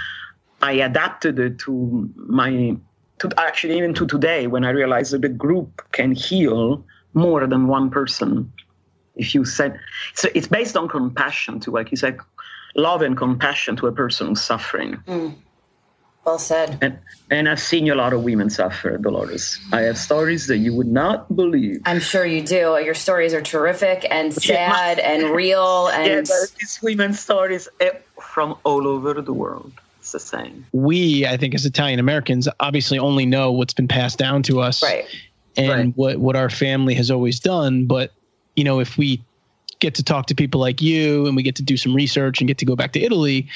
I 0.62 0.72
adapted 0.72 1.38
it 1.38 1.58
to 1.60 2.08
my, 2.16 2.76
to 3.18 3.30
actually 3.36 3.76
even 3.78 3.94
to 3.94 4.06
today 4.06 4.46
when 4.46 4.64
I 4.64 4.70
realized 4.70 5.12
that 5.12 5.22
the 5.22 5.28
group 5.28 5.82
can 5.92 6.12
heal 6.12 6.84
more 7.14 7.46
than 7.46 7.66
one 7.66 7.90
person. 7.90 8.52
If 9.16 9.34
you 9.34 9.44
said, 9.44 9.80
so 10.14 10.28
it's 10.34 10.46
based 10.46 10.76
on 10.76 10.86
compassion 10.88 11.58
to 11.60 11.70
like 11.70 11.90
you 11.90 11.96
said, 11.96 12.18
love 12.76 13.02
and 13.02 13.16
compassion 13.16 13.74
to 13.76 13.86
a 13.86 13.92
person 13.92 14.28
who's 14.28 14.42
suffering. 14.42 15.02
Well 16.26 16.40
said. 16.40 16.78
And, 16.82 16.98
and 17.30 17.48
I've 17.48 17.60
seen 17.60 17.88
a 17.88 17.94
lot 17.94 18.12
of 18.12 18.24
women 18.24 18.50
suffer, 18.50 18.98
Dolores. 18.98 19.60
I 19.72 19.82
have 19.82 19.96
stories 19.96 20.48
that 20.48 20.56
you 20.56 20.74
would 20.74 20.88
not 20.88 21.34
believe. 21.34 21.82
I'm 21.84 22.00
sure 22.00 22.26
you 22.26 22.42
do. 22.42 22.80
Your 22.84 22.94
stories 22.94 23.32
are 23.32 23.40
terrific 23.40 24.04
and 24.10 24.34
sad 24.34 24.98
and 24.98 25.30
real 25.30 25.86
and 25.92 26.26
there's 26.26 26.50
these 26.50 26.80
women's 26.82 27.20
stories 27.20 27.68
eh, 27.78 27.90
from 28.20 28.56
all 28.64 28.88
over 28.88 29.14
the 29.22 29.32
world. 29.32 29.72
It's 30.00 30.10
the 30.10 30.18
same. 30.18 30.66
we, 30.72 31.24
I 31.26 31.36
think, 31.36 31.54
as 31.54 31.64
Italian 31.64 32.00
Americans, 32.00 32.48
obviously 32.58 32.98
only 32.98 33.24
know 33.24 33.52
what's 33.52 33.74
been 33.74 33.88
passed 33.88 34.18
down 34.18 34.42
to 34.44 34.60
us 34.60 34.82
right. 34.82 35.04
and 35.56 35.68
Right. 35.68 35.92
what 35.96 36.18
what 36.18 36.34
our 36.34 36.50
family 36.50 36.94
has 36.94 37.08
always 37.08 37.38
done. 37.38 37.86
But 37.86 38.12
you 38.56 38.64
know, 38.64 38.80
if 38.80 38.98
we 38.98 39.22
get 39.78 39.94
to 39.94 40.02
talk 40.02 40.26
to 40.26 40.34
people 40.34 40.60
like 40.60 40.82
you 40.82 41.26
and 41.26 41.36
we 41.36 41.44
get 41.44 41.54
to 41.56 41.62
do 41.62 41.76
some 41.76 41.94
research 41.94 42.40
and 42.40 42.48
get 42.48 42.58
to 42.58 42.64
go 42.64 42.74
back 42.74 42.92
to 42.94 43.00
Italy, 43.00 43.48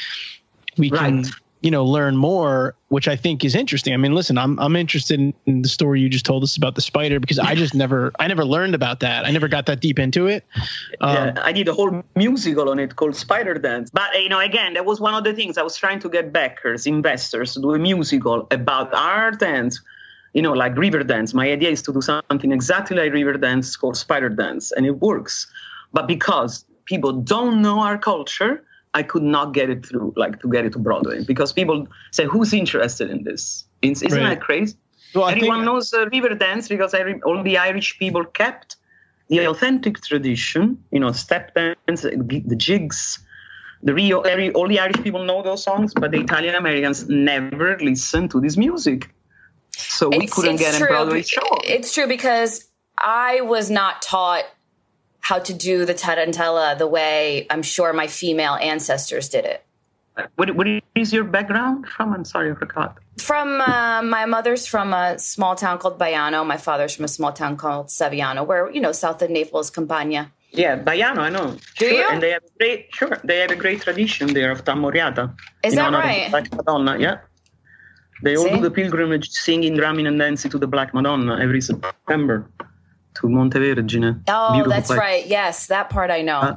we 0.76 0.90
can 0.90 1.22
Right. 1.22 1.26
You 1.60 1.70
know 1.70 1.84
learn 1.84 2.16
more, 2.16 2.74
which 2.88 3.08
I 3.08 3.16
think 3.16 3.44
is 3.44 3.54
interesting. 3.54 3.92
I 3.92 3.96
mean, 3.96 4.14
listen, 4.14 4.38
I'm 4.38 4.58
I'm 4.58 4.76
interested 4.76 5.20
in 5.46 5.62
the 5.62 5.68
story 5.68 6.00
you 6.00 6.08
just 6.08 6.24
told 6.24 6.42
us 6.42 6.56
about 6.56 6.74
the 6.74 6.80
spider 6.80 7.20
because 7.20 7.38
I 7.38 7.54
just 7.54 7.74
never 7.74 8.12
I 8.18 8.26
never 8.28 8.44
learned 8.44 8.74
about 8.74 9.00
that. 9.00 9.26
I 9.26 9.30
never 9.30 9.48
got 9.48 9.66
that 9.66 9.80
deep 9.80 9.98
into 9.98 10.26
it. 10.26 10.44
Um, 11.00 11.14
yeah, 11.14 11.34
I 11.42 11.52
did 11.52 11.68
a 11.68 11.74
whole 11.74 12.02
musical 12.16 12.70
on 12.70 12.78
it 12.78 12.96
called 12.96 13.16
Spider 13.16 13.54
Dance. 13.54 13.90
But 13.90 14.14
you 14.20 14.28
know, 14.28 14.40
again, 14.40 14.74
that 14.74 14.84
was 14.84 15.00
one 15.00 15.14
of 15.14 15.24
the 15.24 15.34
things 15.34 15.58
I 15.58 15.62
was 15.62 15.76
trying 15.76 16.00
to 16.00 16.08
get 16.08 16.32
backers, 16.32 16.86
investors 16.86 17.54
to 17.54 17.60
do 17.60 17.74
a 17.74 17.78
musical 17.78 18.46
about 18.50 18.92
our 18.94 19.30
dance. 19.32 19.80
You 20.32 20.42
know, 20.42 20.52
like 20.52 20.76
river 20.76 21.02
dance. 21.02 21.34
My 21.34 21.50
idea 21.50 21.70
is 21.70 21.82
to 21.82 21.92
do 21.92 22.00
something 22.00 22.52
exactly 22.52 22.96
like 22.96 23.12
river 23.12 23.34
dance 23.34 23.76
called 23.76 23.96
Spider 23.96 24.28
Dance, 24.28 24.70
and 24.72 24.86
it 24.86 25.00
works. 25.00 25.46
But 25.92 26.06
because 26.06 26.64
people 26.84 27.12
don't 27.12 27.62
know 27.62 27.80
our 27.80 27.98
culture, 27.98 28.62
I 28.94 29.02
could 29.02 29.22
not 29.22 29.54
get 29.54 29.70
it 29.70 29.86
through, 29.86 30.12
like 30.16 30.40
to 30.40 30.48
get 30.50 30.64
it 30.64 30.72
to 30.72 30.78
Broadway, 30.78 31.22
because 31.24 31.52
people 31.52 31.86
say, 32.10 32.24
"Who's 32.26 32.52
interested 32.52 33.10
in 33.10 33.22
this?" 33.24 33.64
It's, 33.82 34.02
isn't 34.02 34.18
Right. 34.20 34.30
that 34.30 34.40
crazy? 34.40 34.76
well, 35.14 35.24
I 35.24 35.32
Everyone 35.32 35.58
think, 35.58 35.66
knows 35.66 35.92
uh, 35.94 36.06
Riverdance 36.06 36.68
because 36.68 36.92
I 36.94 37.00
re- 37.00 37.20
all 37.24 37.42
the 37.42 37.56
Irish 37.58 37.98
people 37.98 38.24
kept 38.24 38.76
the 39.28 39.46
authentic 39.48 40.00
tradition, 40.02 40.82
you 40.90 41.00
know, 41.00 41.12
step 41.12 41.54
dance, 41.54 42.02
the 42.02 42.54
jigs, 42.56 43.18
the 43.82 43.94
real, 43.94 44.24
every, 44.26 44.52
all 44.52 44.66
the 44.68 44.78
Irish 44.80 45.00
people 45.02 45.24
know 45.24 45.40
those 45.42 45.62
songs, 45.62 45.94
but 45.94 46.10
the 46.10 46.20
Italian 46.20 46.54
Americans 46.56 47.08
never 47.08 47.78
listen 47.78 48.28
to 48.28 48.40
this 48.40 48.56
music. 48.56 49.08
So 49.76 50.08
we 50.10 50.16
It's- 50.16 50.32
couldn't 50.32 50.54
it's 50.54 50.62
get 50.62 50.74
a 50.74 50.78
true. 50.78 50.88
Broadway 50.88 51.22
show. 51.22 51.58
It's 51.64 51.94
true 51.94 52.06
because 52.08 52.66
I 52.98 53.40
was 53.42 53.70
not 53.70 54.02
taught 54.02 54.44
how 55.20 55.38
to 55.38 55.52
do 55.52 55.84
the 55.84 55.94
tarantella 55.94 56.76
the 56.76 56.86
way 56.86 57.46
I'm 57.50 57.62
sure 57.62 57.92
my 57.92 58.06
female 58.06 58.54
ancestors 58.54 59.28
did 59.28 59.44
it. 59.44 59.64
What, 60.36 60.54
what 60.56 60.66
is 60.94 61.12
your 61.12 61.24
background 61.24 61.88
from? 61.88 62.12
I'm 62.12 62.24
sorry, 62.24 62.50
I 62.50 62.54
forgot. 62.54 62.98
From 63.18 63.60
uh, 63.60 64.02
my 64.02 64.26
mother's 64.26 64.66
from 64.66 64.92
a 64.92 65.18
small 65.18 65.54
town 65.54 65.78
called 65.78 65.98
Baiano. 65.98 66.46
My 66.46 66.56
father's 66.56 66.94
from 66.94 67.04
a 67.04 67.08
small 67.08 67.32
town 67.32 67.56
called 67.56 67.86
Saviano, 67.86 68.46
where 68.46 68.70
you 68.70 68.80
know 68.80 68.92
south 68.92 69.22
of 69.22 69.30
Naples, 69.30 69.70
Campania. 69.70 70.32
Yeah, 70.52 70.82
Baiano, 70.82 71.18
I 71.18 71.28
know. 71.30 71.56
Do 71.78 71.88
sure, 71.88 71.90
you? 71.92 72.08
And 72.10 72.22
they 72.22 72.30
have 72.30 72.42
a 72.42 72.58
great, 72.58 72.88
sure, 72.92 73.20
they 73.22 73.38
have 73.38 73.52
a 73.52 73.56
great 73.56 73.82
tradition 73.82 74.34
there 74.34 74.50
of 74.50 74.64
Tammurriata. 74.64 75.32
Is 75.62 75.74
that 75.74 75.86
honor 75.86 75.98
of 75.98 76.02
the 76.02 76.08
right? 76.08 76.30
Black 76.30 76.54
Madonna, 76.54 76.98
yeah. 76.98 77.18
They 78.22 78.36
all 78.36 78.44
See? 78.44 78.50
do 78.50 78.60
the 78.60 78.70
pilgrimage, 78.70 79.30
singing, 79.30 79.76
drumming, 79.76 80.06
and 80.06 80.18
dancing 80.18 80.50
to 80.50 80.58
the 80.58 80.66
Black 80.66 80.92
Madonna 80.92 81.38
every 81.40 81.60
September 81.60 82.50
to 83.14 83.26
Montevergine. 83.26 84.22
Oh, 84.28 84.52
Beautiful 84.52 84.70
that's 84.72 84.86
place. 84.88 84.98
right. 84.98 85.26
Yes, 85.26 85.66
that 85.66 85.90
part 85.90 86.10
I 86.10 86.22
know. 86.22 86.40
Uh, 86.40 86.56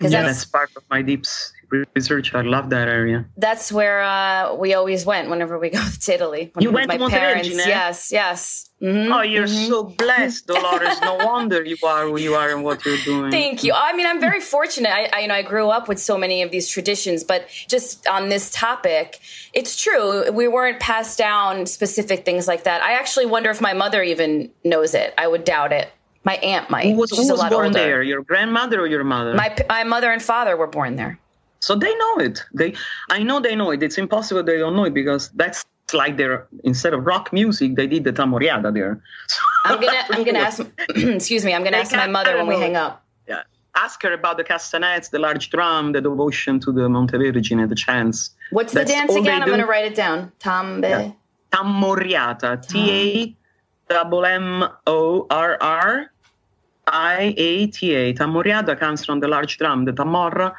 Yeah, 0.00 0.08
that's 0.08 0.26
that's 0.26 0.44
part 0.46 0.70
of 0.76 0.82
my 0.90 1.02
deep 1.02 1.24
s- 1.26 1.52
research. 1.94 2.34
I 2.34 2.42
love 2.42 2.70
that 2.70 2.88
area. 2.88 3.26
that's 3.36 3.70
where 3.72 4.02
uh, 4.02 4.54
we 4.54 4.74
always 4.74 5.04
went 5.04 5.28
whenever 5.30 5.58
we 5.58 5.70
go 5.78 5.82
to 6.04 6.12
Italy. 6.14 6.52
You 6.58 6.70
went 6.70 6.88
my 6.88 6.96
to 6.98 7.08
parents. 7.08 7.48
Yes, 7.48 8.10
yes. 8.12 8.70
Mhm, 8.82 9.10
Oh, 9.16 9.22
you're 9.22 9.46
mhm. 9.46 9.68
so 9.68 9.84
blessed, 9.84 10.46
Dolores. 10.46 11.00
no 11.00 11.14
wonder 11.32 11.64
you 11.64 11.76
are 11.84 12.04
who 12.06 12.18
you 12.18 12.34
are 12.34 12.50
and 12.50 12.62
what 12.64 12.84
you're 12.84 12.98
doing. 13.04 13.30
Thank 13.30 13.64
you. 13.64 13.72
I 13.74 13.92
mean, 13.96 14.06
I'm 14.06 14.20
very 14.20 14.40
fortunate. 14.40 14.90
I, 14.90 15.08
I, 15.12 15.18
you 15.20 15.28
know, 15.28 15.34
I 15.34 15.42
grew 15.42 15.68
up 15.70 15.88
with 15.88 15.98
so 16.00 16.18
many 16.18 16.42
of 16.42 16.50
these 16.50 16.68
traditions, 16.68 17.24
but 17.24 17.46
just 17.68 18.06
on 18.08 18.28
this 18.28 18.50
topic, 18.50 19.20
it's 19.54 19.80
true. 19.80 20.30
We 20.32 20.48
weren't 20.48 20.80
passed 20.80 21.16
down 21.18 21.66
specific 21.66 22.24
things 22.24 22.46
like 22.46 22.64
that. 22.64 22.82
I 22.82 22.92
actually 22.94 23.26
wonder 23.26 23.48
if 23.50 23.60
my 23.60 23.72
mother 23.72 24.02
even 24.02 24.50
knows 24.64 24.94
it. 24.94 25.14
I 25.16 25.28
would 25.28 25.44
doubt 25.44 25.72
it. 25.72 25.88
My 26.24 26.36
aunt 26.36 26.68
might. 26.70 26.86
Who 26.86 26.96
was, 26.96 27.10
who 27.10 27.22
a 27.28 27.32
was 27.32 27.40
lot 27.40 27.50
born 27.52 27.66
older. 27.66 27.78
there? 27.78 28.02
Your 28.02 28.22
grandmother 28.22 28.80
or 28.80 28.86
your 28.86 29.04
mother? 29.04 29.34
My 29.34 29.54
my 29.68 29.84
mother 29.84 30.10
and 30.10 30.22
father 30.22 30.56
were 30.56 30.66
born 30.66 30.96
there. 30.96 31.18
So 31.64 31.74
they 31.74 31.94
know 31.96 32.16
it. 32.18 32.44
They, 32.52 32.74
I 33.08 33.22
know 33.22 33.40
they 33.40 33.56
know 33.56 33.70
it. 33.70 33.82
It's 33.82 33.96
impossible 33.96 34.42
they 34.42 34.58
don't 34.58 34.76
know 34.76 34.84
it 34.84 34.92
because 34.92 35.30
that's 35.30 35.64
like 35.94 36.18
their 36.18 36.46
instead 36.62 36.92
of 36.92 37.06
rock 37.06 37.32
music, 37.32 37.76
they 37.76 37.86
did 37.86 38.04
the 38.04 38.12
tammurriata 38.12 38.70
there. 38.78 39.00
So 39.28 39.40
I'm 39.64 39.80
gonna 39.80 40.02
I'm 40.10 40.24
gonna 40.24 40.40
ask. 40.50 40.60
excuse 41.18 41.42
me. 41.46 41.54
I'm 41.54 41.64
gonna 41.64 41.78
They 41.78 41.84
ask 41.84 41.96
my 41.96 42.06
mother 42.06 42.36
when 42.36 42.48
we 42.48 42.56
hang 42.56 42.76
up. 42.76 43.02
Yeah. 43.26 43.44
Ask 43.76 44.02
her 44.02 44.12
about 44.12 44.36
the 44.36 44.44
castanets, 44.44 45.08
the 45.08 45.18
large 45.18 45.48
drum, 45.48 45.92
the 45.92 46.02
devotion 46.02 46.60
to 46.60 46.70
the 46.70 46.82
Montevergine, 46.82 47.62
and 47.62 47.70
the 47.70 47.74
chants. 47.74 48.18
What's 48.50 48.74
the 48.74 48.84
dance 48.84 49.14
again? 49.16 49.40
I'm 49.40 49.48
do. 49.48 49.52
gonna 49.52 49.66
write 49.66 49.86
it 49.90 49.94
down. 49.94 50.32
Tambe. 50.40 50.82
Yeah. 50.82 51.12
Tammurriata. 51.50 52.50
T 52.68 52.72
A 53.00 53.36
double 53.88 54.26
M 54.26 54.68
O 54.86 55.26
R 55.30 55.56
R 55.62 56.12
I 56.86 57.34
A 57.38 57.68
T 57.68 57.94
A. 57.94 58.12
Tammurriata 58.12 58.78
comes 58.78 59.02
from 59.06 59.20
the 59.20 59.28
large 59.28 59.56
drum, 59.56 59.86
the 59.86 59.92
tammorra, 59.92 60.54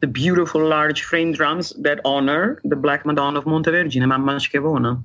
the 0.00 0.06
beautiful 0.06 0.66
large 0.66 1.02
frame 1.02 1.32
drums 1.32 1.70
that 1.78 2.00
honor 2.04 2.60
the 2.64 2.76
Black 2.76 3.04
Madonna 3.04 3.38
of 3.38 3.44
Montevergine, 3.44 4.06
Mamma 4.06 4.36
Schiavona. 4.36 5.02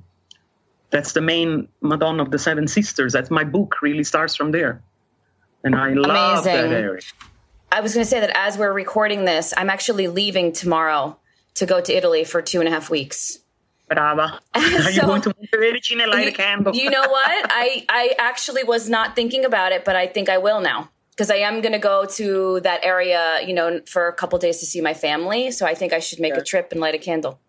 That's 0.90 1.12
the 1.12 1.20
main 1.20 1.68
Madonna 1.82 2.22
of 2.22 2.30
the 2.30 2.38
Seven 2.38 2.66
Sisters. 2.66 3.12
That's 3.12 3.30
my 3.30 3.44
book, 3.44 3.82
really 3.82 4.04
starts 4.04 4.34
from 4.34 4.52
there. 4.52 4.82
And 5.64 5.74
I 5.74 5.92
love 5.92 6.44
that 6.44 6.72
area. 6.72 7.02
I 7.70 7.80
was 7.80 7.92
gonna 7.92 8.04
say 8.04 8.20
that 8.20 8.30
as 8.34 8.56
we're 8.56 8.72
recording 8.72 9.24
this, 9.24 9.52
I'm 9.56 9.68
actually 9.68 10.08
leaving 10.08 10.52
tomorrow 10.52 11.18
to 11.54 11.66
go 11.66 11.80
to 11.80 11.92
Italy 11.94 12.24
for 12.24 12.40
two 12.40 12.60
and 12.60 12.68
a 12.68 12.70
half 12.70 12.88
weeks. 12.88 13.38
Brava. 13.88 14.40
Are 14.54 14.90
you 14.90 15.00
going 15.00 15.22
to 15.22 15.30
Montevergine, 15.30 16.06
light 16.08 16.28
a 16.28 16.32
candle? 16.32 16.74
You 16.74 16.90
know 16.90 17.02
what? 17.02 17.46
I 17.50 17.84
I 17.88 18.14
actually 18.18 18.64
was 18.64 18.88
not 18.88 19.14
thinking 19.14 19.44
about 19.44 19.72
it, 19.72 19.84
but 19.84 19.96
I 19.96 20.06
think 20.06 20.28
I 20.28 20.38
will 20.38 20.60
now 20.60 20.90
because 21.16 21.30
I 21.30 21.36
am 21.36 21.62
going 21.62 21.72
to 21.72 21.78
go 21.78 22.04
to 22.04 22.60
that 22.60 22.84
area, 22.84 23.40
you 23.46 23.54
know, 23.54 23.80
for 23.86 24.06
a 24.06 24.12
couple 24.12 24.38
days 24.38 24.58
to 24.60 24.66
see 24.66 24.82
my 24.82 24.92
family. 24.92 25.50
So 25.50 25.64
I 25.64 25.74
think 25.74 25.94
I 25.94 25.98
should 25.98 26.20
make 26.20 26.34
Yeah. 26.34 26.40
a 26.40 26.44
trip 26.44 26.72
and 26.72 26.80
light 26.80 26.94
a 26.94 26.98
candle. 26.98 27.40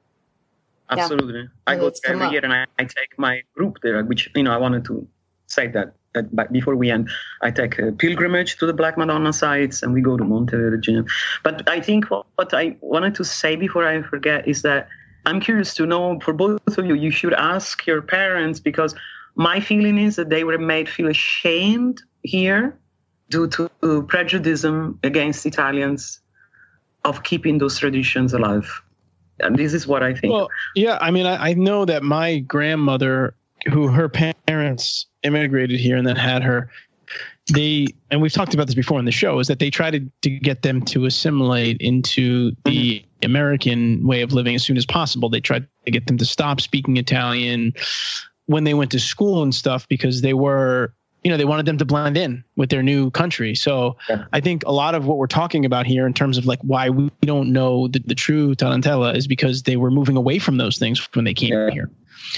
Absolutely. 0.89 1.49
I 1.67 1.75
go 1.75 1.89
there 1.89 2.13
every 2.13 2.27
up. 2.27 2.31
year 2.31 2.41
and 2.45 2.53
I, 2.53 2.65
I 2.79 2.85
take 2.85 3.11
my 3.17 3.41
group 3.55 3.79
there, 3.83 4.01
which, 4.05 4.29
you 4.33 4.43
know, 4.43 4.53
I 4.53 4.57
wanted 4.57 4.85
to 4.85 5.05
say 5.47 5.67
that, 5.67 5.95
that 6.13 6.33
but 6.33 6.53
before 6.53 6.77
we 6.77 6.89
end, 6.89 7.09
I 7.41 7.51
take 7.51 7.77
a 7.77 7.91
pilgrimage 7.91 8.55
to 8.59 8.65
the 8.65 8.73
Black 8.73 8.97
Madonna 8.97 9.33
sites 9.33 9.83
and 9.83 9.93
we 9.93 9.99
go 9.99 10.15
to 10.15 10.23
Montevergine. 10.23 11.05
But 11.43 11.69
I 11.69 11.81
think 11.81 12.09
what, 12.09 12.25
what 12.35 12.53
I 12.53 12.77
wanted 12.79 13.15
to 13.15 13.25
say 13.25 13.57
before 13.57 13.85
I 13.85 14.01
forget 14.01 14.47
is 14.47 14.61
that 14.61 14.87
I'm 15.25 15.41
curious 15.41 15.73
to 15.73 15.85
know 15.85 16.21
for 16.21 16.31
both 16.31 16.77
of 16.77 16.85
you, 16.85 16.95
you 16.95 17.11
should 17.11 17.33
ask 17.33 17.85
your 17.85 18.01
parents 18.01 18.61
because 18.61 18.95
my 19.35 19.59
feeling 19.59 19.97
is 19.97 20.15
that 20.15 20.29
they 20.29 20.45
were 20.45 20.57
made 20.57 20.87
feel 20.87 21.09
ashamed 21.09 22.01
here 22.23 22.79
due 23.29 23.47
to 23.47 23.69
prejudice 24.03 24.65
against 25.03 25.45
Italians 25.45 26.19
of 27.03 27.23
keeping 27.23 27.57
those 27.57 27.79
traditions 27.79 28.33
alive. 28.33 28.81
And 29.39 29.55
this 29.55 29.73
is 29.73 29.85
what 29.85 30.03
I 30.03 30.13
think. 30.13 30.33
Well, 30.33 30.49
yeah, 30.75 30.97
I 30.99 31.11
mean, 31.11 31.25
I, 31.25 31.49
I 31.49 31.53
know 31.53 31.85
that 31.85 32.03
my 32.03 32.39
grandmother, 32.39 33.35
who 33.71 33.87
her 33.87 34.09
parents 34.09 35.05
immigrated 35.23 35.79
here 35.79 35.95
and 35.95 36.07
then 36.07 36.15
had 36.15 36.43
her, 36.43 36.71
they 37.53 37.87
and 38.11 38.21
we've 38.21 38.33
talked 38.33 38.53
about 38.53 38.65
this 38.65 38.75
before 38.75 38.99
in 38.99 39.05
the 39.05 39.11
show, 39.11 39.39
is 39.39 39.47
that 39.47 39.59
they 39.59 39.69
tried 39.69 40.11
to 40.21 40.29
get 40.29 40.63
them 40.63 40.81
to 40.85 41.05
assimilate 41.05 41.77
into 41.79 42.51
the 42.65 42.99
mm-hmm. 42.99 43.25
American 43.25 44.05
way 44.05 44.21
of 44.21 44.33
living 44.33 44.55
as 44.55 44.63
soon 44.63 44.75
as 44.75 44.85
possible. 44.85 45.29
They 45.29 45.39
tried 45.39 45.67
to 45.85 45.91
get 45.91 46.07
them 46.07 46.17
to 46.17 46.25
stop 46.25 46.59
speaking 46.59 46.97
Italian 46.97 47.73
when 48.47 48.63
they 48.63 48.73
went 48.73 48.91
to 48.91 48.99
school 48.99 49.43
and 49.43 49.53
stuff 49.53 49.87
because 49.87 50.21
they 50.21 50.33
were 50.33 50.93
you 51.27 51.31
know 51.33 51.37
they 51.37 51.43
wanted 51.53 51.65
them 51.65 51.77
to 51.77 51.83
blend 51.83 52.15
in 52.15 52.41
with 52.55 52.69
their 52.69 52.81
new 52.81 53.11
country 53.11 53.53
so 53.53 53.97
Yeah. 54.07 54.23
i 54.31 54.39
think 54.39 54.63
a 54.65 54.71
lot 54.71 54.95
of 54.95 55.01
what 55.07 55.17
we're 55.17 55.35
talking 55.41 55.65
about 55.65 55.85
here 55.85 56.07
in 56.07 56.13
terms 56.13 56.37
of 56.37 56.45
like 56.45 56.61
why 56.61 56.89
we 56.89 57.09
don't 57.33 57.51
know 57.51 57.89
the, 57.89 57.99
the 58.11 58.15
true 58.15 58.55
tarantella 58.55 59.09
is 59.19 59.27
because 59.27 59.63
they 59.63 59.75
were 59.75 59.91
moving 59.91 60.15
away 60.15 60.39
from 60.39 60.55
those 60.63 60.77
things 60.77 60.97
when 61.15 61.25
they 61.25 61.33
came 61.33 61.51
Yeah. 61.51 61.69
here 61.77 61.89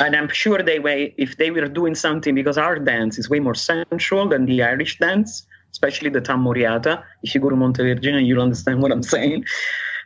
And 0.06 0.15
I'm 0.19 0.30
sure 0.43 0.58
they 0.71 0.80
were, 0.86 1.02
if 1.25 1.32
they 1.41 1.49
were 1.56 1.67
doing 1.82 1.95
something 2.06 2.34
because 2.41 2.58
our 2.65 2.75
dance 2.93 3.13
is 3.21 3.25
way 3.34 3.39
more 3.47 3.58
sensual 3.71 4.25
than 4.34 4.41
the 4.52 4.58
Irish 4.73 4.93
dance, 5.06 5.30
especially 5.75 6.10
the 6.17 6.21
Tammurriata. 6.30 6.93
If 7.25 7.30
you 7.34 7.39
go 7.45 7.49
to 7.54 7.60
Montevergine, 7.63 8.25
you'll 8.28 8.45
understand 8.49 8.78
what 8.84 8.91
I'm 8.95 9.06
saying. 9.15 9.39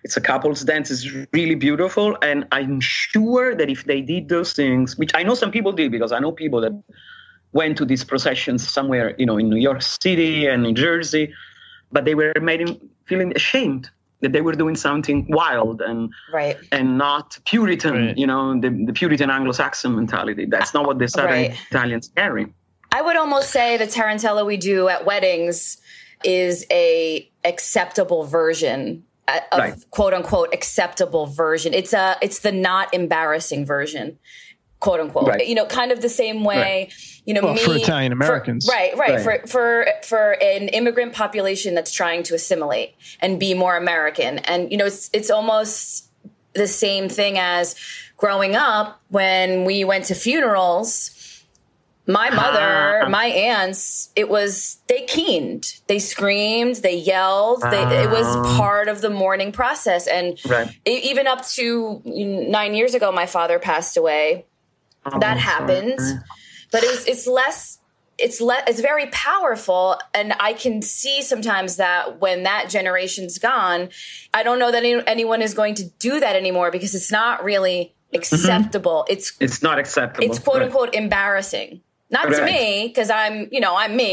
It's 0.05 0.15
a 0.21 0.23
couple's 0.31 0.61
dance, 0.71 0.87
it's 0.93 1.05
really 1.39 1.57
beautiful. 1.67 2.07
And 2.29 2.39
I'm 2.57 2.79
sure 2.81 3.47
that 3.59 3.69
if 3.75 3.81
they 3.91 3.99
did 4.13 4.23
those 4.35 4.51
things, 4.61 4.87
which 5.01 5.11
I 5.19 5.21
know 5.27 5.35
some 5.43 5.51
people 5.57 5.73
did 5.81 5.89
because 5.95 6.11
I 6.17 6.19
know 6.23 6.31
people 6.43 6.59
that 6.65 6.73
went 7.53 7.77
to 7.77 7.85
these 7.85 8.03
processions 8.03 8.67
somewhere, 8.67 9.15
you 9.17 9.25
know, 9.25 9.37
in 9.37 9.49
New 9.49 9.57
York 9.69 9.81
City 9.81 10.47
and 10.47 10.63
New 10.63 10.73
Jersey, 10.73 11.33
but 11.91 12.05
they 12.05 12.15
were 12.15 12.33
made 12.41 12.61
feeling 13.05 13.31
ashamed 13.35 13.89
that 14.21 14.31
they 14.31 14.41
were 14.41 14.53
doing 14.53 14.75
something 14.75 15.25
wild 15.29 15.81
and 15.81 16.09
Right. 16.31 16.57
and 16.71 16.97
not 16.97 17.37
Puritan, 17.45 17.93
Right. 18.07 18.17
you 18.17 18.25
know, 18.25 18.59
the, 18.59 18.69
the 18.87 18.93
Puritan 18.93 19.29
Anglo-Saxon 19.29 19.95
mentality. 19.95 20.45
That's 20.45 20.73
not 20.73 20.85
what 20.87 20.97
the 20.99 21.07
Southern 21.07 21.31
Right. 21.31 21.55
Italians 21.69 22.09
carry. 22.15 22.47
I 22.91 23.01
would 23.01 23.15
almost 23.17 23.49
say 23.51 23.77
the 23.77 23.85
tarantella 23.87 24.45
we 24.45 24.57
do 24.57 24.87
at 24.87 25.05
weddings 25.05 25.77
is 26.23 26.65
a 26.71 27.29
acceptable 27.43 28.23
version 28.23 29.03
uh, 29.27 29.39
of 29.51 29.59
Right. 29.59 29.75
quote 29.91 30.13
unquote 30.13 30.53
acceptable 30.53 31.25
version. 31.27 31.73
It's 31.73 31.93
a 31.93 32.17
it's 32.21 32.39
the 32.39 32.51
not 32.51 32.93
embarrassing 32.93 33.65
version, 33.65 34.17
quote 34.79 34.99
unquote. 35.01 35.27
Right. 35.27 35.47
You 35.47 35.55
know, 35.55 35.65
kind 35.65 35.91
of 35.91 36.01
the 36.01 36.09
same 36.09 36.43
way 36.43 36.89
you 37.25 37.33
know, 37.33 37.41
well, 37.41 37.53
me 37.53 37.59
for 37.63 37.75
Italian 37.75 38.11
Americans, 38.11 38.67
right, 38.69 38.95
right, 38.97 39.23
Right. 39.25 39.41
for 39.41 39.47
for 39.47 39.85
for 40.03 40.31
an 40.43 40.67
immigrant 40.69 41.13
population 41.13 41.73
that's 41.75 41.91
trying 41.91 42.23
to 42.23 42.35
assimilate 42.35 42.95
and 43.21 43.39
be 43.39 43.53
more 43.53 43.77
American, 43.77 44.39
and 44.39 44.71
you 44.71 44.77
know, 44.77 44.85
it's 44.85 45.09
it's 45.13 45.29
almost 45.31 46.05
the 46.53 46.67
same 46.67 47.09
thing 47.09 47.37
as 47.39 47.75
growing 48.17 48.55
up 48.55 49.01
when 49.09 49.65
we 49.65 49.83
went 49.83 50.05
to 50.05 50.15
funerals. 50.15 51.11
My 52.05 52.29
mother, 52.29 53.03
Ah. 53.05 53.07
my 53.09 53.27
aunts, 53.27 54.09
it 54.17 54.27
was 54.27 54.79
they 54.87 55.03
keened, 55.05 55.75
they 55.87 55.99
screamed, 55.99 56.75
they 56.77 56.95
yelled. 56.97 57.61
They, 57.61 57.81
it 58.03 58.09
was 58.09 58.25
Ah. 58.27 58.57
part 58.57 58.89
of 58.89 58.99
the 58.99 59.09
mourning 59.09 59.53
process, 59.53 60.05
and 60.07 60.37
Right. 60.45 60.67
e- 60.85 60.99
even 61.11 61.27
up 61.27 61.47
to 61.51 62.01
nine 62.05 62.75
years 62.75 62.93
ago, 62.93 63.09
my 63.13 63.25
father 63.25 63.57
passed 63.57 63.95
away 63.95 64.43
that 65.19 65.37
happened. 65.37 65.97
sorry. 65.99 66.19
But 66.73 66.83
it's 66.83 67.05
it's 67.07 67.25
less 67.27 67.79
it's 68.17 68.41
le- 68.41 68.63
it's 68.67 68.81
very 68.81 69.07
powerful 69.07 69.97
and 70.13 70.33
i 70.39 70.51
can 70.53 70.81
see 70.81 71.21
sometimes 71.21 71.77
that 71.77 72.19
when 72.19 72.43
that 72.43 72.69
generation's 72.69 73.37
gone 73.39 73.87
i 74.33 74.43
don't 74.43 74.59
know 74.59 74.71
that 74.71 74.83
any, 74.83 75.01
anyone 75.07 75.41
is 75.41 75.53
going 75.53 75.73
to 75.75 75.85
do 75.99 76.19
that 76.19 76.35
anymore 76.35 76.69
because 76.69 76.93
it's 76.93 77.11
not 77.11 77.43
really 77.43 77.93
mm-hmm. 78.13 78.17
acceptable 78.17 79.05
it's 79.09 79.33
It's 79.39 79.63
not 79.63 79.79
acceptable. 79.79 80.27
it's 80.27 80.39
quote 80.39 80.57
Right. 80.57 80.65
unquote 80.65 80.93
embarrassing 80.93 81.81
not 82.15 82.25
to 82.31 82.43
me 82.45 82.87
because 82.87 83.09
i'm 83.09 83.35
you 83.55 83.59
know 83.65 83.73
i'm 83.83 83.93
me 84.03 84.11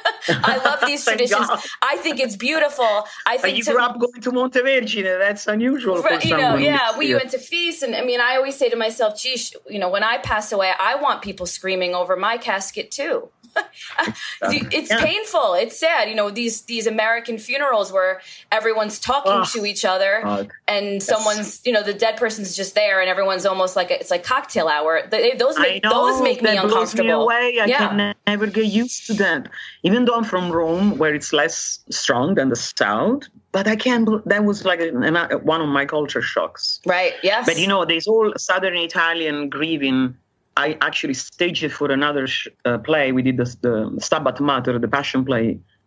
i 0.52 0.54
love 0.64 0.78
these 0.86 1.02
traditions 1.08 1.46
God. 1.48 1.60
i 1.92 1.94
think 2.04 2.16
it's 2.24 2.36
beautiful 2.36 2.92
i 3.26 3.34
But 3.36 3.40
think 3.42 3.56
you 3.58 3.64
to- 3.64 3.72
grew 3.72 3.82
up 3.88 3.94
going 4.04 4.20
to 4.26 4.30
Montevergine. 4.38 5.10
That's 5.24 5.44
unusual 5.56 5.96
for 6.02 6.08
Right, 6.08 6.24
you 6.24 6.36
know, 6.36 6.50
someone. 6.54 6.62
yeah, 6.62 6.96
we 7.00 7.06
went 7.18 7.30
to 7.36 7.38
feast, 7.50 7.82
and 7.84 7.92
I 8.00 8.02
mean, 8.10 8.20
I 8.20 8.36
always 8.38 8.56
say 8.60 8.68
to 8.74 8.76
myself, 8.86 9.10
"Geez, 9.22 9.42
you 9.74 9.78
know, 9.82 9.90
when 9.96 10.04
I 10.12 10.14
pass 10.30 10.46
away, 10.56 10.70
I 10.90 10.92
want 11.04 11.22
people 11.28 11.46
screaming 11.46 11.92
over 12.00 12.14
my 12.28 12.36
casket 12.48 12.86
too." 13.00 13.16
it's 14.42 14.90
Yeah. 14.90 15.04
painful. 15.04 15.54
It's 15.54 15.78
sad. 15.78 16.08
You 16.08 16.14
know, 16.14 16.30
these 16.30 16.62
these 16.62 16.86
American 16.86 17.38
funerals 17.38 17.92
where 17.92 18.20
everyone's 18.50 18.98
talking 18.98 19.32
Ugh. 19.32 19.46
to 19.48 19.64
each 19.66 19.84
other, 19.84 20.20
God. 20.22 20.50
and 20.68 21.02
someone's, 21.02 21.60
you 21.64 21.72
know, 21.72 21.82
the 21.82 21.94
dead 21.94 22.16
person's 22.16 22.56
just 22.56 22.74
there, 22.74 23.00
and 23.00 23.08
everyone's 23.08 23.46
almost 23.46 23.76
like 23.76 23.90
it's 23.90 24.10
like 24.10 24.24
cocktail 24.24 24.68
hour. 24.68 25.02
They, 25.10 25.34
those 25.34 25.58
make 25.58 25.82
know, 25.84 25.90
those 25.90 26.22
make 26.22 26.42
me 26.42 26.50
that 26.50 26.62
blows 26.62 26.72
uncomfortable. 26.92 27.04
me 27.04 27.10
away. 27.12 27.58
I 27.60 27.66
yeah. 27.66 27.88
can 27.88 28.14
never 28.26 28.46
get 28.46 28.66
used 28.66 29.06
to 29.06 29.14
that. 29.14 29.48
Even 29.82 30.04
though 30.04 30.14
I'm 30.14 30.24
from 30.24 30.50
Rome, 30.50 30.98
where 30.98 31.14
it's 31.14 31.32
less 31.32 31.80
strong 31.90 32.34
than 32.34 32.48
the 32.48 32.56
South, 32.56 33.22
but 33.52 33.66
I 33.66 33.76
can't. 33.76 34.08
That 34.28 34.44
was 34.44 34.64
like 34.64 34.80
an, 34.80 35.02
an, 35.02 35.16
one 35.44 35.60
of 35.60 35.68
my 35.68 35.84
culture 35.86 36.22
shocks. 36.22 36.80
Right. 36.86 37.14
Yes. 37.22 37.46
But 37.46 37.58
you 37.58 37.66
know, 37.66 37.84
there's 37.84 38.06
all 38.06 38.32
Southern 38.36 38.76
Italian 38.76 39.48
grieving. 39.48 40.16
I 40.64 40.76
actually 40.88 41.14
staged 41.14 41.62
it 41.68 41.72
for 41.78 41.88
another 41.98 42.24
sh- 42.26 42.48
uh, 42.68 42.78
play. 42.88 43.06
We 43.18 43.22
did 43.28 43.36
the, 43.42 43.46
the 43.66 43.74
Stabat 44.06 44.36
Mater, 44.48 44.78
the 44.78 44.88
Passion 44.98 45.24
play 45.30 45.46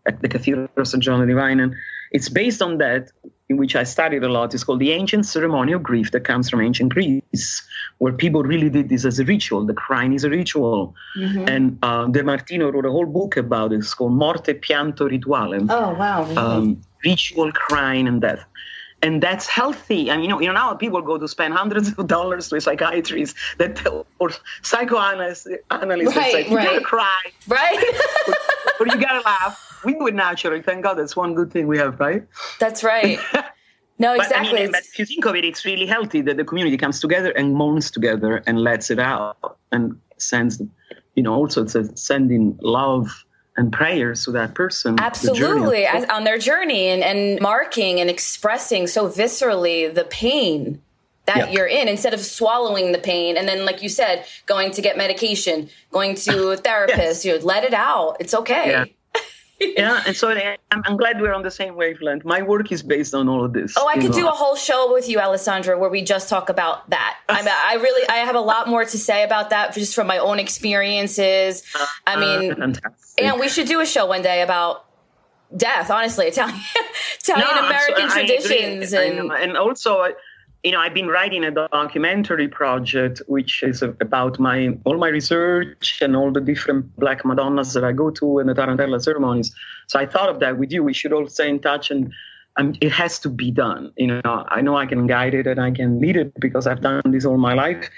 at 0.10 0.16
the 0.24 0.28
Cathedral 0.34 0.68
of 0.84 0.88
St. 0.88 1.02
John 1.06 1.20
the 1.22 1.28
Divine. 1.34 1.60
And 1.64 1.72
it's 2.12 2.30
based 2.42 2.62
on 2.68 2.72
that, 2.84 3.04
in 3.50 3.56
which 3.62 3.76
I 3.76 3.84
studied 3.84 4.24
a 4.24 4.32
lot. 4.38 4.54
It's 4.56 4.64
called 4.64 4.80
The 4.88 4.92
Ancient 4.92 5.26
Ceremony 5.26 5.72
of 5.78 5.82
Grief 5.90 6.08
that 6.12 6.22
comes 6.32 6.50
from 6.50 6.60
ancient 6.62 6.90
Greece, 6.96 7.52
where 8.02 8.14
people 8.24 8.42
really 8.54 8.70
did 8.78 8.90
this 8.90 9.04
as 9.06 9.20
a 9.20 9.26
ritual. 9.36 9.62
The 9.66 9.74
crying 9.86 10.14
is 10.14 10.24
a 10.24 10.30
ritual. 10.40 10.80
Mhm. 11.18 11.44
And 11.54 11.64
uh, 11.84 12.06
De 12.16 12.22
Martino 12.32 12.66
wrote 12.72 12.86
a 12.92 12.92
whole 12.92 13.06
book 13.20 13.38
about 13.46 13.72
it. 13.74 13.78
It's 13.84 13.94
called 13.94 14.14
Morte 14.24 14.52
Pianto 14.66 15.04
Rituale 15.16 15.60
Oh 15.70 15.90
wow. 16.02 16.24
really? 16.24 16.38
um, 16.38 16.82
ritual 17.06 17.52
crying 17.52 18.08
and 18.12 18.20
death. 18.28 18.44
And 19.04 19.22
that's 19.22 19.47
healthy. 19.47 20.10
I 20.10 20.16
mean, 20.16 20.24
you 20.24 20.30
know, 20.30 20.39
you 20.39 20.47
know, 20.47 20.54
now 20.54 20.74
people 20.76 21.01
go 21.01 21.18
to 21.18 21.28
spend 21.28 21.54
hundreds 21.54 21.89
of 21.99 22.08
dollars 22.08 22.51
with 22.51 22.64
psychiatrists 22.64 23.36
that 23.60 23.72
or 24.20 24.30
psychoanalysts 24.62 25.45
analysts 25.70 26.14
that 26.14 26.20
Right, 26.22 26.32
say 26.32 26.49
you 26.49 26.56
right. 26.56 26.68
gotta 26.70 26.82
cry 26.93 27.22
right. 27.47 27.84
or 28.80 28.88
you 28.88 28.97
gotta 29.08 29.24
laugh. 29.26 29.82
We 29.86 29.93
do 29.93 30.08
it 30.08 30.16
naturally. 30.16 30.62
Thank 30.62 30.84
God, 30.84 30.95
that's 30.99 31.16
one 31.16 31.34
good 31.36 31.51
thing 31.51 31.68
we 31.68 31.78
have, 31.78 31.99
right? 31.99 32.24
That's 32.60 32.84
right. 32.84 33.20
No, 33.99 34.18
But, 34.18 34.26
exactly. 34.26 34.60
I 34.60 34.62
mean, 34.64 34.72
but 34.72 34.82
if 34.82 34.97
you 34.97 35.06
think 35.06 35.24
of 35.26 35.36
it, 35.36 35.45
it's 35.45 35.64
really 35.66 35.86
healthy 35.86 36.22
that 36.22 36.36
the 36.36 36.43
community 36.43 36.78
comes 36.78 36.99
together 36.99 37.30
and 37.30 37.54
mourns 37.54 37.91
together 37.91 38.41
and 38.47 38.60
lets 38.60 38.89
it 38.89 38.97
out 38.97 39.58
and 39.72 39.99
sends, 40.18 40.60
you 41.16 41.22
know, 41.24 41.32
also 41.34 41.62
it's 41.64 41.76
a 41.76 41.95
sending 41.95 42.58
love 42.62 43.24
and 43.56 43.72
prayers 43.72 44.26
to 44.26 44.32
that 44.32 44.56
person. 44.56 44.95
the 44.95 45.04
Absolutely, 45.04 45.86
as, 45.86 46.06
on 46.10 46.24
their 46.24 46.38
journey 46.38 46.88
and, 46.88 47.04
and 47.04 47.39
marking 47.39 47.99
and 47.99 48.10
expressing 48.10 48.88
so 48.88 49.08
viscerally 49.08 49.93
the 49.93 50.06
pain 50.06 50.82
that 51.26 51.54
you're 51.54 51.68
in 51.68 51.88
instead 51.88 52.14
of 52.14 52.20
swallowing 52.20 52.91
the 52.91 52.97
pain 52.97 53.38
and 53.38 53.47
then, 53.47 53.66
like 53.66 53.82
you 53.82 53.89
said, 53.89 54.26
going 54.45 54.72
to 54.72 54.82
get 54.82 54.97
medication, 54.97 55.70
going 55.91 56.16
to 56.16 56.49
a 56.49 56.58
therapist. 56.68 57.24
You 57.24 57.38
know, 57.38 57.45
let 57.45 57.64
it 57.64 57.74
out. 57.74 58.18
It's 58.20 58.34
okay. 58.34 58.70
Yeah. 58.70 58.86
Yeah, 59.78 60.03
and 60.05 60.16
so 60.16 60.30
I- 60.30 60.57
I'm, 60.72 60.82
I'm 60.86 60.97
glad 60.97 61.22
we're 61.22 61.34
on 61.34 61.43
the 61.43 61.51
same 61.51 61.76
wavelength. 61.76 62.26
My 62.26 62.41
work 62.41 62.72
is 62.72 62.82
based 62.84 63.14
on 63.14 63.30
all 63.30 63.43
of 63.45 63.53
this. 63.53 63.74
Oh, 63.78 63.88
I 63.88 63.95
could 63.95 64.11
know. 64.11 64.18
do 64.18 64.28
a 64.28 64.32
whole 64.32 64.55
show 64.55 64.91
with 64.93 65.07
you, 65.09 65.20
Alessandra, 65.20 65.78
where 65.78 65.89
we 65.89 66.01
just 66.01 66.30
talk 66.30 66.49
about 66.49 66.89
that. 66.89 67.18
I 67.30 67.41
mean, 67.41 67.53
I 67.53 67.76
really, 67.76 68.07
I 68.09 68.18
have 68.18 68.36
a 68.36 68.39
lot 68.41 68.68
more 68.68 68.84
to 68.86 68.97
say 68.97 69.24
about 69.24 69.49
that 69.51 69.74
just 69.74 69.93
from 69.95 70.07
my 70.07 70.18
own 70.18 70.39
experiences. 70.39 71.64
I 72.07 72.20
mean, 72.20 72.61
Uh, 72.61 72.74
and 73.22 73.39
we 73.39 73.49
should 73.49 73.68
do 73.68 73.80
a 73.80 73.86
show 73.86 74.05
one 74.05 74.22
day 74.22 74.41
about 74.41 74.86
death. 75.55 75.91
Honestly, 75.91 76.28
Italian, 76.28 76.59
Italian 77.20 77.47
No, 77.55 77.66
American 77.68 78.09
I 78.09 78.20
agree. 78.22 78.38
traditions, 78.38 78.93
and 78.93 79.32
and 79.32 79.57
also, 79.57 79.99
uh, 79.99 80.09
you 80.64 80.72
know, 80.72 80.80
I've 80.80 80.93
been 80.93 81.07
writing 81.07 81.43
a 81.43 81.51
documentary 81.51 82.47
project 82.47 83.22
which 83.28 83.64
is 83.64 83.82
about 83.82 84.39
my 84.39 84.78
all 84.86 84.97
my 84.97 85.09
research 85.09 85.99
and 86.01 86.16
all 86.16 86.32
the 86.32 86.39
different 86.39 86.95
Black 86.97 87.26
Madonnas 87.26 87.74
that 87.74 87.84
I 87.84 87.91
go 87.91 88.09
to 88.11 88.39
and 88.39 88.49
the 88.49 88.53
Tarantella 88.53 89.01
ceremonies. 89.01 89.53
So 89.88 89.99
I 89.99 90.05
thought 90.05 90.30
of 90.30 90.39
that 90.39 90.57
with 90.57 90.72
you. 90.72 90.82
We 90.82 90.93
should 90.93 91.11
all 91.11 91.28
stay 91.28 91.49
in 91.49 91.59
touch 91.59 91.91
and. 91.91 92.11
Um, 92.55 92.76
it 92.82 92.91
has 92.91 93.18
to 93.22 93.30
be 93.30 93.49
done. 93.49 93.91
You 93.97 94.22
know, 94.22 94.45
I 94.47 94.61
know 94.61 94.78
I 94.78 94.86
can 94.86 95.07
guide 95.07 95.34
it 95.34 95.47
and 95.47 95.59
I 95.59 95.72
can 95.72 95.99
lead 95.99 96.16
it 96.16 96.39
because 96.39 96.68
I've 96.68 96.82
done 96.82 97.01
this 97.07 97.26
all 97.26 97.38
my 97.38 97.55
life. 97.55 97.89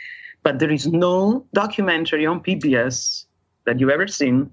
But 0.43 0.59
there 0.59 0.72
is 0.72 0.88
no 0.88 1.45
documentary 1.53 2.26
on 2.26 2.39
PBS 2.41 3.26
that 3.66 3.82
you've 3.82 3.89
ever 3.89 4.07
seen 4.07 4.49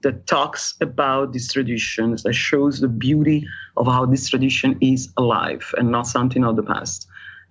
that 0.00 0.26
talks 0.26 0.74
about 0.80 1.34
these 1.34 1.52
traditions, 1.52 2.22
that 2.22 2.32
shows 2.32 2.80
the 2.80 2.88
beauty 2.88 3.46
of 3.76 3.86
how 3.86 4.06
this 4.06 4.26
tradition 4.26 4.78
is 4.80 5.12
alive 5.18 5.74
and 5.76 5.90
not 5.90 6.06
something 6.06 6.42
of 6.42 6.56
the 6.56 6.62
past. 6.62 7.06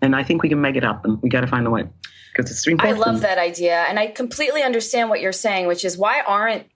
And 0.06 0.16
I 0.16 0.24
think 0.24 0.44
we 0.44 0.50
can 0.50 0.62
make 0.62 0.76
it 0.76 0.84
happen. 0.84 1.20
We 1.22 1.30
got 1.30 1.42
to 1.42 1.48
find 1.48 1.66
a 1.66 1.70
way 1.72 1.86
because 2.32 2.52
it's 2.52 2.68
I 2.68 2.72
important. 2.72 2.98
I 2.98 3.00
love 3.12 3.22
that 3.22 3.38
idea. 3.38 3.86
And 3.90 3.98
I 4.00 4.08
completely 4.08 4.62
understand 4.62 5.10
what 5.10 5.20
you're 5.20 5.32
saying, 5.32 5.68
which 5.68 5.84
is 5.84 5.98
why 5.98 6.22
aren't 6.22 6.68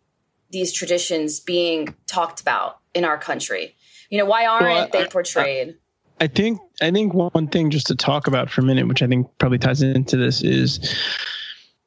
these 0.50 0.74
traditions 0.74 1.40
being 1.40 1.94
talked 2.08 2.42
about 2.42 2.80
in 2.96 3.06
our 3.06 3.18
country? 3.20 3.76
You 4.10 4.18
know, 4.18 4.26
why 4.26 4.48
aren't 4.48 4.66
Well, 4.66 4.84
I- 4.84 4.90
they 4.92 5.06
portrayed? 5.08 5.76
I 6.22 6.28
think 6.28 6.60
I 6.82 6.92
think 6.92 7.14
one 7.14 7.48
thing 7.48 7.70
just 7.70 7.88
to 7.88 7.96
talk 7.96 8.28
about 8.28 8.50
for 8.50 8.60
a 8.60 8.64
minute, 8.66 8.88
which 8.90 9.02
I 9.02 9.08
think 9.08 9.28
probably 9.38 9.58
ties 9.58 9.82
into 9.82 10.18
this, 10.18 10.44
is 10.44 10.80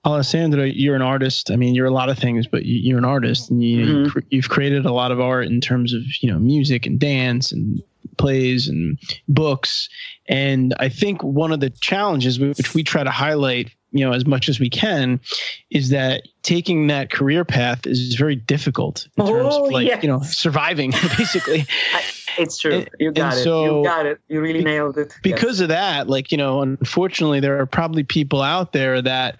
Alessandra. 0.04 0.66
You're 0.68 0.96
an 0.96 1.02
artist. 1.02 1.50
I 1.50 1.56
mean, 1.56 1.74
you're 1.74 1.86
a 1.86 1.90
lot 1.92 2.08
of 2.08 2.18
things, 2.18 2.46
but 2.46 2.64
you- 2.64 2.80
you're 2.80 2.98
an 2.98 3.04
artist, 3.04 3.50
and 3.50 3.62
you 3.62 3.86
Mhm. 3.86 4.10
cr- 4.10 4.18
you've 4.30 4.48
created 4.48 4.84
a 4.84 4.92
lot 4.92 5.12
of 5.12 5.20
art 5.20 5.46
in 5.46 5.60
terms 5.60 5.92
of 5.92 6.02
you 6.20 6.30
know 6.30 6.38
music 6.38 6.86
and 6.86 6.98
dance 6.98 7.52
and 7.52 7.80
plays 8.18 8.68
and 8.68 8.98
books. 9.28 9.88
And 10.28 10.74
I 10.78 10.88
think 10.88 11.22
one 11.22 11.52
of 11.52 11.60
the 11.60 11.70
challenges 11.70 12.38
which 12.38 12.74
we 12.74 12.82
try 12.82 13.02
to 13.04 13.10
highlight, 13.10 13.70
you 13.92 14.04
know, 14.04 14.12
as 14.12 14.26
much 14.26 14.48
as 14.48 14.58
we 14.60 14.68
can, 14.68 15.18
is 15.70 15.88
that 15.90 16.22
taking 16.42 16.88
that 16.88 17.10
career 17.10 17.44
path 17.44 17.86
is 17.86 18.14
very 18.16 18.36
difficult 18.36 19.06
in 19.16 19.26
terms 19.26 19.54
Oh, 19.54 19.66
of 19.66 19.72
like 19.72 19.86
yes. 19.86 20.02
you 20.02 20.08
know 20.08 20.20
surviving 20.20 20.90
basically. 21.16 21.64
I, 21.94 22.02
it's 22.38 22.58
true. 22.58 22.84
You 22.98 23.12
got 23.12 23.32
and 23.32 23.40
it. 23.40 23.44
so- 23.44 23.78
you 23.78 23.84
got 23.84 24.06
it. 24.06 24.18
You 24.28 24.40
really 24.40 24.62
nailed 24.64 24.98
it. 24.98 25.12
because 25.22 25.60
of 25.60 25.68
that 25.68 26.08
like 26.08 26.32
you 26.32 26.38
know 26.38 26.60
unfortunately 26.60 27.38
there 27.40 27.58
are 27.60 27.66
probably 27.66 28.02
people 28.02 28.42
out 28.42 28.72
there 28.72 29.00
that 29.00 29.38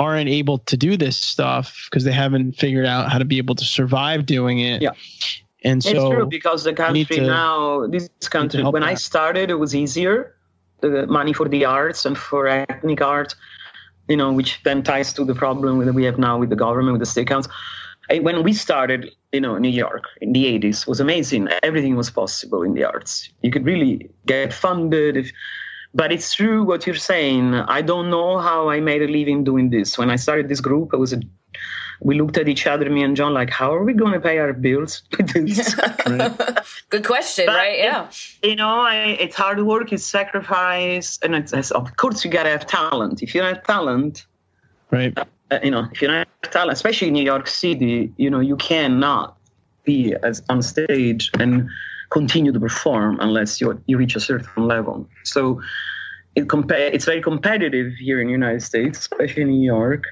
aren't 0.00 0.30
able 0.30 0.58
to 0.70 0.76
do 0.76 0.96
this 0.96 1.16
stuff 1.16 1.86
because 1.88 2.04
they 2.04 2.16
haven't 2.24 2.52
figured 2.56 2.86
out 2.86 3.12
how 3.12 3.18
to 3.18 3.24
be 3.26 3.38
able 3.38 3.54
to 3.54 3.64
survive 3.64 4.24
doing 4.24 4.58
it 4.58 4.80
Yeah. 4.82 4.92
and 5.62 5.82
so 5.84 5.90
It's 5.90 5.98
so 6.00 6.12
true 6.14 6.26
because 6.26 6.64
the 6.64 6.72
country 6.72 7.04
to- 7.16 7.26
now, 7.26 7.86
this 7.86 8.08
country, 8.36 8.62
help 8.62 8.72
when 8.72 8.82
I 8.82 8.94
started, 8.94 9.50
it 9.50 9.58
was 9.64 9.72
easier. 9.74 10.34
The 10.80 11.06
money 11.06 11.34
for 11.34 11.46
the 11.48 11.62
arts 11.66 12.06
and 12.06 12.16
for 12.16 12.48
ethnic 12.48 13.02
art, 13.02 13.34
you 14.08 14.16
know, 14.16 14.32
which 14.32 14.50
then 14.64 14.82
ties 14.82 15.12
to 15.18 15.22
the 15.30 15.34
problem 15.34 15.84
that 15.84 15.92
we 16.00 16.04
have 16.08 16.18
now 16.18 16.38
with 16.38 16.48
the 16.54 16.56
government, 16.66 16.92
with 16.94 17.02
the 17.06 17.12
state 17.14 17.28
council. 17.28 17.52
When 18.26 18.42
we 18.42 18.52
started, 18.54 19.00
you 19.32 19.40
know, 19.44 19.54
New 19.58 19.74
York 19.84 20.04
in 20.24 20.32
the 20.32 20.44
80s 20.46 20.86
was 20.90 20.98
amazing. 20.98 21.42
Everything 21.62 21.94
was 22.02 22.10
possible 22.10 22.62
in 22.62 22.72
the 22.74 22.84
arts. 22.92 23.12
You 23.42 23.50
could 23.52 23.64
really 23.72 24.10
get 24.26 24.52
funded. 24.52 25.16
If, 25.22 25.30
but 25.94 26.12
it's 26.12 26.32
true 26.34 26.62
what 26.64 26.86
you're 26.86 26.94
saying. 26.96 27.54
I 27.54 27.82
don't 27.82 28.10
know 28.10 28.38
how 28.38 28.68
I 28.70 28.80
made 28.80 29.02
a 29.02 29.08
living 29.08 29.44
doing 29.44 29.70
this. 29.70 29.98
When 29.98 30.10
I 30.10 30.16
started 30.16 30.48
this 30.48 30.60
group, 30.60 30.92
it 30.92 30.98
was 30.98 31.12
a 31.12 31.20
we 32.02 32.18
looked 32.18 32.38
at 32.38 32.48
each 32.48 32.66
other, 32.66 32.88
me 32.88 33.02
and 33.02 33.14
John, 33.14 33.34
like, 33.34 33.50
how 33.50 33.74
are 33.74 33.84
we 33.84 33.92
going 33.92 34.12
to 34.14 34.20
pay 34.20 34.38
our 34.38 34.54
bills 34.54 35.02
with 35.18 35.28
this? 35.34 35.74
Good 36.88 37.04
question, 37.04 37.44
But 37.46 37.56
right? 37.56 37.74
it- 37.78 37.84
Yeah. 37.84 38.08
you 38.42 38.56
know, 38.56 38.80
I, 38.80 38.94
it's 39.20 39.36
hard 39.36 39.60
work, 39.66 39.92
it's 39.92 40.04
sacrifice, 40.06 41.18
and 41.22 41.34
it's, 41.34 41.52
it's- 41.52 41.70
of 41.72 41.94
course 41.96 42.24
you 42.24 42.30
got 42.30 42.44
to 42.44 42.50
have 42.50 42.66
talent. 42.66 43.22
If 43.22 43.34
you 43.34 43.42
don't 43.42 43.54
have 43.54 43.64
talent, 43.66 44.24
right 44.90 45.12
uh, 45.18 45.58
you 45.62 45.70
know, 45.70 45.86
if 45.92 46.00
you 46.00 46.08
don't 46.08 46.26
have 46.42 46.50
talent, 46.50 46.72
especially 46.72 47.08
in 47.08 47.14
New 47.14 47.22
York 47.24 47.46
City, 47.46 48.10
you 48.16 48.30
know, 48.30 48.40
you 48.40 48.56
cannot 48.56 49.36
be 49.84 50.14
as 50.22 50.42
on 50.48 50.62
stage 50.62 51.30
and 51.38 51.68
continue 52.10 52.52
to 52.52 52.60
perform 52.60 53.18
unless 53.20 53.60
you 53.60 53.80
you 53.86 53.96
reach 53.96 54.16
a 54.16 54.20
certain 54.20 54.66
level. 54.66 55.08
So 55.24 55.60
it 56.34 56.48
compa- 56.48 56.92
it's 56.92 57.04
very 57.04 57.22
competitive 57.22 57.92
here 57.94 58.20
in 58.20 58.26
the 58.26 58.32
United 58.32 58.62
States, 58.62 58.98
especially 58.98 59.42
in 59.42 59.48
New 59.48 59.64
York. 59.64 60.04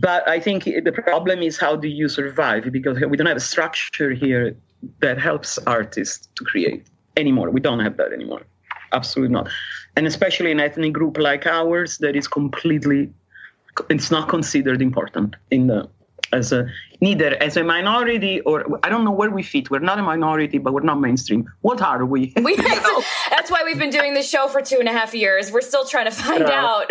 But 0.00 0.28
I 0.28 0.38
think 0.38 0.64
the 0.64 0.92
problem 0.92 1.42
is 1.42 1.58
how 1.58 1.74
do 1.74 1.88
you 1.88 2.08
survive 2.08 2.70
because 2.70 3.00
we 3.00 3.16
don't 3.16 3.26
have 3.26 3.36
a 3.36 3.48
structure 3.54 4.12
here 4.12 4.56
that 5.00 5.18
helps 5.18 5.58
artists 5.66 6.28
to 6.36 6.44
create 6.44 6.86
anymore. 7.16 7.50
We 7.50 7.60
don't 7.60 7.80
have 7.80 7.96
that 7.96 8.12
anymore. 8.12 8.42
Absolutely 8.92 9.32
not. 9.32 9.48
And 9.96 10.06
especially 10.06 10.52
an 10.52 10.60
ethnic 10.60 10.92
group 10.92 11.18
like 11.18 11.46
ours 11.46 11.98
that 11.98 12.14
is 12.14 12.28
completely 12.28 13.12
it's 13.90 14.10
not 14.10 14.28
considered 14.28 14.82
important 14.82 15.36
in 15.50 15.68
the 15.68 15.88
as 16.32 16.52
a 16.52 16.66
neither 17.00 17.40
as 17.42 17.56
a 17.56 17.64
minority 17.64 18.40
or 18.40 18.78
I 18.82 18.88
don't 18.88 19.04
know 19.04 19.12
where 19.12 19.30
we 19.30 19.42
fit. 19.42 19.70
We're 19.70 19.78
not 19.80 19.98
a 19.98 20.02
minority, 20.02 20.58
but 20.58 20.72
we're 20.72 20.82
not 20.82 21.00
mainstream. 21.00 21.50
What 21.62 21.80
are 21.80 22.04
we? 22.04 22.32
we 22.42 22.56
that's 23.30 23.50
why 23.50 23.62
we've 23.64 23.78
been 23.78 23.90
doing 23.90 24.14
this 24.14 24.28
show 24.28 24.48
for 24.48 24.60
two 24.60 24.78
and 24.78 24.88
a 24.88 24.92
half 24.92 25.14
years. 25.14 25.50
We're 25.52 25.60
still 25.60 25.84
trying 25.84 26.06
to 26.06 26.10
find 26.10 26.40
no. 26.40 26.50
out. 26.50 26.90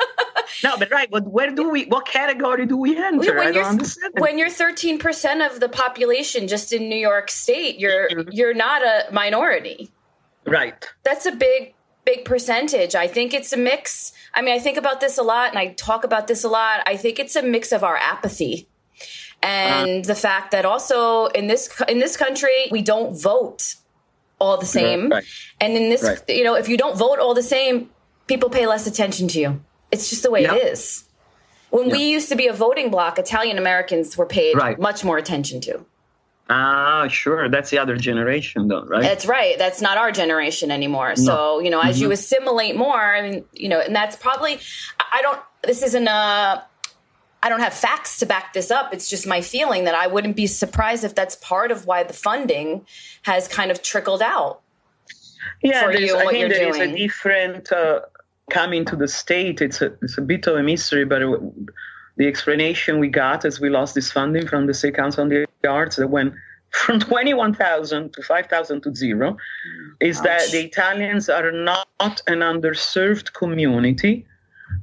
no, 0.64 0.76
but 0.78 0.90
right, 0.90 1.10
but 1.10 1.26
where 1.26 1.50
do 1.50 1.68
we? 1.68 1.86
What 1.86 2.06
category 2.06 2.66
do 2.66 2.76
we 2.76 2.96
enter? 2.96 3.36
When 3.36 3.46
I 3.46 3.52
don't 3.52 3.64
understand. 3.64 4.14
When 4.18 4.38
you're 4.38 4.50
13 4.50 4.98
percent 4.98 5.42
of 5.42 5.60
the 5.60 5.68
population 5.68 6.48
just 6.48 6.72
in 6.72 6.88
New 6.88 6.96
York 6.96 7.30
State, 7.30 7.78
you're 7.78 8.08
you're 8.30 8.54
not 8.54 8.82
a 8.82 9.12
minority. 9.12 9.90
Right. 10.46 10.88
That's 11.02 11.26
a 11.26 11.32
big 11.32 11.74
big 12.10 12.24
percentage. 12.24 12.94
I 12.94 13.06
think 13.06 13.34
it's 13.38 13.52
a 13.52 13.60
mix. 13.70 14.12
I 14.34 14.42
mean, 14.42 14.54
I 14.54 14.60
think 14.64 14.76
about 14.78 14.98
this 15.00 15.18
a 15.18 15.22
lot 15.22 15.50
and 15.50 15.58
I 15.58 15.66
talk 15.88 16.04
about 16.04 16.24
this 16.26 16.42
a 16.44 16.48
lot. 16.48 16.76
I 16.86 16.96
think 16.96 17.18
it's 17.18 17.36
a 17.36 17.42
mix 17.42 17.72
of 17.72 17.82
our 17.88 17.96
apathy 17.96 18.68
and 19.42 20.04
uh, 20.04 20.08
the 20.08 20.14
fact 20.14 20.50
that 20.50 20.64
also 20.64 21.26
in 21.26 21.46
this 21.46 21.64
in 21.88 21.98
this 22.00 22.16
country 22.16 22.58
we 22.72 22.82
don't 22.82 23.10
vote 23.20 23.76
all 24.40 24.56
the 24.56 24.66
same. 24.66 25.08
Right. 25.08 25.24
And 25.60 25.76
in 25.76 25.90
this, 25.90 26.02
right. 26.02 26.22
you 26.28 26.44
know, 26.44 26.54
if 26.54 26.68
you 26.68 26.76
don't 26.76 26.96
vote 26.96 27.18
all 27.18 27.34
the 27.34 27.42
same, 27.42 27.90
people 28.26 28.50
pay 28.50 28.66
less 28.66 28.86
attention 28.86 29.28
to 29.28 29.40
you. 29.40 29.60
It's 29.90 30.10
just 30.10 30.22
the 30.22 30.30
way 30.30 30.44
it 30.44 30.52
is. 30.52 31.04
When 31.70 31.90
we 31.90 32.10
used 32.10 32.28
to 32.30 32.36
be 32.36 32.46
a 32.46 32.52
voting 32.52 32.90
bloc, 32.90 33.18
Italian 33.18 33.58
Americans 33.58 34.16
were 34.16 34.26
paid 34.26 34.56
right. 34.56 34.78
much 34.78 35.04
more 35.04 35.18
attention 35.18 35.60
to. 35.62 35.84
Ah, 36.50 37.08
sure. 37.08 37.48
That's 37.48 37.70
the 37.70 37.78
other 37.78 37.96
generation, 37.96 38.68
though, 38.68 38.84
right? 38.84 39.02
That's 39.02 39.26
right. 39.26 39.58
That's 39.58 39.82
not 39.82 39.98
our 39.98 40.10
generation 40.10 40.70
anymore. 40.70 41.10
No. 41.10 41.14
So, 41.14 41.58
you 41.60 41.68
know, 41.68 41.80
as 41.80 41.96
mm-hmm. 41.96 42.04
you 42.04 42.12
assimilate 42.12 42.74
more, 42.74 42.98
I 42.98 43.22
mean, 43.22 43.44
you 43.52 43.68
know, 43.68 43.80
and 43.80 43.94
that's 43.94 44.16
probably, 44.16 44.58
I 45.12 45.20
don't, 45.20 45.40
this 45.62 45.82
isn't 45.82 46.08
a, 46.08 46.64
I 47.42 47.48
don't 47.48 47.60
have 47.60 47.74
facts 47.74 48.18
to 48.20 48.26
back 48.26 48.54
this 48.54 48.70
up. 48.70 48.94
It's 48.94 49.10
just 49.10 49.26
my 49.26 49.42
feeling 49.42 49.84
that 49.84 49.94
I 49.94 50.06
wouldn't 50.06 50.36
be 50.36 50.46
surprised 50.46 51.04
if 51.04 51.14
that's 51.14 51.36
part 51.36 51.70
of 51.70 51.86
why 51.86 52.02
the 52.02 52.14
funding 52.14 52.86
has 53.22 53.46
kind 53.46 53.70
of 53.70 53.82
trickled 53.82 54.22
out. 54.22 54.62
Yeah, 55.62 55.84
for 55.84 55.92
you 55.92 56.16
I 56.16 56.26
think 56.26 56.50
there 56.50 56.68
is 56.68 56.78
a 56.78 56.96
different 56.96 57.70
uh, 57.70 58.00
coming 58.50 58.84
to 58.86 58.96
the 58.96 59.06
state. 59.06 59.60
It's 59.60 59.82
a, 59.82 59.92
it's 60.02 60.18
a 60.18 60.22
bit 60.22 60.46
of 60.46 60.56
a 60.56 60.62
mystery, 60.62 61.04
but 61.04 61.22
it, 61.22 61.40
the 62.18 62.26
explanation 62.26 62.98
we 62.98 63.08
got 63.08 63.44
as 63.44 63.60
we 63.60 63.70
lost 63.70 63.94
this 63.94 64.10
funding 64.10 64.46
from 64.46 64.66
the 64.66 64.74
State 64.74 64.96
Council 64.96 65.22
on 65.22 65.28
the 65.28 65.46
Arts 65.66 65.96
that 65.96 66.08
went 66.08 66.34
from 66.70 67.00
21,000 67.00 68.12
to 68.12 68.22
5,000 68.22 68.82
to 68.82 68.94
zero 68.94 69.36
is 70.00 70.18
Ouch. 70.18 70.24
that 70.24 70.50
the 70.50 70.64
Italians 70.64 71.28
are 71.28 71.50
not 71.50 72.20
an 72.26 72.40
underserved 72.40 73.32
community, 73.32 74.26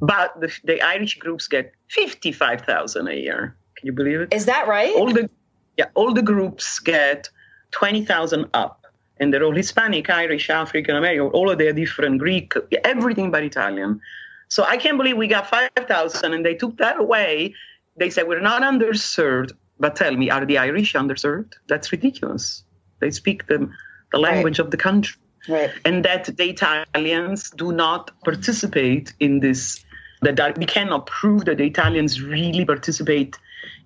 but 0.02 0.40
the, 0.40 0.52
the 0.64 0.82
Irish 0.82 1.20
groups 1.20 1.48
get 1.48 1.74
55,000 1.90 3.08
a 3.08 3.14
year. 3.14 3.56
Can 3.76 3.86
you 3.86 3.94
believe 3.94 4.22
it? 4.22 4.34
Is 4.34 4.46
that 4.46 4.68
right? 4.68 4.96
All 4.96 5.14
the, 5.14 5.30
yeah, 5.78 5.90
all 5.94 6.14
the 6.14 6.24
groups 6.24 6.80
get 6.80 7.30
20,000 7.72 8.46
up. 8.54 8.86
And 9.20 9.34
they're 9.34 9.44
all 9.44 9.56
Hispanic, 9.56 10.10
Irish, 10.10 10.50
African 10.50 10.96
American, 10.96 11.28
all 11.28 11.50
of 11.50 11.58
their 11.58 11.72
different 11.72 12.20
Greek, 12.20 12.54
everything 12.84 13.32
but 13.32 13.44
Italian. 13.44 14.02
So 14.50 14.64
I 14.64 14.78
can't 14.78 14.98
believe 14.98 15.18
we 15.18 15.28
got 15.28 15.50
5,000 15.50 16.34
and 16.34 16.46
they 16.46 16.56
took 16.56 16.78
that 16.78 17.00
away. 17.00 17.56
They 17.98 18.10
said, 18.10 18.28
we're 18.28 18.42
not 18.42 18.62
underserved. 18.62 19.52
But 19.80 19.96
tell 19.96 20.16
me, 20.16 20.30
are 20.30 20.46
the 20.46 20.58
Irish 20.58 20.94
underserved? 20.94 21.54
That's 21.68 21.92
ridiculous. 21.92 22.64
They 23.00 23.12
speak 23.12 23.48
the, 23.48 23.70
the 24.12 24.20
language 24.20 24.60
right. 24.60 24.66
of 24.66 24.72
the 24.72 24.78
country. 24.78 25.20
Right. 25.48 25.72
And 25.84 26.04
that 26.06 26.26
the 26.38 26.50
Italians 26.50 27.52
do 27.52 27.72
not 27.72 28.12
participate 28.24 29.14
in 29.20 29.42
this, 29.42 29.84
that 30.22 30.58
we 30.58 30.66
cannot 30.66 31.08
prove 31.08 31.46
that 31.46 31.58
the 31.58 31.66
Italians 31.66 32.22
really 32.22 32.66
participate 32.66 33.38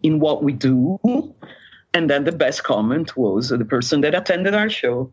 in 0.03 0.19
what 0.19 0.43
we 0.43 0.53
do. 0.53 0.99
And 1.93 2.09
then 2.09 2.23
the 2.23 2.31
best 2.31 2.63
comment 2.63 3.17
was 3.17 3.49
the 3.49 3.65
person 3.65 4.01
that 4.01 4.13
attended 4.13 4.53
our 4.53 4.69
show 4.69 5.11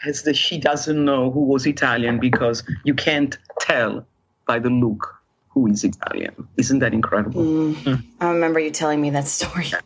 has 0.00 0.22
that 0.22 0.36
she 0.36 0.58
doesn't 0.58 1.04
know 1.04 1.30
who 1.30 1.44
was 1.44 1.66
Italian 1.66 2.18
because 2.18 2.62
you 2.84 2.94
can't 2.94 3.36
tell 3.60 4.06
by 4.46 4.58
the 4.58 4.70
look 4.70 5.22
who 5.48 5.66
is 5.68 5.84
Italian. 5.84 6.48
Isn't 6.56 6.80
that 6.80 6.92
incredible? 6.92 7.42
Mm. 7.42 7.74
Mm. 7.74 8.04
I 8.20 8.30
remember 8.30 8.58
you 8.58 8.70
telling 8.70 9.00
me 9.00 9.10
that 9.10 9.28
story. 9.28 9.66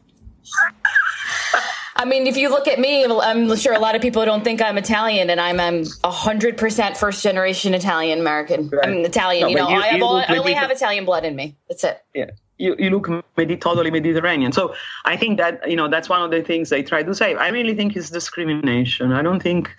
I 1.98 2.04
mean, 2.04 2.28
if 2.28 2.36
you 2.36 2.48
look 2.48 2.68
at 2.68 2.78
me, 2.78 3.04
I'm 3.04 3.54
sure 3.56 3.72
a 3.72 3.80
lot 3.80 3.96
of 3.96 4.02
people 4.02 4.24
don't 4.24 4.44
think 4.44 4.62
I'm 4.62 4.78
Italian, 4.78 5.30
and 5.30 5.40
I'm 5.40 5.58
I'm 5.58 5.84
hundred 6.04 6.56
percent 6.56 6.96
first 6.96 7.24
generation 7.24 7.74
Italian 7.74 8.20
American. 8.20 8.68
Right. 8.68 8.86
I'm 8.86 9.04
Italian. 9.04 9.42
No, 9.42 9.48
you 9.48 9.56
know, 9.56 9.68
you, 9.68 9.76
I, 9.76 9.86
have 9.88 10.02
all, 10.02 10.16
I 10.16 10.36
only 10.36 10.52
have 10.52 10.70
Italian 10.70 11.04
blood 11.04 11.24
in 11.24 11.34
me. 11.34 11.56
That's 11.68 11.82
it. 11.82 12.00
Yeah. 12.14 12.30
You, 12.58 12.76
you 12.78 12.90
look 12.90 13.08
medi- 13.36 13.56
totally 13.56 13.90
Mediterranean. 13.90 14.52
So 14.52 14.74
I 15.04 15.16
think 15.16 15.38
that, 15.38 15.68
you 15.70 15.76
know, 15.76 15.88
that's 15.88 16.08
one 16.08 16.22
of 16.22 16.32
the 16.32 16.42
things 16.42 16.70
they 16.70 16.82
try 16.82 17.04
to 17.04 17.14
say. 17.14 17.34
I 17.36 17.48
really 17.48 17.74
think 17.74 17.94
it's 17.94 18.10
discrimination. 18.10 19.12
I 19.12 19.22
don't 19.22 19.40
think 19.40 19.70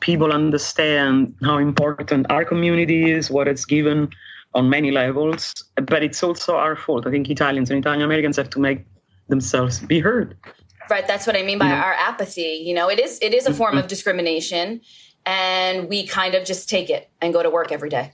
people 0.00 0.32
understand 0.32 1.34
how 1.42 1.58
important 1.58 2.26
our 2.30 2.44
community 2.44 3.10
is, 3.10 3.30
what 3.30 3.48
it's 3.48 3.64
given 3.64 4.08
on 4.54 4.68
many 4.68 4.90
levels, 4.90 5.52
but 5.76 6.02
it's 6.02 6.22
also 6.22 6.56
our 6.56 6.76
fault. 6.76 7.06
I 7.06 7.10
think 7.10 7.28
Italians 7.28 7.70
and 7.70 7.78
Italian 7.78 8.02
Americans 8.02 8.36
have 8.36 8.50
to 8.50 8.60
make 8.60 8.84
themselves 9.28 9.80
be 9.80 10.00
heard. 10.00 10.36
Right, 10.90 11.06
that's 11.06 11.26
what 11.26 11.36
I 11.36 11.42
mean 11.42 11.58
by 11.58 11.66
mm-hmm. 11.66 11.82
our 11.82 11.94
apathy. 11.94 12.62
You 12.64 12.74
know, 12.74 12.90
it 12.90 13.00
is 13.00 13.18
it 13.22 13.32
is 13.32 13.46
a 13.46 13.54
form 13.54 13.72
mm-hmm. 13.72 13.78
of 13.78 13.86
discrimination, 13.86 14.82
and 15.24 15.88
we 15.88 16.06
kind 16.06 16.34
of 16.34 16.44
just 16.44 16.68
take 16.68 16.90
it 16.90 17.08
and 17.20 17.32
go 17.32 17.42
to 17.42 17.48
work 17.48 17.72
every 17.72 17.88
day. 17.88 18.12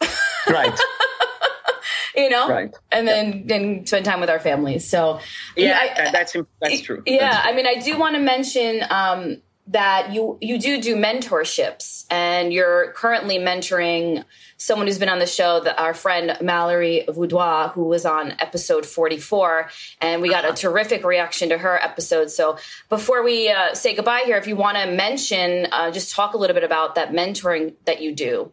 right. 0.48 0.78
you 2.16 2.28
know, 2.28 2.48
right. 2.48 2.74
and 2.90 3.06
then 3.06 3.46
then 3.46 3.86
spend 3.86 4.04
time 4.04 4.20
with 4.20 4.28
our 4.28 4.40
families. 4.40 4.88
So 4.88 5.20
yeah, 5.56 5.78
I, 5.80 6.10
that's 6.10 6.34
that's 6.60 6.80
true. 6.80 7.02
Yeah, 7.06 7.18
that's 7.20 7.42
true. 7.42 7.52
I 7.52 7.54
mean, 7.54 7.66
I 7.66 7.76
do 7.76 7.96
want 7.96 8.16
to 8.16 8.20
mention 8.20 8.84
um, 8.90 9.40
that 9.70 10.12
you 10.12 10.36
you 10.40 10.58
do 10.58 10.80
do 10.80 10.96
mentorships 10.96 12.04
and 12.10 12.52
you're 12.52 12.92
currently 12.92 13.38
mentoring 13.38 14.24
someone 14.56 14.86
who's 14.86 14.98
been 14.98 15.08
on 15.08 15.20
the 15.20 15.26
show 15.26 15.60
that 15.60 15.78
our 15.80 15.94
friend 15.94 16.36
Mallory 16.40 17.04
Voudois 17.08 17.72
who 17.72 17.84
was 17.84 18.04
on 18.04 18.32
episode 18.40 18.84
44 18.84 19.70
and 20.00 20.22
we 20.22 20.28
got 20.28 20.44
a 20.44 20.52
terrific 20.52 21.04
reaction 21.04 21.50
to 21.50 21.58
her 21.58 21.82
episode. 21.82 22.30
So 22.30 22.58
before 22.88 23.22
we 23.22 23.48
uh, 23.48 23.74
say 23.74 23.94
goodbye 23.94 24.22
here 24.26 24.36
if 24.36 24.48
you 24.48 24.56
want 24.56 24.76
to 24.76 24.90
mention 24.90 25.68
uh, 25.70 25.90
just 25.92 26.14
talk 26.14 26.34
a 26.34 26.36
little 26.36 26.54
bit 26.54 26.64
about 26.64 26.96
that 26.96 27.12
mentoring 27.12 27.74
that 27.84 28.02
you 28.02 28.12
do 28.12 28.50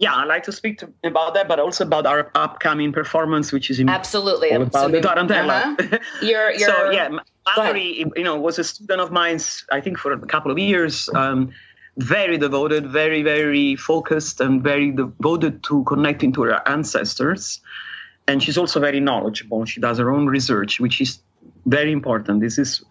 yeah, 0.00 0.14
I'd 0.16 0.28
like 0.28 0.44
to 0.44 0.52
speak 0.52 0.78
to, 0.78 0.90
about 1.04 1.34
that, 1.34 1.46
but 1.46 1.60
also 1.60 1.84
about 1.84 2.06
our 2.06 2.30
upcoming 2.34 2.90
performance, 2.90 3.52
which 3.52 3.68
is 3.68 3.80
absolutely 3.80 4.48
about 4.48 4.68
absolutely. 4.68 5.00
the 5.00 5.08
Tarantella. 5.08 5.78
Uh-huh. 5.78 5.98
You're, 6.22 6.50
you're, 6.58 6.68
so 6.68 6.90
yeah, 6.90 7.10
Mallory, 7.46 8.06
you 8.16 8.24
know, 8.24 8.40
was 8.40 8.58
a 8.58 8.64
student 8.64 9.02
of 9.02 9.12
mine. 9.12 9.38
I 9.70 9.82
think 9.82 9.98
for 9.98 10.12
a 10.12 10.18
couple 10.18 10.50
of 10.50 10.58
years. 10.58 11.08
Um, 11.14 11.52
very 11.98 12.38
devoted, 12.38 12.86
very 12.86 13.22
very 13.22 13.76
focused, 13.76 14.40
and 14.40 14.62
very 14.62 14.90
devoted 14.90 15.62
to 15.64 15.84
connecting 15.84 16.32
to 16.32 16.42
her 16.44 16.66
ancestors. 16.66 17.60
And 18.26 18.42
she's 18.42 18.56
also 18.56 18.80
very 18.80 19.00
knowledgeable. 19.00 19.66
She 19.66 19.80
does 19.80 19.98
her 19.98 20.10
own 20.10 20.26
research, 20.26 20.80
which 20.80 21.00
is 21.00 21.18
very 21.66 21.92
important. 21.92 22.40
This 22.40 22.58
is 22.58 22.82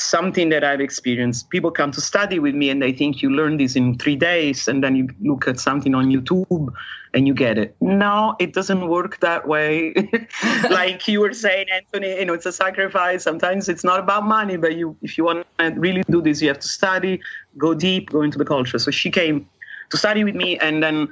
something 0.00 0.48
that 0.48 0.64
I've 0.64 0.80
experienced. 0.80 1.50
People 1.50 1.70
come 1.70 1.90
to 1.92 2.00
study 2.00 2.38
with 2.38 2.54
me 2.54 2.70
and 2.70 2.80
they 2.82 2.92
think 2.92 3.22
you 3.22 3.30
learn 3.30 3.56
this 3.56 3.76
in 3.76 3.98
three 3.98 4.16
days 4.16 4.66
and 4.66 4.82
then 4.82 4.96
you 4.96 5.08
look 5.20 5.46
at 5.46 5.60
something 5.60 5.94
on 5.94 6.06
YouTube 6.06 6.72
and 7.12 7.26
you 7.26 7.34
get 7.34 7.58
it. 7.58 7.76
No, 7.80 8.36
it 8.38 8.52
doesn't 8.52 8.88
work 8.88 9.20
that 9.20 9.46
way. 9.46 9.94
like 10.70 11.06
you 11.06 11.20
were 11.20 11.34
saying, 11.34 11.66
Anthony, 11.72 12.18
you 12.18 12.24
know, 12.24 12.34
it's 12.34 12.46
a 12.46 12.52
sacrifice. 12.52 13.22
Sometimes 13.22 13.68
it's 13.68 13.84
not 13.84 14.00
about 14.00 14.24
money, 14.24 14.56
but 14.56 14.76
you 14.76 14.96
if 15.02 15.18
you 15.18 15.24
want 15.24 15.46
to 15.58 15.70
really 15.76 16.02
do 16.08 16.22
this, 16.22 16.40
you 16.40 16.48
have 16.48 16.60
to 16.60 16.68
study, 16.68 17.20
go 17.58 17.74
deep, 17.74 18.10
go 18.10 18.22
into 18.22 18.38
the 18.38 18.44
culture. 18.44 18.78
So 18.78 18.90
she 18.90 19.10
came 19.10 19.48
to 19.90 19.96
study 19.96 20.24
with 20.24 20.34
me 20.34 20.58
and 20.58 20.82
then 20.82 21.08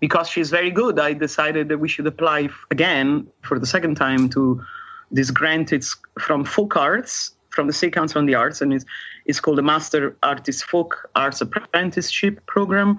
because 0.00 0.28
she's 0.28 0.50
very 0.50 0.70
good, 0.70 1.00
I 1.00 1.12
decided 1.12 1.68
that 1.70 1.78
we 1.78 1.88
should 1.88 2.06
apply 2.06 2.50
again 2.70 3.26
for 3.42 3.58
the 3.58 3.66
second 3.66 3.96
time 3.96 4.28
to 4.30 4.62
this 5.10 5.32
grant. 5.32 5.72
It's 5.72 5.96
from 6.20 6.44
Folk 6.44 6.76
Arts 6.76 7.32
from 7.50 7.66
the 7.66 7.72
State 7.72 7.92
Council 7.92 8.18
on 8.18 8.26
the 8.26 8.34
Arts, 8.34 8.60
and 8.60 8.72
it's, 8.72 8.84
it's 9.24 9.40
called 9.40 9.58
the 9.58 9.62
Master 9.62 10.16
Artist 10.22 10.64
Folk 10.64 11.10
Arts 11.14 11.40
Apprenticeship 11.40 12.44
Program. 12.46 12.98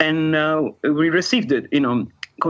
And 0.00 0.34
uh, 0.34 0.70
we 0.82 1.08
received 1.10 1.52
it, 1.52 1.68
you 1.70 1.80
know, 1.80 2.08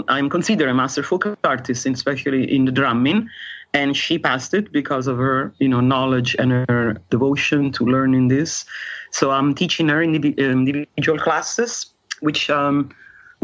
I'm 0.08 0.30
considered 0.30 0.68
a 0.68 0.74
master 0.74 1.02
folk 1.02 1.38
artist, 1.44 1.86
especially 1.86 2.54
in 2.54 2.64
the 2.64 2.72
drumming. 2.72 3.28
And 3.72 3.96
she 3.96 4.18
passed 4.18 4.54
it 4.54 4.72
because 4.72 5.06
of 5.08 5.18
her, 5.18 5.52
you 5.58 5.68
know, 5.68 5.80
knowledge 5.80 6.36
and 6.38 6.52
her 6.68 6.96
devotion 7.10 7.72
to 7.72 7.84
learning 7.84 8.28
this. 8.28 8.64
So 9.10 9.30
I'm 9.30 9.54
teaching 9.54 9.88
her 9.88 10.02
individual 10.02 11.18
classes, 11.18 11.86
which 12.20 12.48
um, 12.50 12.90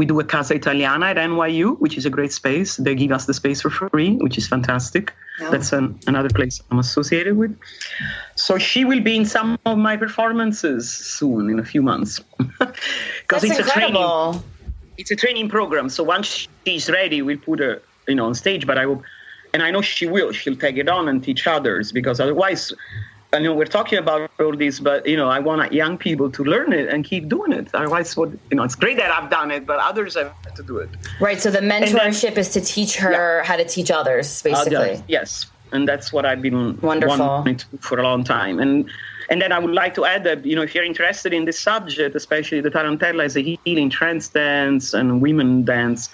we 0.01 0.07
do 0.07 0.19
a 0.19 0.25
Casa 0.25 0.55
Italiana 0.55 1.07
at 1.13 1.19
NYU, 1.19 1.79
which 1.79 1.99
is 1.99 2.07
a 2.07 2.11
great 2.11 2.33
space. 2.33 2.79
They 2.79 2.95
give 2.95 3.13
us 3.13 3.27
the 3.27 3.35
space 3.35 3.61
for 3.61 3.69
free, 3.69 4.17
which 4.17 4.39
is 4.39 4.49
fantastic. 4.49 5.13
Oh. 5.43 5.51
That's 5.51 5.75
an, 5.75 6.01
another 6.07 6.31
place 6.31 6.59
I'm 6.71 6.79
associated 6.79 7.37
with. 7.37 7.55
So 8.35 8.57
she 8.57 8.87
will 8.87 9.03
be 9.03 9.15
in 9.15 9.27
some 9.27 9.59
of 9.67 9.77
my 9.77 9.99
performances 9.99 10.91
soon, 10.91 11.51
in 11.51 11.59
a 11.59 11.67
few 11.73 11.83
months. 11.83 12.19
Because 12.59 13.45
it's 13.45 13.59
incredible. 13.59 14.31
a 14.31 14.33
training. 14.33 14.43
It's 14.97 15.11
a 15.11 15.17
training 15.17 15.51
program. 15.51 15.91
So 15.91 16.03
once 16.03 16.49
she's 16.65 16.89
ready, 16.89 17.21
we'll 17.21 17.37
put 17.37 17.59
her, 17.59 17.83
you 18.09 18.15
know, 18.15 18.25
on 18.25 18.35
stage. 18.35 18.67
But 18.67 18.79
I 18.79 18.87
will, 18.87 19.03
and 19.53 19.63
I 19.63 19.71
know 19.71 19.83
she 19.83 20.07
will. 20.07 20.33
She'll 20.33 20.57
take 20.57 20.79
it 20.79 20.89
on 20.89 21.11
and 21.11 21.23
teach 21.23 21.47
others 21.47 21.93
because 21.93 22.21
otherwise 22.21 22.73
I 23.33 23.39
know 23.39 23.55
we're 23.55 23.65
talking 23.65 23.99
about 23.99 24.31
all 24.41 24.57
this, 24.57 24.81
but 24.81 25.07
you 25.07 25.17
know, 25.17 25.29
I 25.29 25.39
want 25.39 25.73
young 25.73 25.97
people 25.97 26.31
to 26.33 26.43
learn 26.43 26.73
it 26.73 26.89
and 26.89 27.05
keep 27.05 27.29
doing 27.29 27.53
it. 27.53 27.69
Otherwise, 27.75 28.17
what 28.17 28.31
you 28.51 28.57
know, 28.57 28.65
it's 28.65 28.75
great 28.75 28.97
that 28.97 29.11
I've 29.13 29.31
done 29.31 29.51
it, 29.53 29.67
but 29.67 29.79
others 29.79 30.17
have 30.17 30.35
to 30.55 30.63
do 30.63 30.79
it. 30.79 30.91
Right. 31.21 31.41
So 31.41 31.51
the 31.51 31.61
mentorship 31.61 32.35
then, 32.35 32.39
is 32.39 32.49
to 32.51 32.61
teach 32.61 32.97
her 32.97 33.13
yeah. 33.13 33.45
how 33.45 33.57
to 33.57 33.65
teach 33.65 33.91
others, 33.91 34.43
basically. 34.43 35.03
Yes, 35.07 35.47
and 35.71 35.87
that's 35.87 36.13
what 36.13 36.27
I've 36.27 36.43
been 36.43 36.81
wonderful 36.81 37.45
for 37.81 38.01
a 38.01 38.03
long 38.03 38.25
time. 38.25 38.59
And 38.59 38.91
and 39.29 39.41
then 39.41 39.53
I 39.53 39.61
would 39.61 39.75
like 39.75 39.95
to 39.95 40.05
add 40.05 40.25
that 40.25 40.45
you 40.45 40.57
know, 40.57 40.63
if 40.63 40.75
you're 40.75 40.85
interested 40.85 41.33
in 41.33 41.45
this 41.45 41.59
subject, 41.59 42.17
especially 42.17 42.61
the 42.61 42.71
tarantella 42.71 43.25
as 43.25 43.37
a 43.37 43.59
healing 43.65 43.91
trance 43.91 44.29
dance 44.29 44.93
and 44.93 45.23
women 45.23 45.65
dance. 45.65 46.11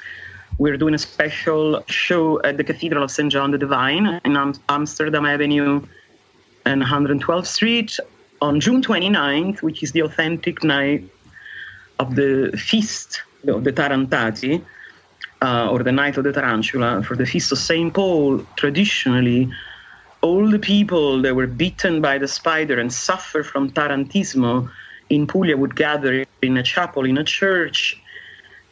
We're 0.59 0.79
doing 0.79 0.95
a 0.95 0.99
special 0.99 1.85
show 1.87 2.41
at 2.41 2.57
the 2.57 2.65
Cathedral 2.65 3.05
of 3.05 3.11
St. 3.11 3.31
John 3.31 3.51
the 3.51 3.59
Divine 3.59 4.23
in 4.25 4.55
Amsterdam 4.71 5.27
Avenue 5.27 5.83
and 6.67 6.83
112th 6.83 7.47
Street 7.47 7.99
on 8.43 8.61
June 8.61 8.83
29th, 8.83 9.63
which 9.63 9.83
is 9.83 9.93
the 9.93 10.01
authentic 10.01 10.63
night 10.63 11.09
of 11.99 12.17
the 12.17 12.53
feast 12.59 13.23
of 13.47 13.65
the 13.65 13.73
Tarantati, 13.73 14.63
uh, 15.41 15.71
or 15.71 15.83
the 15.83 15.93
night 15.93 16.19
of 16.19 16.25
the 16.25 16.33
Tarantula. 16.33 17.03
For 17.05 17.17
the 17.17 17.25
feast 17.25 17.53
of 17.53 17.59
St. 17.59 17.95
Paul, 17.95 18.45
traditionally, 18.57 19.51
all 20.21 20.51
the 20.51 20.59
people 20.59 21.23
that 21.23 21.35
were 21.37 21.47
bitten 21.47 22.03
by 22.03 22.19
the 22.19 22.29
spider 22.29 22.81
and 22.81 22.93
suffer 22.93 23.45
from 23.45 23.71
tarantismo 23.71 24.69
in 25.09 25.27
Puglia 25.27 25.57
would 25.57 25.77
gather 25.77 26.25
in 26.43 26.57
a 26.57 26.65
chapel, 26.65 27.05
in 27.05 27.17
a 27.17 27.25
church, 27.25 28.01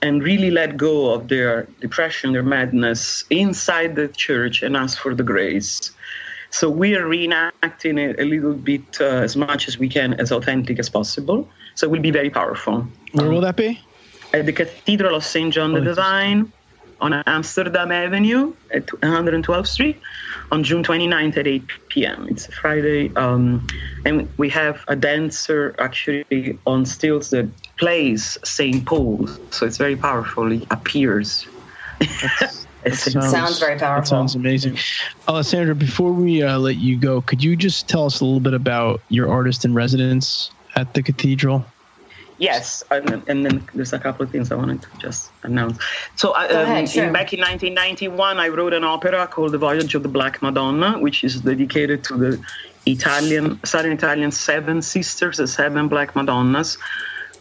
and 0.03 0.23
really 0.23 0.51
let 0.51 0.77
go 0.77 1.15
of 1.15 1.29
their 1.29 1.69
depression, 1.81 2.33
their 2.33 2.43
madness 2.43 3.25
inside 3.31 3.95
the 3.95 4.09
church 4.09 4.63
and 4.63 4.77
ask 4.77 4.99
for 4.99 5.15
the 5.15 5.23
grace. 5.23 5.93
So 6.55 6.71
we 6.71 6.95
are 6.95 7.03
reenacting 7.03 7.99
it 7.99 8.21
a 8.21 8.25
little 8.25 8.55
bit 8.55 9.01
uh, 9.01 9.27
as 9.27 9.35
much 9.35 9.67
as 9.67 9.77
we 9.77 9.89
can, 9.89 10.15
as 10.15 10.31
authentic 10.31 10.79
as 10.79 10.89
possible. 10.89 11.49
So 11.75 11.89
it 11.89 11.91
will 11.91 12.01
be 12.01 12.13
very 12.13 12.31
powerful. 12.31 12.87
Where 13.11 13.29
will 13.29 13.41
that 13.41 13.57
be? 13.57 13.81
At 14.33 14.47
the 14.47 14.53
Cathedral 14.53 15.17
of 15.17 15.25
St. 15.25 15.53
John 15.53 15.73
oh, 15.73 15.81
the 15.81 15.87
Divine 15.87 16.53
on 17.01 17.13
Amsterdam 17.27 17.91
Avenue 17.91 18.55
at 18.73 18.87
112th 18.87 19.67
Street 19.67 20.01
on 20.53 20.63
June 20.63 20.85
29th 20.85 21.37
at 21.39 21.49
8 21.49 21.63
p.m. 21.89 22.29
It's 22.31 22.47
a 22.47 22.53
Friday. 22.53 23.13
Um, 23.17 23.67
and 24.05 24.29
we 24.39 24.49
have 24.51 24.85
a 24.87 24.95
dancer 24.95 25.75
actually 25.81 26.57
on 26.69 26.87
stilts 26.87 27.31
that 27.31 27.49
plays 27.79 28.39
St. 28.45 28.87
Paul. 28.87 29.27
So 29.51 29.67
it's 29.67 29.77
very 29.79 29.97
powerful. 29.97 30.49
He 30.51 30.65
appears. 30.71 31.49
It 32.85 32.95
sounds, 32.95 33.31
sounds, 33.31 33.59
very 33.59 33.79
powerful. 33.79 34.03
It 34.03 34.07
sounds 34.07 34.35
amazing. 34.35 34.77
Alessandra, 35.27 35.75
before 35.75 36.13
we 36.13 36.43
uh, 36.43 36.59
let 36.59 36.77
you 36.77 36.99
go, 36.99 37.23
could 37.23 37.43
you 37.43 37.57
just 37.57 37.89
tell 37.89 38.07
us 38.07 38.21
a 38.21 38.25
little 38.25 38.41
bit 38.41 38.55
about 38.55 39.01
your 39.09 39.31
artist 39.31 39.65
in 39.65 39.75
residence 39.75 40.51
at 40.77 40.93
the 40.95 41.03
cathedral? 41.03 41.65
Yes, 42.39 42.83
and, 42.91 43.23
and 43.29 43.47
then 43.47 43.67
there's 43.75 43.93
a 43.93 43.99
couple 43.99 44.25
of 44.25 44.31
things 44.31 44.51
I 44.51 44.57
wanted 44.57 44.83
to 44.83 44.89
just 44.99 45.31
announce. 45.45 45.79
So, 46.17 46.33
uh, 46.33 46.49
um, 46.51 46.57
ahead, 46.57 46.89
sure. 46.89 47.05
in, 47.05 47.13
back 47.13 47.33
in 47.33 47.41
1991, 47.41 48.39
I 48.39 48.49
wrote 48.49 48.73
an 48.73 48.83
opera 48.83 49.27
called 49.29 49.53
The 49.53 49.59
Voyage 49.59 49.95
of 49.95 50.03
the 50.03 50.09
Black 50.09 50.43
Madonna, 50.43 50.99
which 50.99 51.23
is 51.23 51.41
dedicated 51.41 52.03
to 52.05 52.17
the 52.17 52.45
Italian, 52.87 53.65
Southern 53.65 53.93
Italian 53.93 54.33
seven 54.33 54.83
sisters, 54.83 55.37
the 55.37 55.47
seven 55.47 55.89
Black 55.89 56.15
Madonnas 56.17 56.77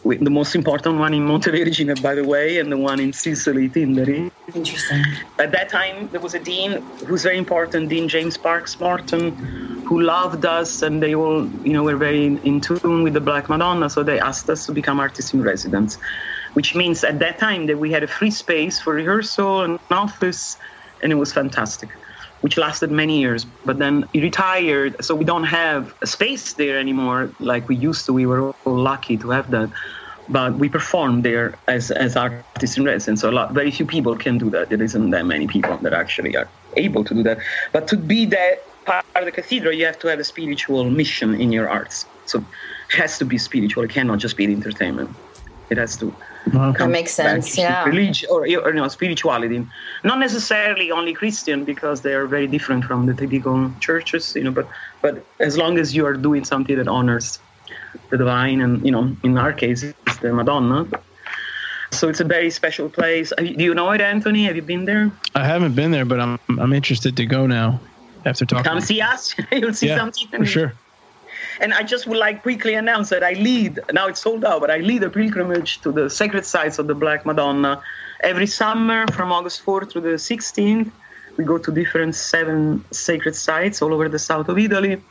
the 0.04 0.30
most 0.30 0.54
important 0.54 0.98
one 0.98 1.14
in 1.14 1.26
Montevergine, 1.26 2.00
by 2.02 2.14
the 2.14 2.24
way, 2.24 2.58
and 2.58 2.70
the 2.70 2.76
one 2.76 3.00
in 3.00 3.12
Sicily, 3.12 3.68
Tindari. 3.68 4.30
Interesting. 4.54 5.02
At 5.38 5.52
that 5.52 5.70
time, 5.70 6.08
there 6.08 6.20
was 6.20 6.34
a 6.34 6.38
dean 6.38 6.82
who's 7.06 7.22
very 7.22 7.38
important, 7.38 7.88
Dean 7.88 8.08
James 8.08 8.36
Parks 8.36 8.78
Morton, 8.78 9.82
who 9.86 10.02
loved 10.02 10.44
us, 10.44 10.82
and 10.82 11.02
they 11.02 11.14
all, 11.14 11.48
you 11.62 11.72
know, 11.72 11.82
were 11.82 11.96
very 11.96 12.26
in 12.26 12.60
tune 12.60 13.02
with 13.02 13.14
the 13.14 13.20
Black 13.20 13.48
Madonna, 13.48 13.88
so 13.88 14.02
they 14.02 14.20
asked 14.20 14.48
us 14.50 14.66
to 14.66 14.72
become 14.72 15.00
artists 15.00 15.32
in 15.32 15.42
residence, 15.42 15.96
which 16.52 16.74
means 16.74 17.02
at 17.02 17.18
that 17.20 17.38
time 17.38 17.66
that 17.66 17.78
we 17.78 17.90
had 17.90 18.02
a 18.02 18.06
free 18.06 18.30
space 18.30 18.78
for 18.80 18.94
rehearsal 18.94 19.62
and 19.62 19.78
office, 19.90 20.56
and 21.02 21.12
it 21.12 21.16
was 21.16 21.32
fantastic 21.32 21.88
which 22.44 22.58
lasted 22.58 22.90
many 22.90 23.20
years. 23.20 23.46
But 23.64 23.78
then 23.78 24.06
he 24.12 24.20
retired, 24.20 25.02
so 25.02 25.14
we 25.14 25.24
don't 25.24 25.44
have 25.44 25.94
a 26.02 26.06
space 26.06 26.52
there 26.52 26.78
anymore 26.78 27.30
like 27.40 27.66
we 27.70 27.74
used 27.74 28.04
to. 28.04 28.12
We 28.12 28.26
were 28.26 28.52
all 28.66 28.76
lucky 28.76 29.16
to 29.16 29.30
have 29.30 29.50
that. 29.52 29.70
But 30.28 30.50
we 30.56 30.68
perform 30.68 31.22
there 31.22 31.54
as, 31.68 31.90
as 31.90 32.16
artists 32.16 32.76
in 32.76 32.84
residence. 32.84 33.22
So 33.22 33.30
a 33.30 33.34
lot, 33.38 33.52
very 33.52 33.70
few 33.70 33.86
people 33.86 34.14
can 34.14 34.36
do 34.36 34.50
that. 34.50 34.68
There 34.68 34.82
isn't 34.82 35.08
that 35.08 35.24
many 35.24 35.46
people 35.46 35.78
that 35.78 35.94
actually 35.94 36.36
are 36.36 36.46
able 36.76 37.02
to 37.04 37.14
do 37.14 37.22
that. 37.22 37.38
But 37.72 37.88
to 37.88 37.96
be 37.96 38.26
that 38.26 38.56
part 38.84 39.06
of 39.14 39.24
the 39.24 39.32
cathedral, 39.32 39.72
you 39.72 39.86
have 39.86 39.98
to 40.00 40.08
have 40.08 40.18
a 40.18 40.24
spiritual 40.24 40.84
mission 40.90 41.40
in 41.40 41.50
your 41.50 41.70
arts. 41.70 42.04
So 42.26 42.44
it 42.90 42.96
has 42.96 43.16
to 43.20 43.24
be 43.24 43.38
spiritual. 43.38 43.84
It 43.84 43.90
cannot 43.90 44.18
just 44.18 44.36
be 44.36 44.44
entertainment. 44.44 45.08
It 45.70 45.78
has 45.78 45.96
to 45.96 46.14
Uh-huh. 46.52 46.72
that 46.72 46.90
makes 46.90 47.14
sense. 47.14 47.56
Yeah. 47.56 47.84
Religion 47.84 48.28
or, 48.30 48.42
or 48.42 48.46
you 48.46 48.72
know, 48.74 48.88
spirituality, 48.88 49.66
not 50.02 50.18
necessarily 50.18 50.90
only 50.90 51.14
Christian 51.14 51.64
because 51.64 52.02
they 52.02 52.12
are 52.14 52.26
very 52.26 52.46
different 52.46 52.84
from 52.84 53.06
the 53.06 53.14
typical 53.14 53.70
churches. 53.80 54.36
You 54.36 54.44
know, 54.44 54.50
but 54.50 54.68
but 55.00 55.24
as 55.40 55.56
long 55.56 55.78
as 55.78 55.94
you 55.94 56.04
are 56.06 56.14
doing 56.14 56.44
something 56.44 56.76
that 56.76 56.88
honors 56.88 57.38
the 58.10 58.18
divine, 58.18 58.60
and 58.60 58.84
you 58.84 58.92
know, 58.92 59.16
in 59.22 59.38
our 59.38 59.52
case, 59.52 59.82
it's 59.82 60.18
the 60.18 60.32
Madonna. 60.32 60.86
So 61.92 62.08
it's 62.08 62.20
a 62.20 62.24
very 62.24 62.50
special 62.50 62.88
place. 62.88 63.32
Do 63.38 63.44
you 63.44 63.74
know 63.74 63.90
it, 63.92 64.00
Anthony? 64.00 64.44
Have 64.44 64.56
you 64.56 64.62
been 64.62 64.84
there? 64.84 65.12
I 65.34 65.44
haven't 65.44 65.74
been 65.74 65.92
there, 65.92 66.04
but 66.04 66.20
I'm 66.20 66.38
I'm 66.48 66.72
interested 66.72 67.16
to 67.16 67.26
go 67.26 67.46
now. 67.46 67.80
After 68.26 68.46
talking, 68.46 68.64
come 68.64 68.80
see 68.80 69.00
us. 69.00 69.34
You'll 69.52 69.74
see 69.74 69.88
yeah, 69.88 69.98
something 69.98 70.28
for 70.28 70.46
sure. 70.46 70.72
And 71.60 71.72
I 71.72 71.82
just 71.82 72.06
would 72.06 72.18
like 72.18 72.42
quickly 72.42 72.74
announce 72.74 73.10
that 73.10 73.22
I 73.22 73.32
lead, 73.32 73.80
now 73.92 74.08
it's 74.08 74.20
sold 74.20 74.44
out, 74.44 74.60
but 74.60 74.70
I 74.70 74.78
lead 74.78 75.02
a 75.02 75.10
pilgrimage 75.10 75.80
to 75.82 75.92
the 75.92 76.10
sacred 76.10 76.44
sites 76.44 76.78
of 76.78 76.86
the 76.86 76.94
Black 76.94 77.24
Madonna 77.24 77.82
every 78.20 78.46
summer 78.46 79.06
from 79.12 79.32
August 79.32 79.64
4th 79.64 79.90
to 79.90 80.00
the 80.00 80.16
16th. 80.30 80.90
We 81.36 81.44
go 81.44 81.58
to 81.58 81.72
different 81.72 82.14
seven 82.14 82.84
sacred 82.90 83.34
sites 83.34 83.82
all 83.82 83.92
over 83.92 84.08
the 84.08 84.18
south 84.18 84.48
of 84.48 84.58
Italy. 84.58 85.02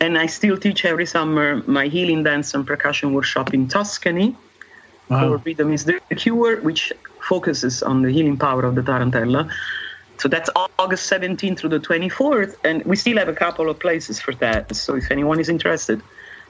And 0.00 0.18
I 0.18 0.26
still 0.26 0.56
teach 0.56 0.84
every 0.84 1.06
summer 1.06 1.62
my 1.66 1.86
healing 1.86 2.24
dance 2.24 2.54
and 2.54 2.66
percussion 2.66 3.12
workshop 3.12 3.54
in 3.54 3.68
Tuscany 3.68 4.36
wow. 5.08 5.20
called 5.20 5.46
Rhythm 5.46 5.72
is 5.72 5.84
the 5.84 6.00
Cure, 6.16 6.60
which 6.60 6.92
focuses 7.20 7.82
on 7.82 8.02
the 8.02 8.10
healing 8.10 8.36
power 8.36 8.64
of 8.64 8.74
the 8.74 8.82
tarantella. 8.82 9.50
So 10.18 10.28
that's 10.28 10.48
August 10.78 11.10
17th 11.10 11.58
through 11.58 11.70
the 11.70 11.80
24th, 11.80 12.56
and 12.64 12.84
we 12.84 12.96
still 12.96 13.18
have 13.18 13.28
a 13.28 13.34
couple 13.34 13.68
of 13.68 13.78
places 13.80 14.20
for 14.20 14.34
that. 14.36 14.74
So 14.74 14.96
if 14.96 15.10
anyone 15.10 15.40
is 15.40 15.48
interested, 15.48 16.02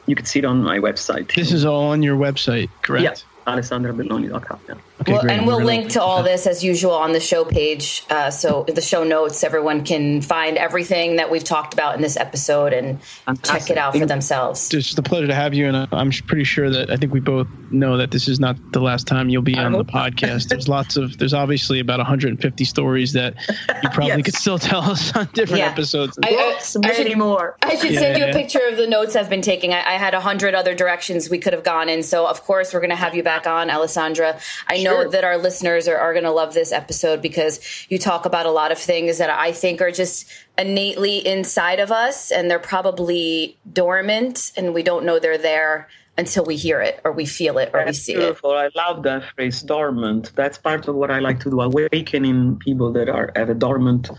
you 0.06 0.14
can 0.14 0.26
see 0.26 0.40
it 0.40 0.44
on 0.44 0.62
my 0.62 0.78
website. 0.78 1.34
This 1.34 1.52
is 1.52 1.64
all 1.64 1.84
on 1.84 2.02
your 2.02 2.16
website, 2.16 2.70
correct? 2.82 3.04
Yeah 3.04 3.14
alessandrabelloni.com. 3.46 4.60
Yeah. 4.68 4.74
Okay, 5.00 5.12
well, 5.12 5.28
and 5.28 5.46
we'll 5.46 5.62
link 5.62 5.90
to 5.92 6.02
all 6.02 6.22
this 6.22 6.46
as 6.46 6.64
usual 6.64 6.92
on 6.92 7.12
the 7.12 7.20
show 7.20 7.44
page. 7.44 8.04
Uh, 8.10 8.30
so 8.30 8.64
the 8.72 8.80
show 8.80 9.04
notes, 9.04 9.44
everyone 9.44 9.84
can 9.84 10.22
find 10.22 10.56
everything 10.56 11.16
that 11.16 11.30
we've 11.30 11.44
talked 11.44 11.74
about 11.74 11.94
in 11.94 12.02
this 12.02 12.16
episode 12.16 12.72
and 12.72 13.02
Fantastic. 13.02 13.60
check 13.60 13.70
it 13.70 13.78
out 13.78 13.96
for 13.96 14.06
themselves. 14.06 14.72
It's 14.72 14.96
a 14.96 15.02
pleasure 15.02 15.26
to 15.26 15.34
have 15.34 15.54
you, 15.54 15.66
and 15.66 15.88
I'm 15.92 16.10
pretty 16.10 16.44
sure 16.44 16.70
that 16.70 16.90
I 16.90 16.96
think 16.96 17.12
we 17.12 17.20
both 17.20 17.48
know 17.70 17.96
that 17.98 18.10
this 18.10 18.28
is 18.28 18.40
not 18.40 18.56
the 18.72 18.80
last 18.80 19.06
time 19.06 19.28
you'll 19.28 19.42
be 19.42 19.56
on 19.58 19.72
the 19.72 19.84
podcast. 19.84 20.48
There's 20.48 20.68
lots 20.68 20.96
of 20.96 21.18
there's 21.18 21.34
obviously 21.34 21.80
about 21.80 21.98
150 21.98 22.64
stories 22.64 23.12
that 23.12 23.34
you 23.48 23.90
probably 23.90 24.08
yes. 24.08 24.22
could 24.22 24.34
still 24.34 24.58
tell 24.58 24.80
us 24.80 25.14
on 25.14 25.28
different 25.34 25.60
yeah. 25.60 25.70
episodes. 25.70 26.18
I, 26.22 26.28
I, 26.28 26.88
I, 26.88 26.94
should, 26.94 27.18
more. 27.18 27.56
I 27.62 27.76
should 27.76 27.92
yeah, 27.92 28.00
send 28.00 28.18
you 28.18 28.24
a 28.26 28.32
picture 28.32 28.66
of 28.70 28.76
the 28.76 28.86
notes 28.86 29.16
I've 29.16 29.30
been 29.30 29.42
taking. 29.42 29.72
I, 29.72 29.80
I 29.80 29.92
had 29.98 30.14
a 30.14 30.20
hundred 30.20 30.54
other 30.54 30.74
directions 30.74 31.28
we 31.28 31.38
could 31.38 31.52
have 31.52 31.64
gone 31.64 31.88
in, 31.88 32.02
so 32.02 32.26
of 32.26 32.42
course 32.44 32.72
we're 32.72 32.80
going 32.80 32.90
to 32.90 32.96
have 32.96 33.14
you 33.14 33.22
back 33.22 33.34
back 33.34 33.46
on, 33.46 33.70
Alessandra. 33.70 34.38
I 34.68 34.76
sure. 34.84 35.04
know 35.04 35.10
that 35.10 35.24
our 35.24 35.36
listeners 35.38 35.88
are, 35.88 35.96
are 35.98 36.12
going 36.12 36.24
to 36.24 36.30
love 36.30 36.54
this 36.54 36.72
episode 36.72 37.20
because 37.20 37.86
you 37.88 37.98
talk 37.98 38.26
about 38.26 38.46
a 38.46 38.50
lot 38.50 38.72
of 38.72 38.78
things 38.78 39.18
that 39.18 39.30
I 39.30 39.52
think 39.52 39.80
are 39.80 39.90
just 39.90 40.26
innately 40.56 41.26
inside 41.26 41.80
of 41.80 41.90
us 41.90 42.30
and 42.30 42.50
they're 42.50 42.58
probably 42.58 43.58
dormant 43.72 44.52
and 44.56 44.74
we 44.74 44.82
don't 44.82 45.04
know 45.04 45.18
they're 45.18 45.38
there 45.38 45.88
until 46.16 46.44
we 46.44 46.56
hear 46.56 46.80
it 46.80 47.00
or 47.04 47.12
we 47.12 47.26
feel 47.26 47.58
it 47.58 47.70
or 47.74 47.84
That's 47.84 47.98
we 47.98 48.02
see 48.02 48.14
beautiful. 48.14 48.52
it. 48.52 48.72
I 48.76 48.86
love 48.88 49.02
that 49.02 49.24
phrase, 49.34 49.62
dormant. 49.62 50.32
That's 50.36 50.58
part 50.58 50.86
of 50.86 50.94
what 50.94 51.10
I 51.10 51.18
like 51.18 51.40
to 51.40 51.50
do, 51.50 51.60
awakening 51.60 52.58
people 52.58 52.92
that 52.92 53.08
are 53.08 53.32
at 53.34 53.50
a 53.50 53.54
dormant 53.54 54.10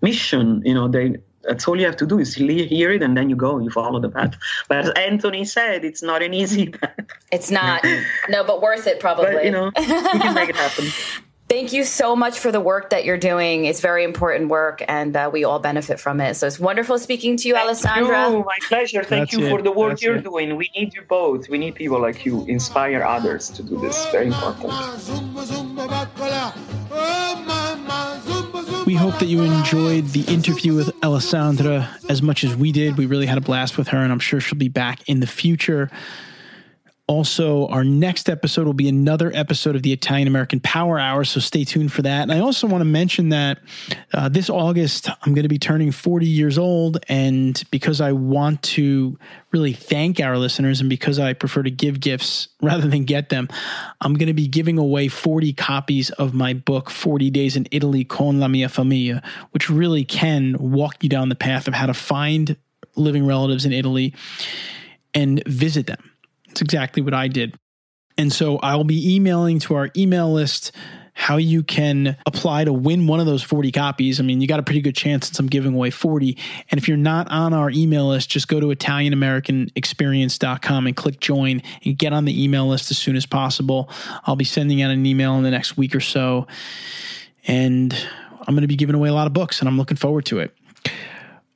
mission. 0.00 0.62
You 0.64 0.74
know, 0.74 0.88
they 0.88 1.16
that's 1.42 1.66
all 1.66 1.78
you 1.78 1.86
have 1.86 1.96
to 1.96 2.06
do 2.06 2.18
is 2.18 2.34
hear 2.34 2.92
it 2.92 3.02
and 3.02 3.16
then 3.16 3.30
you 3.30 3.36
go, 3.36 3.58
you 3.58 3.70
follow 3.70 4.00
the 4.00 4.08
path. 4.08 4.34
But 4.68 4.78
as 4.78 4.90
Anthony 4.90 5.44
said, 5.44 5.84
it's 5.84 6.02
not 6.02 6.22
an 6.22 6.34
easy 6.34 6.68
path. 6.70 7.06
It's 7.30 7.50
not. 7.50 7.84
no, 8.28 8.44
but 8.44 8.62
worth 8.62 8.86
it 8.86 9.00
probably. 9.00 9.32
But, 9.32 9.44
you 9.44 9.50
know, 9.50 9.70
we 9.76 9.84
can 9.84 10.34
make 10.34 10.48
it 10.50 10.56
happen. 10.56 10.86
Thank 11.52 11.74
you 11.74 11.84
so 11.84 12.16
much 12.16 12.38
for 12.38 12.50
the 12.50 12.60
work 12.60 12.88
that 12.90 13.04
you're 13.04 13.18
doing. 13.18 13.66
It's 13.66 13.80
very 13.82 14.04
important 14.04 14.48
work, 14.48 14.82
and 14.88 15.14
uh, 15.14 15.28
we 15.30 15.44
all 15.44 15.58
benefit 15.58 16.00
from 16.00 16.18
it. 16.18 16.34
So 16.36 16.46
it's 16.46 16.58
wonderful 16.58 16.98
speaking 16.98 17.36
to 17.36 17.46
you, 17.46 17.52
Thank 17.52 17.66
Alessandra. 17.66 18.30
You. 18.30 18.38
My 18.38 18.56
pleasure. 18.68 19.04
Thank 19.04 19.28
That's 19.28 19.32
you 19.34 19.46
it. 19.48 19.50
for 19.50 19.60
the 19.60 19.70
work 19.70 19.90
That's 19.90 20.02
you're 20.02 20.16
it. 20.16 20.24
doing. 20.24 20.56
We 20.56 20.70
need 20.74 20.94
you 20.94 21.02
both. 21.02 21.50
We 21.50 21.58
need 21.58 21.74
people 21.74 22.00
like 22.00 22.24
you. 22.24 22.46
Inspire 22.46 23.02
others 23.02 23.50
to 23.50 23.62
do 23.62 23.78
this. 23.80 24.06
Very 24.06 24.28
important. 24.28 24.72
We 28.92 28.98
hope 28.98 29.20
that 29.20 29.26
you 29.26 29.40
enjoyed 29.40 30.08
the 30.08 30.20
interview 30.30 30.74
with 30.74 30.92
Alessandra 31.02 31.88
as 32.10 32.20
much 32.20 32.44
as 32.44 32.54
we 32.54 32.72
did. 32.72 32.98
We 32.98 33.06
really 33.06 33.24
had 33.24 33.38
a 33.38 33.40
blast 33.40 33.78
with 33.78 33.88
her, 33.88 33.96
and 33.96 34.12
I'm 34.12 34.18
sure 34.18 34.38
she'll 34.38 34.58
be 34.58 34.68
back 34.68 35.08
in 35.08 35.20
the 35.20 35.26
future. 35.26 35.90
Also, 37.12 37.66
our 37.66 37.84
next 37.84 38.30
episode 38.30 38.64
will 38.64 38.72
be 38.72 38.88
another 38.88 39.30
episode 39.34 39.76
of 39.76 39.82
the 39.82 39.92
Italian 39.92 40.26
American 40.26 40.60
Power 40.60 40.98
Hour, 40.98 41.24
so 41.24 41.40
stay 41.40 41.62
tuned 41.62 41.92
for 41.92 42.00
that. 42.00 42.22
And 42.22 42.32
I 42.32 42.38
also 42.38 42.66
want 42.66 42.80
to 42.80 42.86
mention 42.86 43.28
that 43.28 43.58
uh, 44.14 44.30
this 44.30 44.48
August, 44.48 45.10
I'm 45.10 45.34
going 45.34 45.42
to 45.42 45.48
be 45.48 45.58
turning 45.58 45.92
40 45.92 46.24
years 46.24 46.56
old. 46.56 47.04
And 47.10 47.62
because 47.70 48.00
I 48.00 48.12
want 48.12 48.62
to 48.62 49.18
really 49.50 49.74
thank 49.74 50.20
our 50.20 50.38
listeners 50.38 50.80
and 50.80 50.88
because 50.88 51.18
I 51.18 51.34
prefer 51.34 51.62
to 51.64 51.70
give 51.70 52.00
gifts 52.00 52.48
rather 52.62 52.88
than 52.88 53.04
get 53.04 53.28
them, 53.28 53.50
I'm 54.00 54.14
going 54.14 54.28
to 54.28 54.32
be 54.32 54.48
giving 54.48 54.78
away 54.78 55.08
40 55.08 55.52
copies 55.52 56.08
of 56.12 56.32
my 56.32 56.54
book, 56.54 56.88
40 56.88 57.28
Days 57.28 57.56
in 57.56 57.68
Italy 57.70 58.04
con 58.04 58.40
la 58.40 58.48
mia 58.48 58.68
famiglia, 58.68 59.22
which 59.50 59.68
really 59.68 60.06
can 60.06 60.56
walk 60.58 61.02
you 61.02 61.10
down 61.10 61.28
the 61.28 61.34
path 61.34 61.68
of 61.68 61.74
how 61.74 61.84
to 61.84 61.94
find 61.94 62.56
living 62.96 63.26
relatives 63.26 63.66
in 63.66 63.72
Italy 63.74 64.14
and 65.12 65.42
visit 65.46 65.86
them. 65.86 66.11
It's 66.52 66.60
exactly 66.60 67.02
what 67.02 67.14
I 67.14 67.28
did. 67.28 67.56
And 68.16 68.32
so 68.32 68.58
I'll 68.58 68.84
be 68.84 69.14
emailing 69.14 69.58
to 69.60 69.74
our 69.74 69.90
email 69.96 70.32
list 70.32 70.72
how 71.14 71.36
you 71.36 71.62
can 71.62 72.16
apply 72.24 72.64
to 72.64 72.72
win 72.72 73.06
one 73.06 73.20
of 73.20 73.26
those 73.26 73.42
40 73.42 73.70
copies. 73.72 74.18
I 74.18 74.22
mean, 74.22 74.40
you 74.40 74.46
got 74.46 74.60
a 74.60 74.62
pretty 74.62 74.80
good 74.80 74.96
chance 74.96 75.26
since 75.26 75.38
I'm 75.38 75.46
giving 75.46 75.74
away 75.74 75.90
40. 75.90 76.38
And 76.70 76.78
if 76.78 76.88
you're 76.88 76.96
not 76.96 77.30
on 77.30 77.52
our 77.52 77.68
email 77.70 78.08
list, 78.08 78.30
just 78.30 78.48
go 78.48 78.60
to 78.60 78.68
ItalianAmericanExperience.com 78.68 80.86
and 80.86 80.96
click 80.96 81.20
join 81.20 81.60
and 81.84 81.98
get 81.98 82.14
on 82.14 82.24
the 82.24 82.42
email 82.42 82.66
list 82.66 82.90
as 82.90 82.96
soon 82.98 83.16
as 83.16 83.26
possible. 83.26 83.90
I'll 84.24 84.36
be 84.36 84.44
sending 84.44 84.80
out 84.82 84.90
an 84.90 85.04
email 85.04 85.36
in 85.36 85.42
the 85.42 85.50
next 85.50 85.76
week 85.76 85.94
or 85.94 86.00
so. 86.00 86.46
And 87.46 87.94
I'm 88.40 88.54
going 88.54 88.62
to 88.62 88.68
be 88.68 88.76
giving 88.76 88.94
away 88.94 89.08
a 89.08 89.14
lot 89.14 89.26
of 89.26 89.32
books, 89.32 89.58
and 89.60 89.68
I'm 89.68 89.76
looking 89.76 89.96
forward 89.96 90.24
to 90.26 90.38
it. 90.38 90.54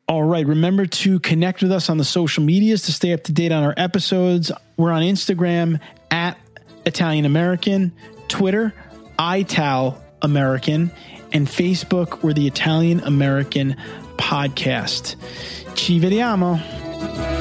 All 0.08 0.22
right. 0.22 0.46
Remember 0.46 0.86
to 0.86 1.18
connect 1.18 1.62
with 1.62 1.72
us 1.72 1.90
on 1.90 1.98
the 1.98 2.04
social 2.04 2.44
medias 2.44 2.82
to 2.82 2.92
stay 2.92 3.12
up 3.12 3.24
to 3.24 3.32
date 3.32 3.50
on 3.50 3.64
our 3.64 3.74
episodes. 3.76 4.52
We're 4.76 4.92
on 4.92 5.02
Instagram 5.02 5.80
at 6.10 6.38
Italian 6.84 7.24
American, 7.24 7.92
Twitter, 8.28 8.72
Ital 9.18 10.00
American, 10.22 10.92
and 11.32 11.46
Facebook, 11.46 12.22
we're 12.22 12.32
the 12.32 12.46
Italian 12.46 13.00
American 13.00 13.76
Podcast. 14.16 15.16
Ci 15.74 15.98
vediamo. 15.98 17.35